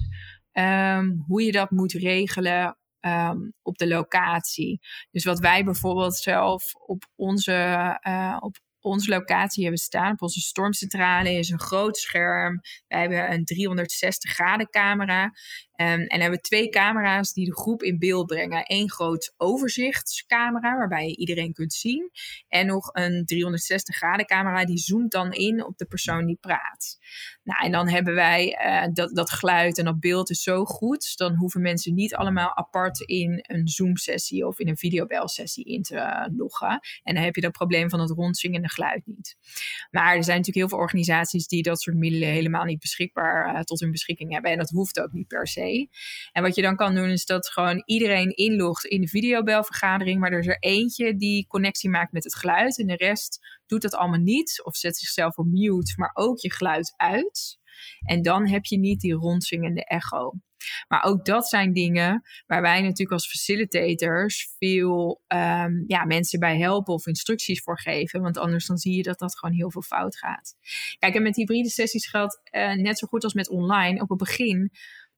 Um, 0.54 1.24
hoe 1.28 1.43
je 1.43 1.52
dat 1.52 1.72
moet 1.72 1.91
regelen 1.91 2.78
um, 2.99 3.54
op 3.62 3.78
de 3.78 3.88
locatie. 3.88 4.80
Dus 5.12 5.24
wat 5.24 5.39
wij 5.39 5.64
bijvoorbeeld 5.64 6.16
zelf 6.16 6.74
op 6.76 7.08
onze, 7.16 7.52
uh, 8.08 8.38
op 8.39 8.58
onze 8.80 9.10
locatie 9.10 9.64
hebben 9.64 9.82
staan, 9.82 10.12
op 10.12 10.22
onze 10.22 10.39
stormcentrale, 10.39 11.34
is 11.34 11.49
een 11.49 11.60
groot 11.60 11.97
scherm. 11.97 12.60
Wij 12.88 12.99
hebben 12.99 13.32
een 13.32 13.45
360 13.45 14.32
graden 14.32 14.70
camera. 14.70 15.32
Um, 15.82 16.06
en 16.06 16.22
hebben 16.22 16.42
twee 16.42 16.70
camera's 16.70 17.34
die 17.34 17.46
de 17.46 17.56
groep 17.56 17.84
in 17.84 18.00
beeld 18.00 18.26
brengen. 18.26 18.64
Eén 18.64 18.90
groot 18.90 19.34
overzichtscamera 19.38 20.78
waarbij 20.78 21.08
je 21.08 21.16
iedereen 21.16 21.54
kunt 21.54 21.74
zien. 21.74 22.12
En 22.48 22.68
nog 22.68 22.90
een 22.94 23.26
360 23.26 23.96
graden 23.96 24.26
camera 24.26 24.66
die 24.66 24.78
zoomt 24.78 25.12
dan 25.12 25.32
in 25.32 25.66
op 25.66 25.78
de 25.78 25.86
persoon 25.86 26.26
die 26.26 26.38
praat. 26.42 26.98
Nou, 27.44 27.66
en 27.66 27.72
dan 27.72 27.90
hebben 27.90 28.14
wij 28.14 28.60
uh, 28.66 28.94
dat, 28.94 29.16
dat 29.16 29.32
geluid 29.32 29.78
en 29.78 29.86
dat 29.86 30.00
beeld 30.00 30.30
is 30.30 30.44
zo 30.44 30.66
goed. 30.66 31.18
Dan 31.18 31.36
hoeven 31.36 31.62
mensen 31.62 31.94
niet 31.94 32.16
allemaal 32.16 32.56
apart 32.56 33.00
in 33.00 33.44
een 33.48 33.68
Zoom-sessie 33.68 34.48
of 34.48 34.60
in 34.60 34.68
een 34.68 34.78
videobelsessie 34.78 35.66
in 35.66 35.82
te 35.82 35.96
uh, 35.96 36.26
loggen. 36.38 36.80
En 37.04 37.14
dan 37.14 37.24
heb 37.24 37.36
je 37.36 37.42
dat 37.42 37.52
probleem 37.52 37.90
van 37.90 38.00
het 38.00 38.10
rondzingende 38.10 38.70
geluid 38.70 39.02
niet. 39.06 39.38
Maar 39.92 40.16
er 40.16 40.24
zijn 40.24 40.38
natuurlijk 40.38 40.56
heel 40.56 40.70
veel 40.70 40.78
organisaties 40.78 41.48
die 41.48 41.64
dat 41.64 41.82
soort 41.82 41.98
middelen 41.98 42.30
helemaal 42.30 42.66
niet 42.66 42.80
beschikbaar 42.80 43.56
uh, 43.56 43.60
tot 43.60 43.80
hun 43.80 43.92
beschikking 43.92 44.32
hebben. 44.32 44.52
En 44.52 44.58
dat 44.58 44.70
hoeft 44.70 45.00
ook 45.00 45.12
niet 45.12 45.28
per 45.28 45.48
se. 45.48 45.71
En 46.32 46.44
wat 46.44 46.56
je 46.56 46.62
dan 46.62 46.76
kan 46.76 46.96
doen 46.96 47.10
is 47.10 47.26
dat 47.26 47.50
gewoon 47.50 47.84
iedereen 47.86 48.36
inlogt 48.36 48.86
in 48.86 49.02
de 49.02 49.08
videobelvergadering, 49.08 50.20
maar 50.20 50.32
er 50.32 50.40
is 50.40 50.48
er 50.48 50.60
eentje 50.60 51.16
die 51.16 51.48
connectie 51.48 51.90
maakt 51.90 52.12
met 52.12 52.24
het 52.24 52.36
geluid 52.36 52.80
en 52.80 52.88
de 52.88 52.96
rest 52.96 53.40
doet 53.68 53.82
dat 53.82 53.96
allemaal 53.96 54.20
niet 54.20 54.62
of 54.64 54.76
zet 54.76 54.98
zichzelf 54.98 55.38
op 55.38 55.46
mute, 55.46 55.94
maar 55.96 56.12
ook 56.14 56.40
je 56.40 56.52
geluid 56.52 56.94
uit. 56.98 57.60
En 58.02 58.22
dan 58.22 58.48
heb 58.48 58.66
je 58.66 58.78
niet 58.78 59.00
die 59.00 59.14
rondzingende 59.14 59.86
echo. 59.86 60.34
Maar 60.88 61.04
ook 61.04 61.26
dat 61.26 61.48
zijn 61.48 61.74
dingen 61.74 62.24
waar 62.48 62.62
wij 62.62 62.82
natuurlijk 62.82 63.12
als 63.12 63.30
facilitators 63.30 64.56
veel 64.58 65.22
um, 65.28 65.84
ja, 65.88 66.06
mensen 66.06 66.40
bij 66.40 66.58
helpen 66.58 66.94
of 66.94 67.08
instructies 67.08 67.62
voor 67.62 67.80
geven. 67.80 68.22
Want 68.22 68.38
anders 68.38 68.66
dan 68.66 68.78
zie 68.78 68.96
je 68.96 69.04
dat 69.04 69.20
dat 69.20 69.38
gewoon 69.38 69.56
heel 69.56 69.72
veel 69.72 69.82
fout 69.82 70.18
gaat. 70.18 70.56
Kijk, 71.00 71.16
en 71.16 71.22
met 71.22 71.36
hybride 71.36 71.70
sessies 71.70 72.08
geldt 72.08 72.40
uh, 72.52 72.74
net 72.74 72.98
zo 72.98 73.08
goed 73.08 73.24
als 73.24 73.34
met 73.34 73.50
online. 73.50 74.02
Op 74.02 74.10
het 74.10 74.18
begin 74.18 74.72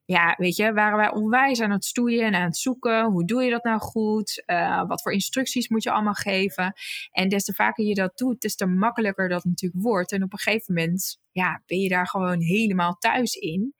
ja, 0.05 0.35
weet 0.37 0.55
je, 0.55 0.73
waren 0.73 0.97
wij 0.97 1.11
onwijs 1.11 1.61
aan 1.61 1.71
het 1.71 1.85
stoeien 1.85 2.25
en 2.25 2.35
aan 2.35 2.45
het 2.45 2.57
zoeken. 2.57 3.05
Hoe 3.05 3.25
doe 3.25 3.43
je 3.43 3.49
dat 3.49 3.63
nou 3.63 3.79
goed? 3.79 4.43
Uh, 4.45 4.87
wat 4.87 5.01
voor 5.01 5.11
instructies 5.11 5.69
moet 5.69 5.83
je 5.83 5.91
allemaal 5.91 6.13
geven? 6.13 6.73
En 7.11 7.29
des 7.29 7.43
te 7.43 7.53
vaker 7.53 7.85
je 7.85 7.93
dat 7.93 8.17
doet, 8.17 8.41
des 8.41 8.55
te 8.55 8.65
makkelijker 8.65 9.29
dat 9.29 9.43
natuurlijk 9.43 9.83
wordt. 9.83 10.11
En 10.11 10.23
op 10.23 10.33
een 10.33 10.39
gegeven 10.39 10.73
moment, 10.73 11.19
ja, 11.31 11.61
ben 11.65 11.77
je 11.77 11.89
daar 11.89 12.07
gewoon 12.07 12.41
helemaal 12.41 12.95
thuis 12.97 13.33
in. 13.33 13.73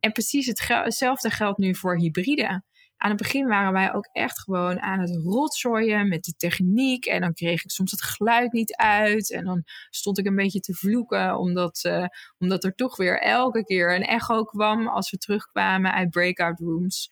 En 0.00 0.12
precies 0.12 0.46
hetzelfde 0.46 1.30
geldt 1.30 1.58
nu 1.58 1.74
voor 1.74 1.98
hybride 1.98 2.62
aan 3.06 3.12
het 3.12 3.22
begin 3.22 3.46
waren 3.46 3.72
wij 3.72 3.94
ook 3.94 4.08
echt 4.12 4.40
gewoon 4.40 4.80
aan 4.80 5.00
het 5.00 5.16
rotzooien 5.24 6.08
met 6.08 6.24
de 6.24 6.32
techniek. 6.36 7.04
En 7.04 7.20
dan 7.20 7.32
kreeg 7.32 7.64
ik 7.64 7.70
soms 7.70 7.90
het 7.90 8.02
geluid 8.02 8.52
niet 8.52 8.74
uit. 8.74 9.32
En 9.32 9.44
dan 9.44 9.62
stond 9.90 10.18
ik 10.18 10.26
een 10.26 10.34
beetje 10.34 10.60
te 10.60 10.74
vloeken, 10.74 11.38
omdat, 11.38 11.84
uh, 11.86 12.06
omdat 12.38 12.64
er 12.64 12.74
toch 12.74 12.96
weer 12.96 13.20
elke 13.20 13.64
keer 13.64 13.94
een 13.94 14.02
echo 14.02 14.44
kwam 14.44 14.88
als 14.88 15.10
we 15.10 15.16
terugkwamen 15.16 15.92
uit 15.92 16.10
breakout 16.10 16.58
rooms. 16.58 17.08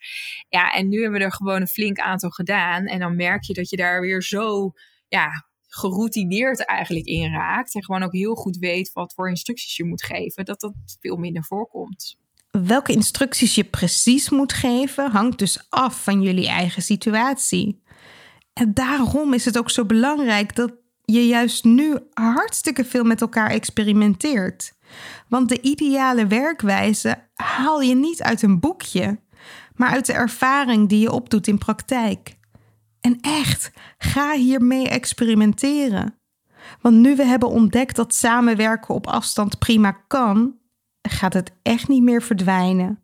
Ja, 0.49 0.73
en 0.73 0.89
nu 0.89 1.01
hebben 1.01 1.19
we 1.19 1.25
er 1.25 1.33
gewoon 1.33 1.61
een 1.61 1.67
flink 1.67 1.99
aantal 1.99 2.29
gedaan. 2.29 2.85
En 2.85 2.99
dan 2.99 3.15
merk 3.15 3.43
je 3.43 3.53
dat 3.53 3.69
je 3.69 3.77
daar 3.77 4.01
weer 4.01 4.23
zo, 4.23 4.71
ja, 5.07 5.29
geroutineerd 5.67 6.65
eigenlijk 6.65 7.05
in 7.05 7.31
raakt. 7.31 7.75
En 7.75 7.83
gewoon 7.83 8.03
ook 8.03 8.13
heel 8.13 8.35
goed 8.35 8.57
weet 8.57 8.93
wat 8.93 9.13
voor 9.13 9.29
instructies 9.29 9.75
je 9.75 9.85
moet 9.85 10.03
geven. 10.03 10.45
Dat 10.45 10.59
dat 10.59 10.73
veel 10.99 11.15
minder 11.15 11.43
voorkomt. 11.43 12.17
Welke 12.63 12.91
instructies 12.91 13.55
je 13.55 13.63
precies 13.63 14.29
moet 14.29 14.53
geven 14.53 15.11
hangt 15.11 15.39
dus 15.39 15.65
af 15.69 16.03
van 16.03 16.21
jullie 16.21 16.47
eigen 16.47 16.81
situatie. 16.81 17.83
En 18.53 18.73
daarom 18.73 19.33
is 19.33 19.45
het 19.45 19.57
ook 19.57 19.69
zo 19.69 19.85
belangrijk 19.85 20.55
dat 20.55 20.73
je 21.01 21.27
juist 21.27 21.63
nu 21.63 21.97
hartstikke 22.13 22.85
veel 22.85 23.03
met 23.03 23.21
elkaar 23.21 23.49
experimenteert. 23.49 24.73
Want 25.27 25.49
de 25.49 25.61
ideale 25.61 26.27
werkwijze 26.27 27.29
haal 27.33 27.81
je 27.81 27.95
niet 27.95 28.23
uit 28.23 28.41
een 28.41 28.59
boekje, 28.59 29.19
maar 29.75 29.89
uit 29.89 30.05
de 30.05 30.13
ervaring 30.13 30.89
die 30.89 30.99
je 30.99 31.11
opdoet 31.11 31.47
in 31.47 31.57
praktijk. 31.57 32.37
En 33.01 33.17
echt, 33.21 33.71
ga 33.97 34.33
hiermee 34.33 34.89
experimenteren. 34.89 36.19
Want 36.81 36.95
nu 36.95 37.15
we 37.15 37.23
hebben 37.25 37.49
ontdekt 37.49 37.95
dat 37.95 38.13
samenwerken 38.13 38.95
op 38.95 39.07
afstand 39.07 39.59
prima 39.59 39.91
kan, 40.07 40.55
gaat 41.09 41.33
het 41.33 41.51
echt 41.61 41.87
niet 41.87 42.03
meer 42.03 42.21
verdwijnen. 42.21 43.03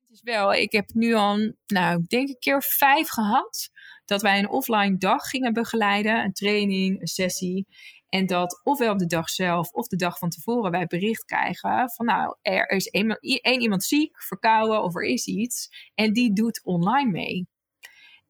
Het 0.00 0.10
is 0.10 0.22
wel, 0.22 0.54
ik 0.54 0.72
heb 0.72 0.90
nu 0.92 1.14
al, 1.14 1.52
nou, 1.66 2.00
ik 2.02 2.08
denk 2.08 2.28
een 2.28 2.38
keer 2.38 2.62
vijf 2.62 3.08
gehad. 3.08 3.70
Dat 4.04 4.22
wij 4.22 4.38
een 4.38 4.48
offline 4.48 4.96
dag 4.96 5.22
gingen 5.22 5.52
begeleiden, 5.52 6.24
een 6.24 6.32
training, 6.32 7.00
een 7.00 7.06
sessie. 7.06 7.66
En 8.08 8.26
dat 8.26 8.60
ofwel 8.64 8.92
op 8.92 8.98
de 8.98 9.06
dag 9.06 9.28
zelf 9.28 9.70
of 9.70 9.86
de 9.86 9.96
dag 9.96 10.18
van 10.18 10.28
tevoren 10.28 10.70
wij 10.70 10.86
bericht 10.86 11.24
krijgen 11.24 11.90
van 11.90 12.06
nou, 12.06 12.36
er 12.42 12.68
is 12.68 12.86
één 12.86 13.60
iemand 13.60 13.84
ziek, 13.84 14.22
verkouden 14.22 14.82
of 14.82 14.96
er 14.96 15.04
is 15.04 15.26
iets. 15.26 15.68
En 15.94 16.12
die 16.12 16.32
doet 16.32 16.64
online 16.64 17.10
mee. 17.10 17.48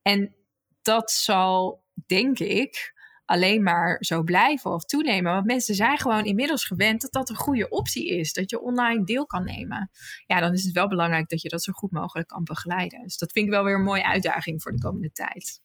En 0.02 0.34
dat 0.82 1.10
zal, 1.10 1.84
denk 2.06 2.38
ik, 2.38 2.92
alleen 3.30 3.62
maar 3.62 3.96
zo 4.00 4.22
blijven 4.22 4.70
of 4.70 4.84
toenemen. 4.84 5.32
Want 5.32 5.46
mensen 5.46 5.74
zijn 5.74 5.98
gewoon 5.98 6.24
inmiddels 6.24 6.64
gewend 6.64 7.00
dat 7.00 7.12
dat 7.12 7.28
een 7.28 7.36
goede 7.36 7.68
optie 7.68 8.08
is. 8.08 8.32
Dat 8.32 8.50
je 8.50 8.60
online 8.60 9.04
deel 9.04 9.26
kan 9.26 9.44
nemen. 9.44 9.90
Ja, 10.26 10.40
dan 10.40 10.52
is 10.52 10.64
het 10.64 10.72
wel 10.72 10.88
belangrijk 10.88 11.28
dat 11.28 11.42
je 11.42 11.48
dat 11.48 11.62
zo 11.62 11.72
goed 11.72 11.90
mogelijk 11.90 12.28
kan 12.28 12.44
begeleiden. 12.44 13.02
Dus 13.02 13.18
dat 13.18 13.32
vind 13.32 13.46
ik 13.46 13.52
wel 13.52 13.64
weer 13.64 13.74
een 13.74 13.82
mooie 13.82 14.06
uitdaging 14.06 14.62
voor 14.62 14.72
de 14.72 14.78
komende 14.78 15.12
tijd. 15.12 15.60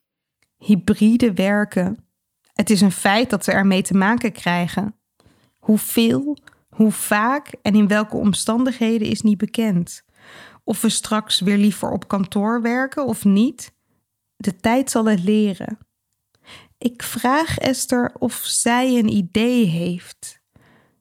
Hybride 0.57 1.34
werken. 1.34 2.07
Het 2.53 2.70
is 2.70 2.82
een 2.82 2.91
feit 2.91 3.30
dat 3.30 3.45
we 3.45 3.51
ermee 3.51 3.82
te 3.82 3.93
maken 3.93 4.32
krijgen. 4.32 4.95
Hoeveel, 5.57 6.38
hoe 6.70 6.91
vaak 6.91 7.53
en 7.61 7.76
in 7.76 7.88
welke 7.88 8.16
omstandigheden 8.16 9.07
is 9.07 9.22
niet 9.22 9.38
bekend. 9.38 10.03
Of 10.63 10.82
we 10.82 10.89
straks 10.89 11.39
weer 11.39 11.57
liever 11.57 11.91
op 11.91 12.07
kantoor 12.07 12.61
werken 12.61 13.05
of 13.05 13.24
niet, 13.24 13.74
de 14.36 14.55
tijd 14.55 14.91
zal 14.91 15.05
het 15.05 15.24
leren. 15.24 15.85
Ik 16.78 17.04
vraag 17.04 17.58
Esther 17.58 18.14
of 18.20 18.34
zij 18.34 18.98
een 18.98 19.10
idee 19.10 19.66
heeft. 19.66 20.42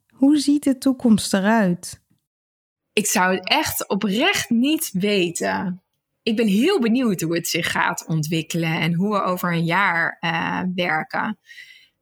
Hoe 0.08 0.38
ziet 0.38 0.62
de 0.62 0.78
toekomst 0.78 1.34
eruit? 1.34 2.02
Ik 2.92 3.06
zou 3.06 3.34
het 3.34 3.48
echt 3.48 3.88
oprecht 3.88 4.50
niet 4.50 4.90
weten. 4.92 5.82
Ik 6.22 6.36
ben 6.36 6.46
heel 6.46 6.80
benieuwd 6.80 7.20
hoe 7.20 7.34
het 7.34 7.48
zich 7.48 7.70
gaat 7.70 8.06
ontwikkelen 8.06 8.80
en 8.80 8.94
hoe 8.94 9.12
we 9.14 9.22
over 9.22 9.52
een 9.52 9.64
jaar 9.64 10.18
uh, 10.20 10.60
werken. 10.74 11.38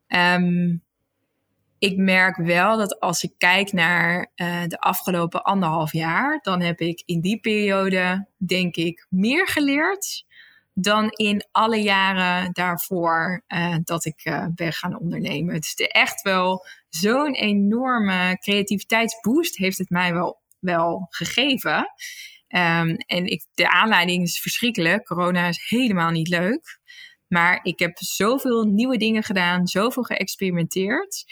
Um, 0.07 0.83
ik 1.79 1.97
merk 1.97 2.37
wel 2.37 2.77
dat 2.77 3.01
als 3.01 3.23
ik 3.23 3.35
kijk 3.39 3.73
naar 3.73 4.33
uh, 4.37 4.63
de 4.67 4.79
afgelopen 4.79 5.45
anderhalf 5.45 5.93
jaar, 5.93 6.39
dan 6.43 6.61
heb 6.61 6.81
ik 6.81 7.03
in 7.07 7.21
die 7.21 7.41
periode, 7.41 8.29
denk 8.37 8.77
ik, 8.77 9.07
meer 9.09 9.49
geleerd 9.49 10.25
dan 10.75 11.09
in 11.11 11.47
alle 11.51 11.83
jaren 11.83 12.53
daarvoor 12.53 13.45
uh, 13.49 13.77
dat 13.83 14.05
ik 14.05 14.25
uh, 14.25 14.47
ben 14.55 14.73
gaan 14.73 14.99
ondernemen. 14.99 15.55
Het 15.55 15.65
is 15.65 15.87
echt 15.87 16.23
wel 16.23 16.67
zo'n 16.89 17.35
enorme 17.35 18.39
creativiteitsboost 18.39 19.57
heeft 19.57 19.79
het 19.79 19.91
mij 19.91 20.13
wel, 20.13 20.41
wel 20.59 21.07
gegeven. 21.11 21.77
Um, 22.49 22.97
en 22.97 23.27
ik, 23.27 23.45
de 23.55 23.71
aanleiding 23.71 24.23
is 24.23 24.41
verschrikkelijk. 24.41 25.05
Corona 25.05 25.49
is 25.49 25.65
helemaal 25.69 26.11
niet 26.11 26.29
leuk. 26.29 26.81
Maar 27.33 27.61
ik 27.63 27.79
heb 27.79 27.99
zoveel 27.99 28.65
nieuwe 28.65 28.97
dingen 28.97 29.23
gedaan, 29.23 29.67
zoveel 29.67 30.03
geëxperimenteerd. 30.03 31.25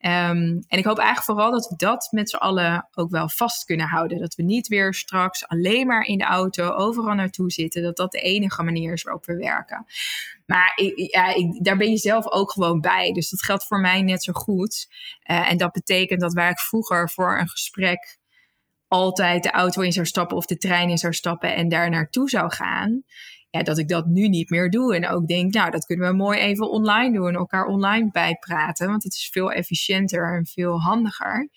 Um, 0.00 0.64
en 0.68 0.78
ik 0.78 0.84
hoop 0.84 0.98
eigenlijk 0.98 1.26
vooral 1.26 1.50
dat 1.50 1.68
we 1.68 1.74
dat 1.76 2.08
met 2.10 2.30
z'n 2.30 2.36
allen 2.36 2.88
ook 2.94 3.10
wel 3.10 3.28
vast 3.28 3.64
kunnen 3.64 3.86
houden. 3.86 4.18
Dat 4.18 4.34
we 4.34 4.42
niet 4.42 4.68
weer 4.68 4.94
straks 4.94 5.48
alleen 5.48 5.86
maar 5.86 6.02
in 6.02 6.18
de 6.18 6.24
auto 6.24 6.70
overal 6.70 7.14
naartoe 7.14 7.50
zitten. 7.50 7.82
Dat 7.82 7.96
dat 7.96 8.12
de 8.12 8.20
enige 8.20 8.62
manier 8.62 8.92
is 8.92 9.02
waarop 9.02 9.26
we 9.26 9.36
werken. 9.36 9.86
Maar 10.46 10.72
ik, 10.74 11.12
ja, 11.12 11.34
ik, 11.34 11.64
daar 11.64 11.76
ben 11.76 11.90
je 11.90 11.96
zelf 11.96 12.30
ook 12.30 12.50
gewoon 12.52 12.80
bij. 12.80 13.12
Dus 13.12 13.30
dat 13.30 13.42
geldt 13.42 13.66
voor 13.66 13.80
mij 13.80 14.02
net 14.02 14.22
zo 14.22 14.32
goed. 14.32 14.88
Uh, 15.30 15.50
en 15.50 15.56
dat 15.56 15.72
betekent 15.72 16.20
dat 16.20 16.34
waar 16.34 16.50
ik 16.50 16.58
vroeger 16.58 17.10
voor 17.10 17.38
een 17.38 17.48
gesprek 17.48 18.18
altijd 18.88 19.42
de 19.42 19.50
auto 19.50 19.82
in 19.82 19.92
zou 19.92 20.06
stappen 20.06 20.36
of 20.36 20.46
de 20.46 20.56
trein 20.56 20.88
in 20.90 20.98
zou 20.98 21.12
stappen 21.12 21.54
en 21.54 21.68
daar 21.68 21.90
naartoe 21.90 22.28
zou 22.28 22.52
gaan 22.52 23.04
dat 23.62 23.78
ik 23.78 23.88
dat 23.88 24.06
nu 24.06 24.28
niet 24.28 24.50
meer 24.50 24.70
doe. 24.70 24.94
En 24.94 25.08
ook 25.08 25.26
denk, 25.26 25.54
nou, 25.54 25.70
dat 25.70 25.86
kunnen 25.86 26.08
we 26.08 26.16
mooi 26.16 26.38
even 26.38 26.70
online 26.70 27.14
doen. 27.14 27.34
Elkaar 27.34 27.66
online 27.66 28.10
bijpraten. 28.10 28.86
Want 28.86 29.02
het 29.02 29.12
is 29.12 29.28
veel 29.32 29.52
efficiënter 29.52 30.36
en 30.36 30.46
veel 30.46 30.80
handiger. 30.80 31.48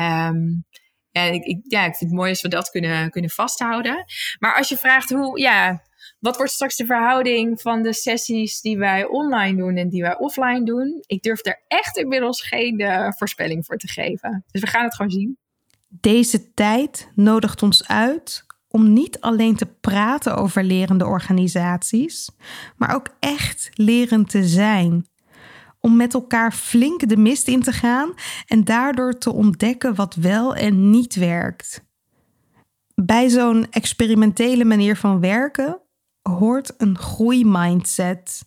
Um, 0.00 0.64
ja, 1.10 1.22
ik, 1.22 1.44
ik, 1.44 1.60
ja, 1.62 1.80
ik 1.84 1.94
vind 1.94 2.10
het 2.10 2.18
mooi 2.18 2.30
als 2.30 2.42
we 2.42 2.48
dat 2.48 2.70
kunnen, 2.70 3.10
kunnen 3.10 3.30
vasthouden. 3.30 4.04
Maar 4.38 4.56
als 4.56 4.68
je 4.68 4.76
vraagt 4.76 5.10
hoe, 5.10 5.40
ja, 5.40 5.82
wat 6.20 6.36
wordt 6.36 6.52
straks 6.52 6.76
de 6.76 6.86
verhouding 6.86 7.60
van 7.60 7.82
de 7.82 7.92
sessies 7.92 8.60
die 8.60 8.78
wij 8.78 9.04
online 9.04 9.56
doen 9.56 9.76
en 9.76 9.88
die 9.88 10.02
wij 10.02 10.18
offline 10.18 10.64
doen? 10.64 11.02
Ik 11.06 11.22
durf 11.22 11.40
daar 11.40 11.64
echt 11.68 11.96
inmiddels 11.96 12.42
geen 12.42 12.80
uh, 12.80 13.10
voorspelling 13.10 13.66
voor 13.66 13.76
te 13.76 13.88
geven. 13.88 14.44
Dus 14.50 14.60
we 14.60 14.66
gaan 14.66 14.84
het 14.84 14.94
gewoon 14.94 15.10
zien. 15.10 15.38
Deze 15.88 16.52
tijd 16.54 17.10
nodigt 17.14 17.62
ons 17.62 17.88
uit 17.88 18.44
om 18.78 18.92
niet 18.92 19.20
alleen 19.20 19.56
te 19.56 19.66
praten 19.66 20.36
over 20.36 20.64
lerende 20.64 21.06
organisaties, 21.06 22.30
maar 22.76 22.94
ook 22.94 23.08
echt 23.20 23.70
lerend 23.72 24.30
te 24.30 24.44
zijn. 24.44 25.06
Om 25.80 25.96
met 25.96 26.14
elkaar 26.14 26.52
flink 26.52 27.08
de 27.08 27.16
mist 27.16 27.48
in 27.48 27.62
te 27.62 27.72
gaan 27.72 28.14
en 28.46 28.64
daardoor 28.64 29.18
te 29.18 29.32
ontdekken 29.32 29.94
wat 29.94 30.14
wel 30.14 30.54
en 30.54 30.90
niet 30.90 31.14
werkt. 31.14 31.84
Bij 32.94 33.28
zo'n 33.28 33.66
experimentele 33.70 34.64
manier 34.64 34.96
van 34.96 35.20
werken 35.20 35.80
hoort 36.22 36.74
een 36.76 36.98
groeimindset. 36.98 38.44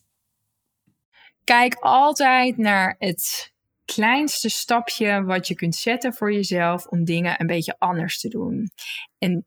Kijk 1.43 1.75
altijd 1.79 2.57
naar 2.57 2.95
het 2.97 3.53
kleinste 3.86 4.49
stapje 4.49 5.23
wat 5.23 5.47
je 5.47 5.55
kunt 5.55 5.75
zetten 5.75 6.13
voor 6.13 6.34
jezelf 6.34 6.86
om 6.86 7.03
dingen 7.03 7.36
een 7.38 7.47
beetje 7.47 7.75
anders 7.77 8.19
te 8.19 8.27
doen. 8.27 8.71
En 9.17 9.45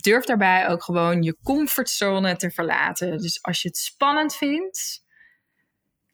durf 0.00 0.24
daarbij 0.24 0.68
ook 0.68 0.82
gewoon 0.82 1.22
je 1.22 1.36
comfortzone 1.42 2.36
te 2.36 2.50
verlaten. 2.50 3.18
Dus 3.18 3.42
als 3.42 3.62
je 3.62 3.68
het 3.68 3.76
spannend 3.76 4.34
vindt, 4.34 5.04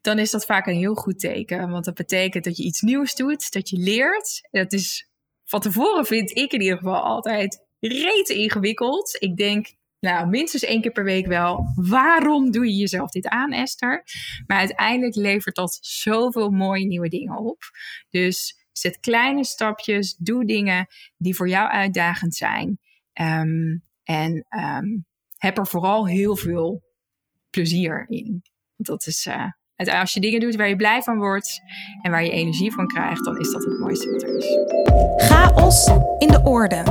dan 0.01 0.19
is 0.19 0.31
dat 0.31 0.45
vaak 0.45 0.67
een 0.67 0.77
heel 0.77 0.95
goed 0.95 1.21
teken. 1.21 1.71
Want 1.71 1.85
dat 1.85 1.95
betekent 1.95 2.45
dat 2.45 2.57
je 2.57 2.63
iets 2.63 2.81
nieuws 2.81 3.15
doet, 3.15 3.53
dat 3.53 3.69
je 3.69 3.77
leert. 3.77 4.49
Dat 4.51 4.73
is 4.73 5.11
van 5.45 5.61
tevoren 5.61 6.07
vind 6.07 6.31
ik 6.31 6.53
in 6.53 6.61
ieder 6.61 6.77
geval 6.77 7.03
altijd 7.03 7.67
rete 7.81 8.35
ingewikkeld. 8.35 9.17
Ik 9.19 9.37
denk, 9.37 9.67
nou, 10.01 10.29
minstens 10.29 10.63
één 10.63 10.81
keer 10.81 10.93
per 10.93 11.05
week 11.05 11.27
wel. 11.27 11.73
Waarom 11.75 12.51
doe 12.51 12.67
je 12.67 12.77
jezelf 12.77 13.11
dit 13.11 13.29
aan, 13.29 13.53
Esther? 13.53 14.05
Maar 14.47 14.59
uiteindelijk 14.59 15.15
levert 15.15 15.55
dat 15.55 15.79
zoveel 15.81 16.51
mooie 16.51 16.87
nieuwe 16.87 17.09
dingen 17.09 17.37
op. 17.39 17.63
Dus 18.11 18.67
zet 18.73 19.01
kleine 19.01 19.45
stapjes, 19.45 20.17
doe 20.17 20.45
dingen 20.45 20.87
die 21.17 21.35
voor 21.35 21.49
jou 21.49 21.69
uitdagend 21.69 22.35
zijn. 22.35 22.79
Um, 23.21 23.83
en 24.05 24.47
um, 24.49 25.07
heb 25.37 25.59
er 25.59 25.67
vooral 25.67 26.07
heel 26.07 26.37
veel 26.37 26.83
plezier 27.51 28.07
in. 28.09 28.43
Dat 28.77 29.07
is, 29.07 29.27
uh, 29.27 29.99
als 30.01 30.15
je 30.15 30.21
dingen 30.21 30.41
doet 30.41 30.57
waar 30.57 30.69
je 30.69 30.77
blij 30.77 31.03
van 31.03 31.19
wordt 31.19 31.61
en 32.03 32.11
waar 32.11 32.25
je 32.25 32.31
energie 32.31 32.73
van 32.73 32.87
krijgt, 32.87 33.25
dan 33.25 33.39
is 33.39 33.53
dat 33.53 33.65
het 33.65 33.79
mooiste 33.79 34.11
wat 34.11 34.23
er 34.23 34.37
is. 34.37 34.59
Chaos 35.29 35.87
in 36.19 36.29
de 36.29 36.41
orde. 36.45 36.83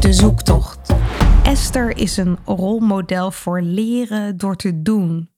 De 0.00 0.12
zoektocht. 0.12 0.94
Esther 1.44 1.96
is 1.96 2.16
een 2.16 2.38
rolmodel 2.44 3.30
voor 3.30 3.62
leren 3.62 4.36
door 4.36 4.56
te 4.56 4.82
doen. 4.82 5.31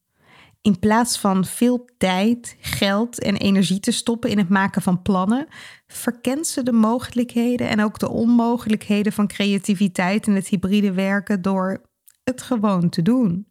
In 0.65 0.79
plaats 0.79 1.19
van 1.19 1.45
veel 1.45 1.89
tijd, 1.99 2.57
geld 2.61 3.21
en 3.21 3.37
energie 3.37 3.81
te 3.81 3.91
stoppen 3.91 4.31
in 4.31 4.39
het 4.39 4.49
maken 4.49 4.83
van 4.83 5.03
plannen, 5.03 5.47
verkent 5.87 6.47
ze 6.47 6.63
de 6.63 6.73
mogelijkheden 6.73 7.69
en 7.69 7.81
ook 7.83 7.99
de 7.99 8.09
onmogelijkheden 8.09 9.13
van 9.13 9.27
creativiteit 9.27 10.27
en 10.27 10.35
het 10.35 10.49
hybride 10.49 10.93
werken 10.93 11.43
door 11.43 11.91
het 12.23 12.43
gewoon 12.43 12.89
te 12.89 13.03
doen. 13.03 13.47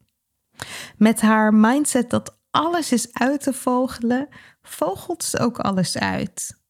Met 0.97 1.21
haar 1.21 1.53
mindset 1.53 2.09
dat 2.09 2.39
alles 2.51 2.91
is 2.91 3.13
uit 3.13 3.41
te 3.41 3.53
vogelen, 3.53 4.27
vogelt 4.61 5.23
ze 5.23 5.39
ook 5.39 5.59
alles 5.59 5.97
uit. 5.97 6.62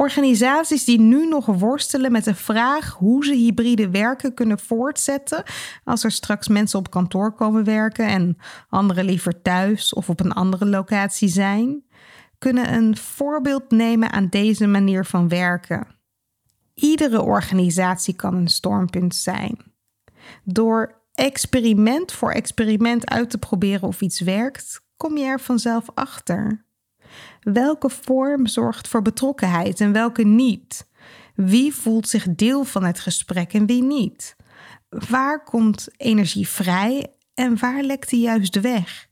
Organisaties 0.00 0.84
die 0.84 1.00
nu 1.00 1.28
nog 1.28 1.46
worstelen 1.46 2.12
met 2.12 2.24
de 2.24 2.34
vraag 2.34 2.92
hoe 2.92 3.24
ze 3.24 3.34
hybride 3.34 3.90
werken 3.90 4.34
kunnen 4.34 4.58
voortzetten 4.58 5.42
als 5.84 6.04
er 6.04 6.10
straks 6.10 6.48
mensen 6.48 6.78
op 6.78 6.90
kantoor 6.90 7.32
komen 7.32 7.64
werken 7.64 8.06
en 8.06 8.38
anderen 8.68 9.04
liever 9.04 9.42
thuis 9.42 9.94
of 9.94 10.08
op 10.08 10.20
een 10.20 10.32
andere 10.32 10.66
locatie 10.66 11.28
zijn, 11.28 11.84
kunnen 12.38 12.72
een 12.72 12.96
voorbeeld 12.96 13.70
nemen 13.70 14.12
aan 14.12 14.28
deze 14.28 14.66
manier 14.66 15.04
van 15.04 15.28
werken. 15.28 15.86
Iedere 16.74 17.22
organisatie 17.22 18.14
kan 18.14 18.34
een 18.34 18.48
stormpunt 18.48 19.14
zijn. 19.14 19.56
Door 20.44 21.02
experiment 21.12 22.12
voor 22.12 22.30
experiment 22.30 23.10
uit 23.10 23.30
te 23.30 23.38
proberen 23.38 23.88
of 23.88 24.00
iets 24.00 24.20
werkt, 24.20 24.80
kom 24.96 25.16
je 25.16 25.24
er 25.24 25.40
vanzelf 25.40 25.84
achter. 25.94 26.66
Welke 27.52 27.90
vorm 27.90 28.46
zorgt 28.46 28.88
voor 28.88 29.02
betrokkenheid 29.02 29.80
en 29.80 29.92
welke 29.92 30.24
niet? 30.24 30.86
Wie 31.34 31.74
voelt 31.74 32.08
zich 32.08 32.26
deel 32.34 32.64
van 32.64 32.84
het 32.84 33.00
gesprek 33.00 33.52
en 33.52 33.66
wie 33.66 33.82
niet? 33.82 34.36
Waar 34.88 35.44
komt 35.44 35.88
energie 35.96 36.48
vrij 36.48 37.06
en 37.34 37.58
waar 37.58 37.82
lekt 37.82 38.10
die 38.10 38.20
juist 38.20 38.60
weg? 38.60 39.08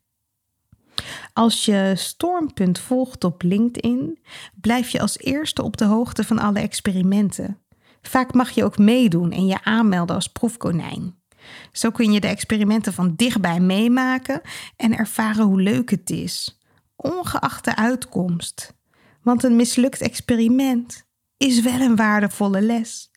Als 1.32 1.64
je 1.64 1.92
Stormpunt 1.96 2.78
volgt 2.78 3.24
op 3.24 3.42
LinkedIn, 3.42 4.18
blijf 4.60 4.88
je 4.88 5.00
als 5.00 5.18
eerste 5.18 5.62
op 5.62 5.76
de 5.76 5.84
hoogte 5.84 6.24
van 6.24 6.38
alle 6.38 6.60
experimenten. 6.60 7.58
Vaak 8.02 8.34
mag 8.34 8.50
je 8.50 8.64
ook 8.64 8.78
meedoen 8.78 9.30
en 9.30 9.46
je 9.46 9.64
aanmelden 9.64 10.16
als 10.16 10.28
proefkonijn. 10.28 11.14
Zo 11.72 11.90
kun 11.90 12.12
je 12.12 12.20
de 12.20 12.26
experimenten 12.26 12.92
van 12.92 13.14
dichtbij 13.16 13.60
meemaken 13.60 14.40
en 14.76 14.96
ervaren 14.96 15.44
hoe 15.44 15.60
leuk 15.60 15.90
het 15.90 16.10
is 16.10 16.55
ongeacht 16.96 17.64
de 17.64 17.76
uitkomst. 17.76 18.74
Want 19.22 19.42
een 19.42 19.56
mislukt 19.56 20.00
experiment 20.00 21.04
is 21.36 21.60
wel 21.60 21.80
een 21.80 21.96
waardevolle 21.96 22.60
les. 22.60 23.10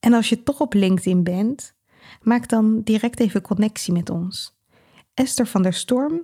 En 0.00 0.12
als 0.12 0.28
je 0.28 0.42
toch 0.42 0.60
op 0.60 0.74
LinkedIn 0.74 1.22
bent, 1.22 1.74
maak 2.22 2.48
dan 2.48 2.80
direct 2.82 3.20
even 3.20 3.42
connectie 3.42 3.92
met 3.92 4.10
ons. 4.10 4.56
Esther 5.14 5.46
van 5.46 5.62
der 5.62 5.72
Storm 5.72 6.22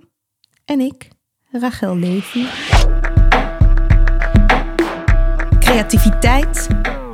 en 0.65 0.79
ik, 0.79 1.07
Rachel 1.51 1.95
Levy. 1.95 2.45
Creativiteit, 5.59 6.67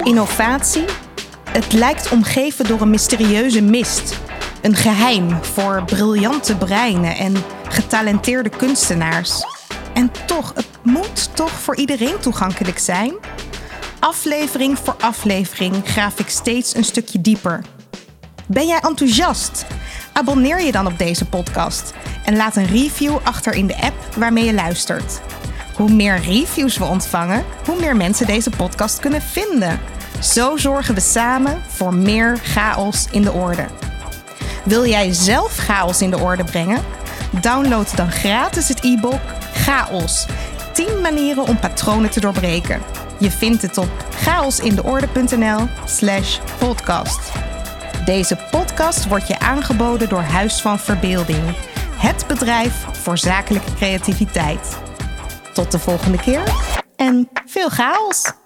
innovatie. 0.03 0.85
Het 1.49 1.73
lijkt 1.73 2.11
omgeven 2.11 2.67
door 2.67 2.81
een 2.81 2.89
mysterieuze 2.89 3.61
mist. 3.61 4.24
Een 4.65 4.75
geheim 4.75 5.43
voor 5.43 5.83
briljante 5.85 6.57
breinen 6.57 7.15
en 7.15 7.33
getalenteerde 7.67 8.49
kunstenaars. 8.49 9.43
En 9.93 10.11
toch, 10.25 10.51
het 10.55 10.67
moet 10.83 11.35
toch 11.35 11.51
voor 11.51 11.75
iedereen 11.75 12.19
toegankelijk 12.19 12.79
zijn? 12.79 13.13
Aflevering 13.99 14.79
voor 14.79 14.95
aflevering 14.99 15.75
graaf 15.83 16.19
ik 16.19 16.29
steeds 16.29 16.75
een 16.75 16.83
stukje 16.83 17.21
dieper. 17.21 17.63
Ben 18.47 18.67
jij 18.67 18.79
enthousiast? 18.79 19.65
Abonneer 20.13 20.61
je 20.61 20.71
dan 20.71 20.87
op 20.87 20.97
deze 20.97 21.25
podcast 21.25 21.93
en 22.23 22.35
laat 22.35 22.55
een 22.55 22.67
review 22.67 23.17
achter 23.23 23.53
in 23.53 23.67
de 23.67 23.81
app 23.81 24.15
waarmee 24.17 24.45
je 24.45 24.53
luistert. 24.53 25.21
Hoe 25.75 25.91
meer 25.91 26.19
reviews 26.21 26.77
we 26.77 26.85
ontvangen, 26.85 27.45
hoe 27.65 27.79
meer 27.79 27.95
mensen 27.95 28.27
deze 28.27 28.49
podcast 28.49 28.99
kunnen 28.99 29.21
vinden. 29.21 29.79
Zo 30.21 30.57
zorgen 30.57 30.95
we 30.95 31.01
samen 31.01 31.61
voor 31.67 31.93
meer 31.93 32.37
chaos 32.43 33.07
in 33.11 33.21
de 33.21 33.31
orde. 33.31 33.65
Wil 34.65 34.85
jij 34.85 35.13
zelf 35.13 35.57
chaos 35.57 36.01
in 36.01 36.09
de 36.09 36.19
orde 36.19 36.43
brengen? 36.43 36.83
Download 37.41 37.95
dan 37.95 38.11
gratis 38.11 38.67
het 38.67 38.83
e-book 38.83 39.21
Chaos. 39.53 40.25
10 40.73 41.01
manieren 41.01 41.47
om 41.47 41.59
patronen 41.59 42.09
te 42.09 42.19
doorbreken. 42.19 42.81
Je 43.19 43.31
vindt 43.31 43.61
het 43.61 43.77
op 43.77 44.05
chaosindeorde.nl/slash 44.09 46.39
podcast. 46.57 47.31
Deze 48.05 48.37
podcast 48.51 49.07
wordt 49.07 49.27
je 49.27 49.39
aangeboden 49.39 50.09
door 50.09 50.21
Huis 50.21 50.61
van 50.61 50.79
Verbeelding, 50.79 51.57
het 51.97 52.27
bedrijf 52.27 52.85
voor 52.91 53.17
zakelijke 53.17 53.73
creativiteit. 53.73 54.77
Tot 55.53 55.71
de 55.71 55.79
volgende 55.79 56.17
keer 56.17 56.43
en 56.95 57.29
veel 57.45 57.69
chaos! 57.69 58.44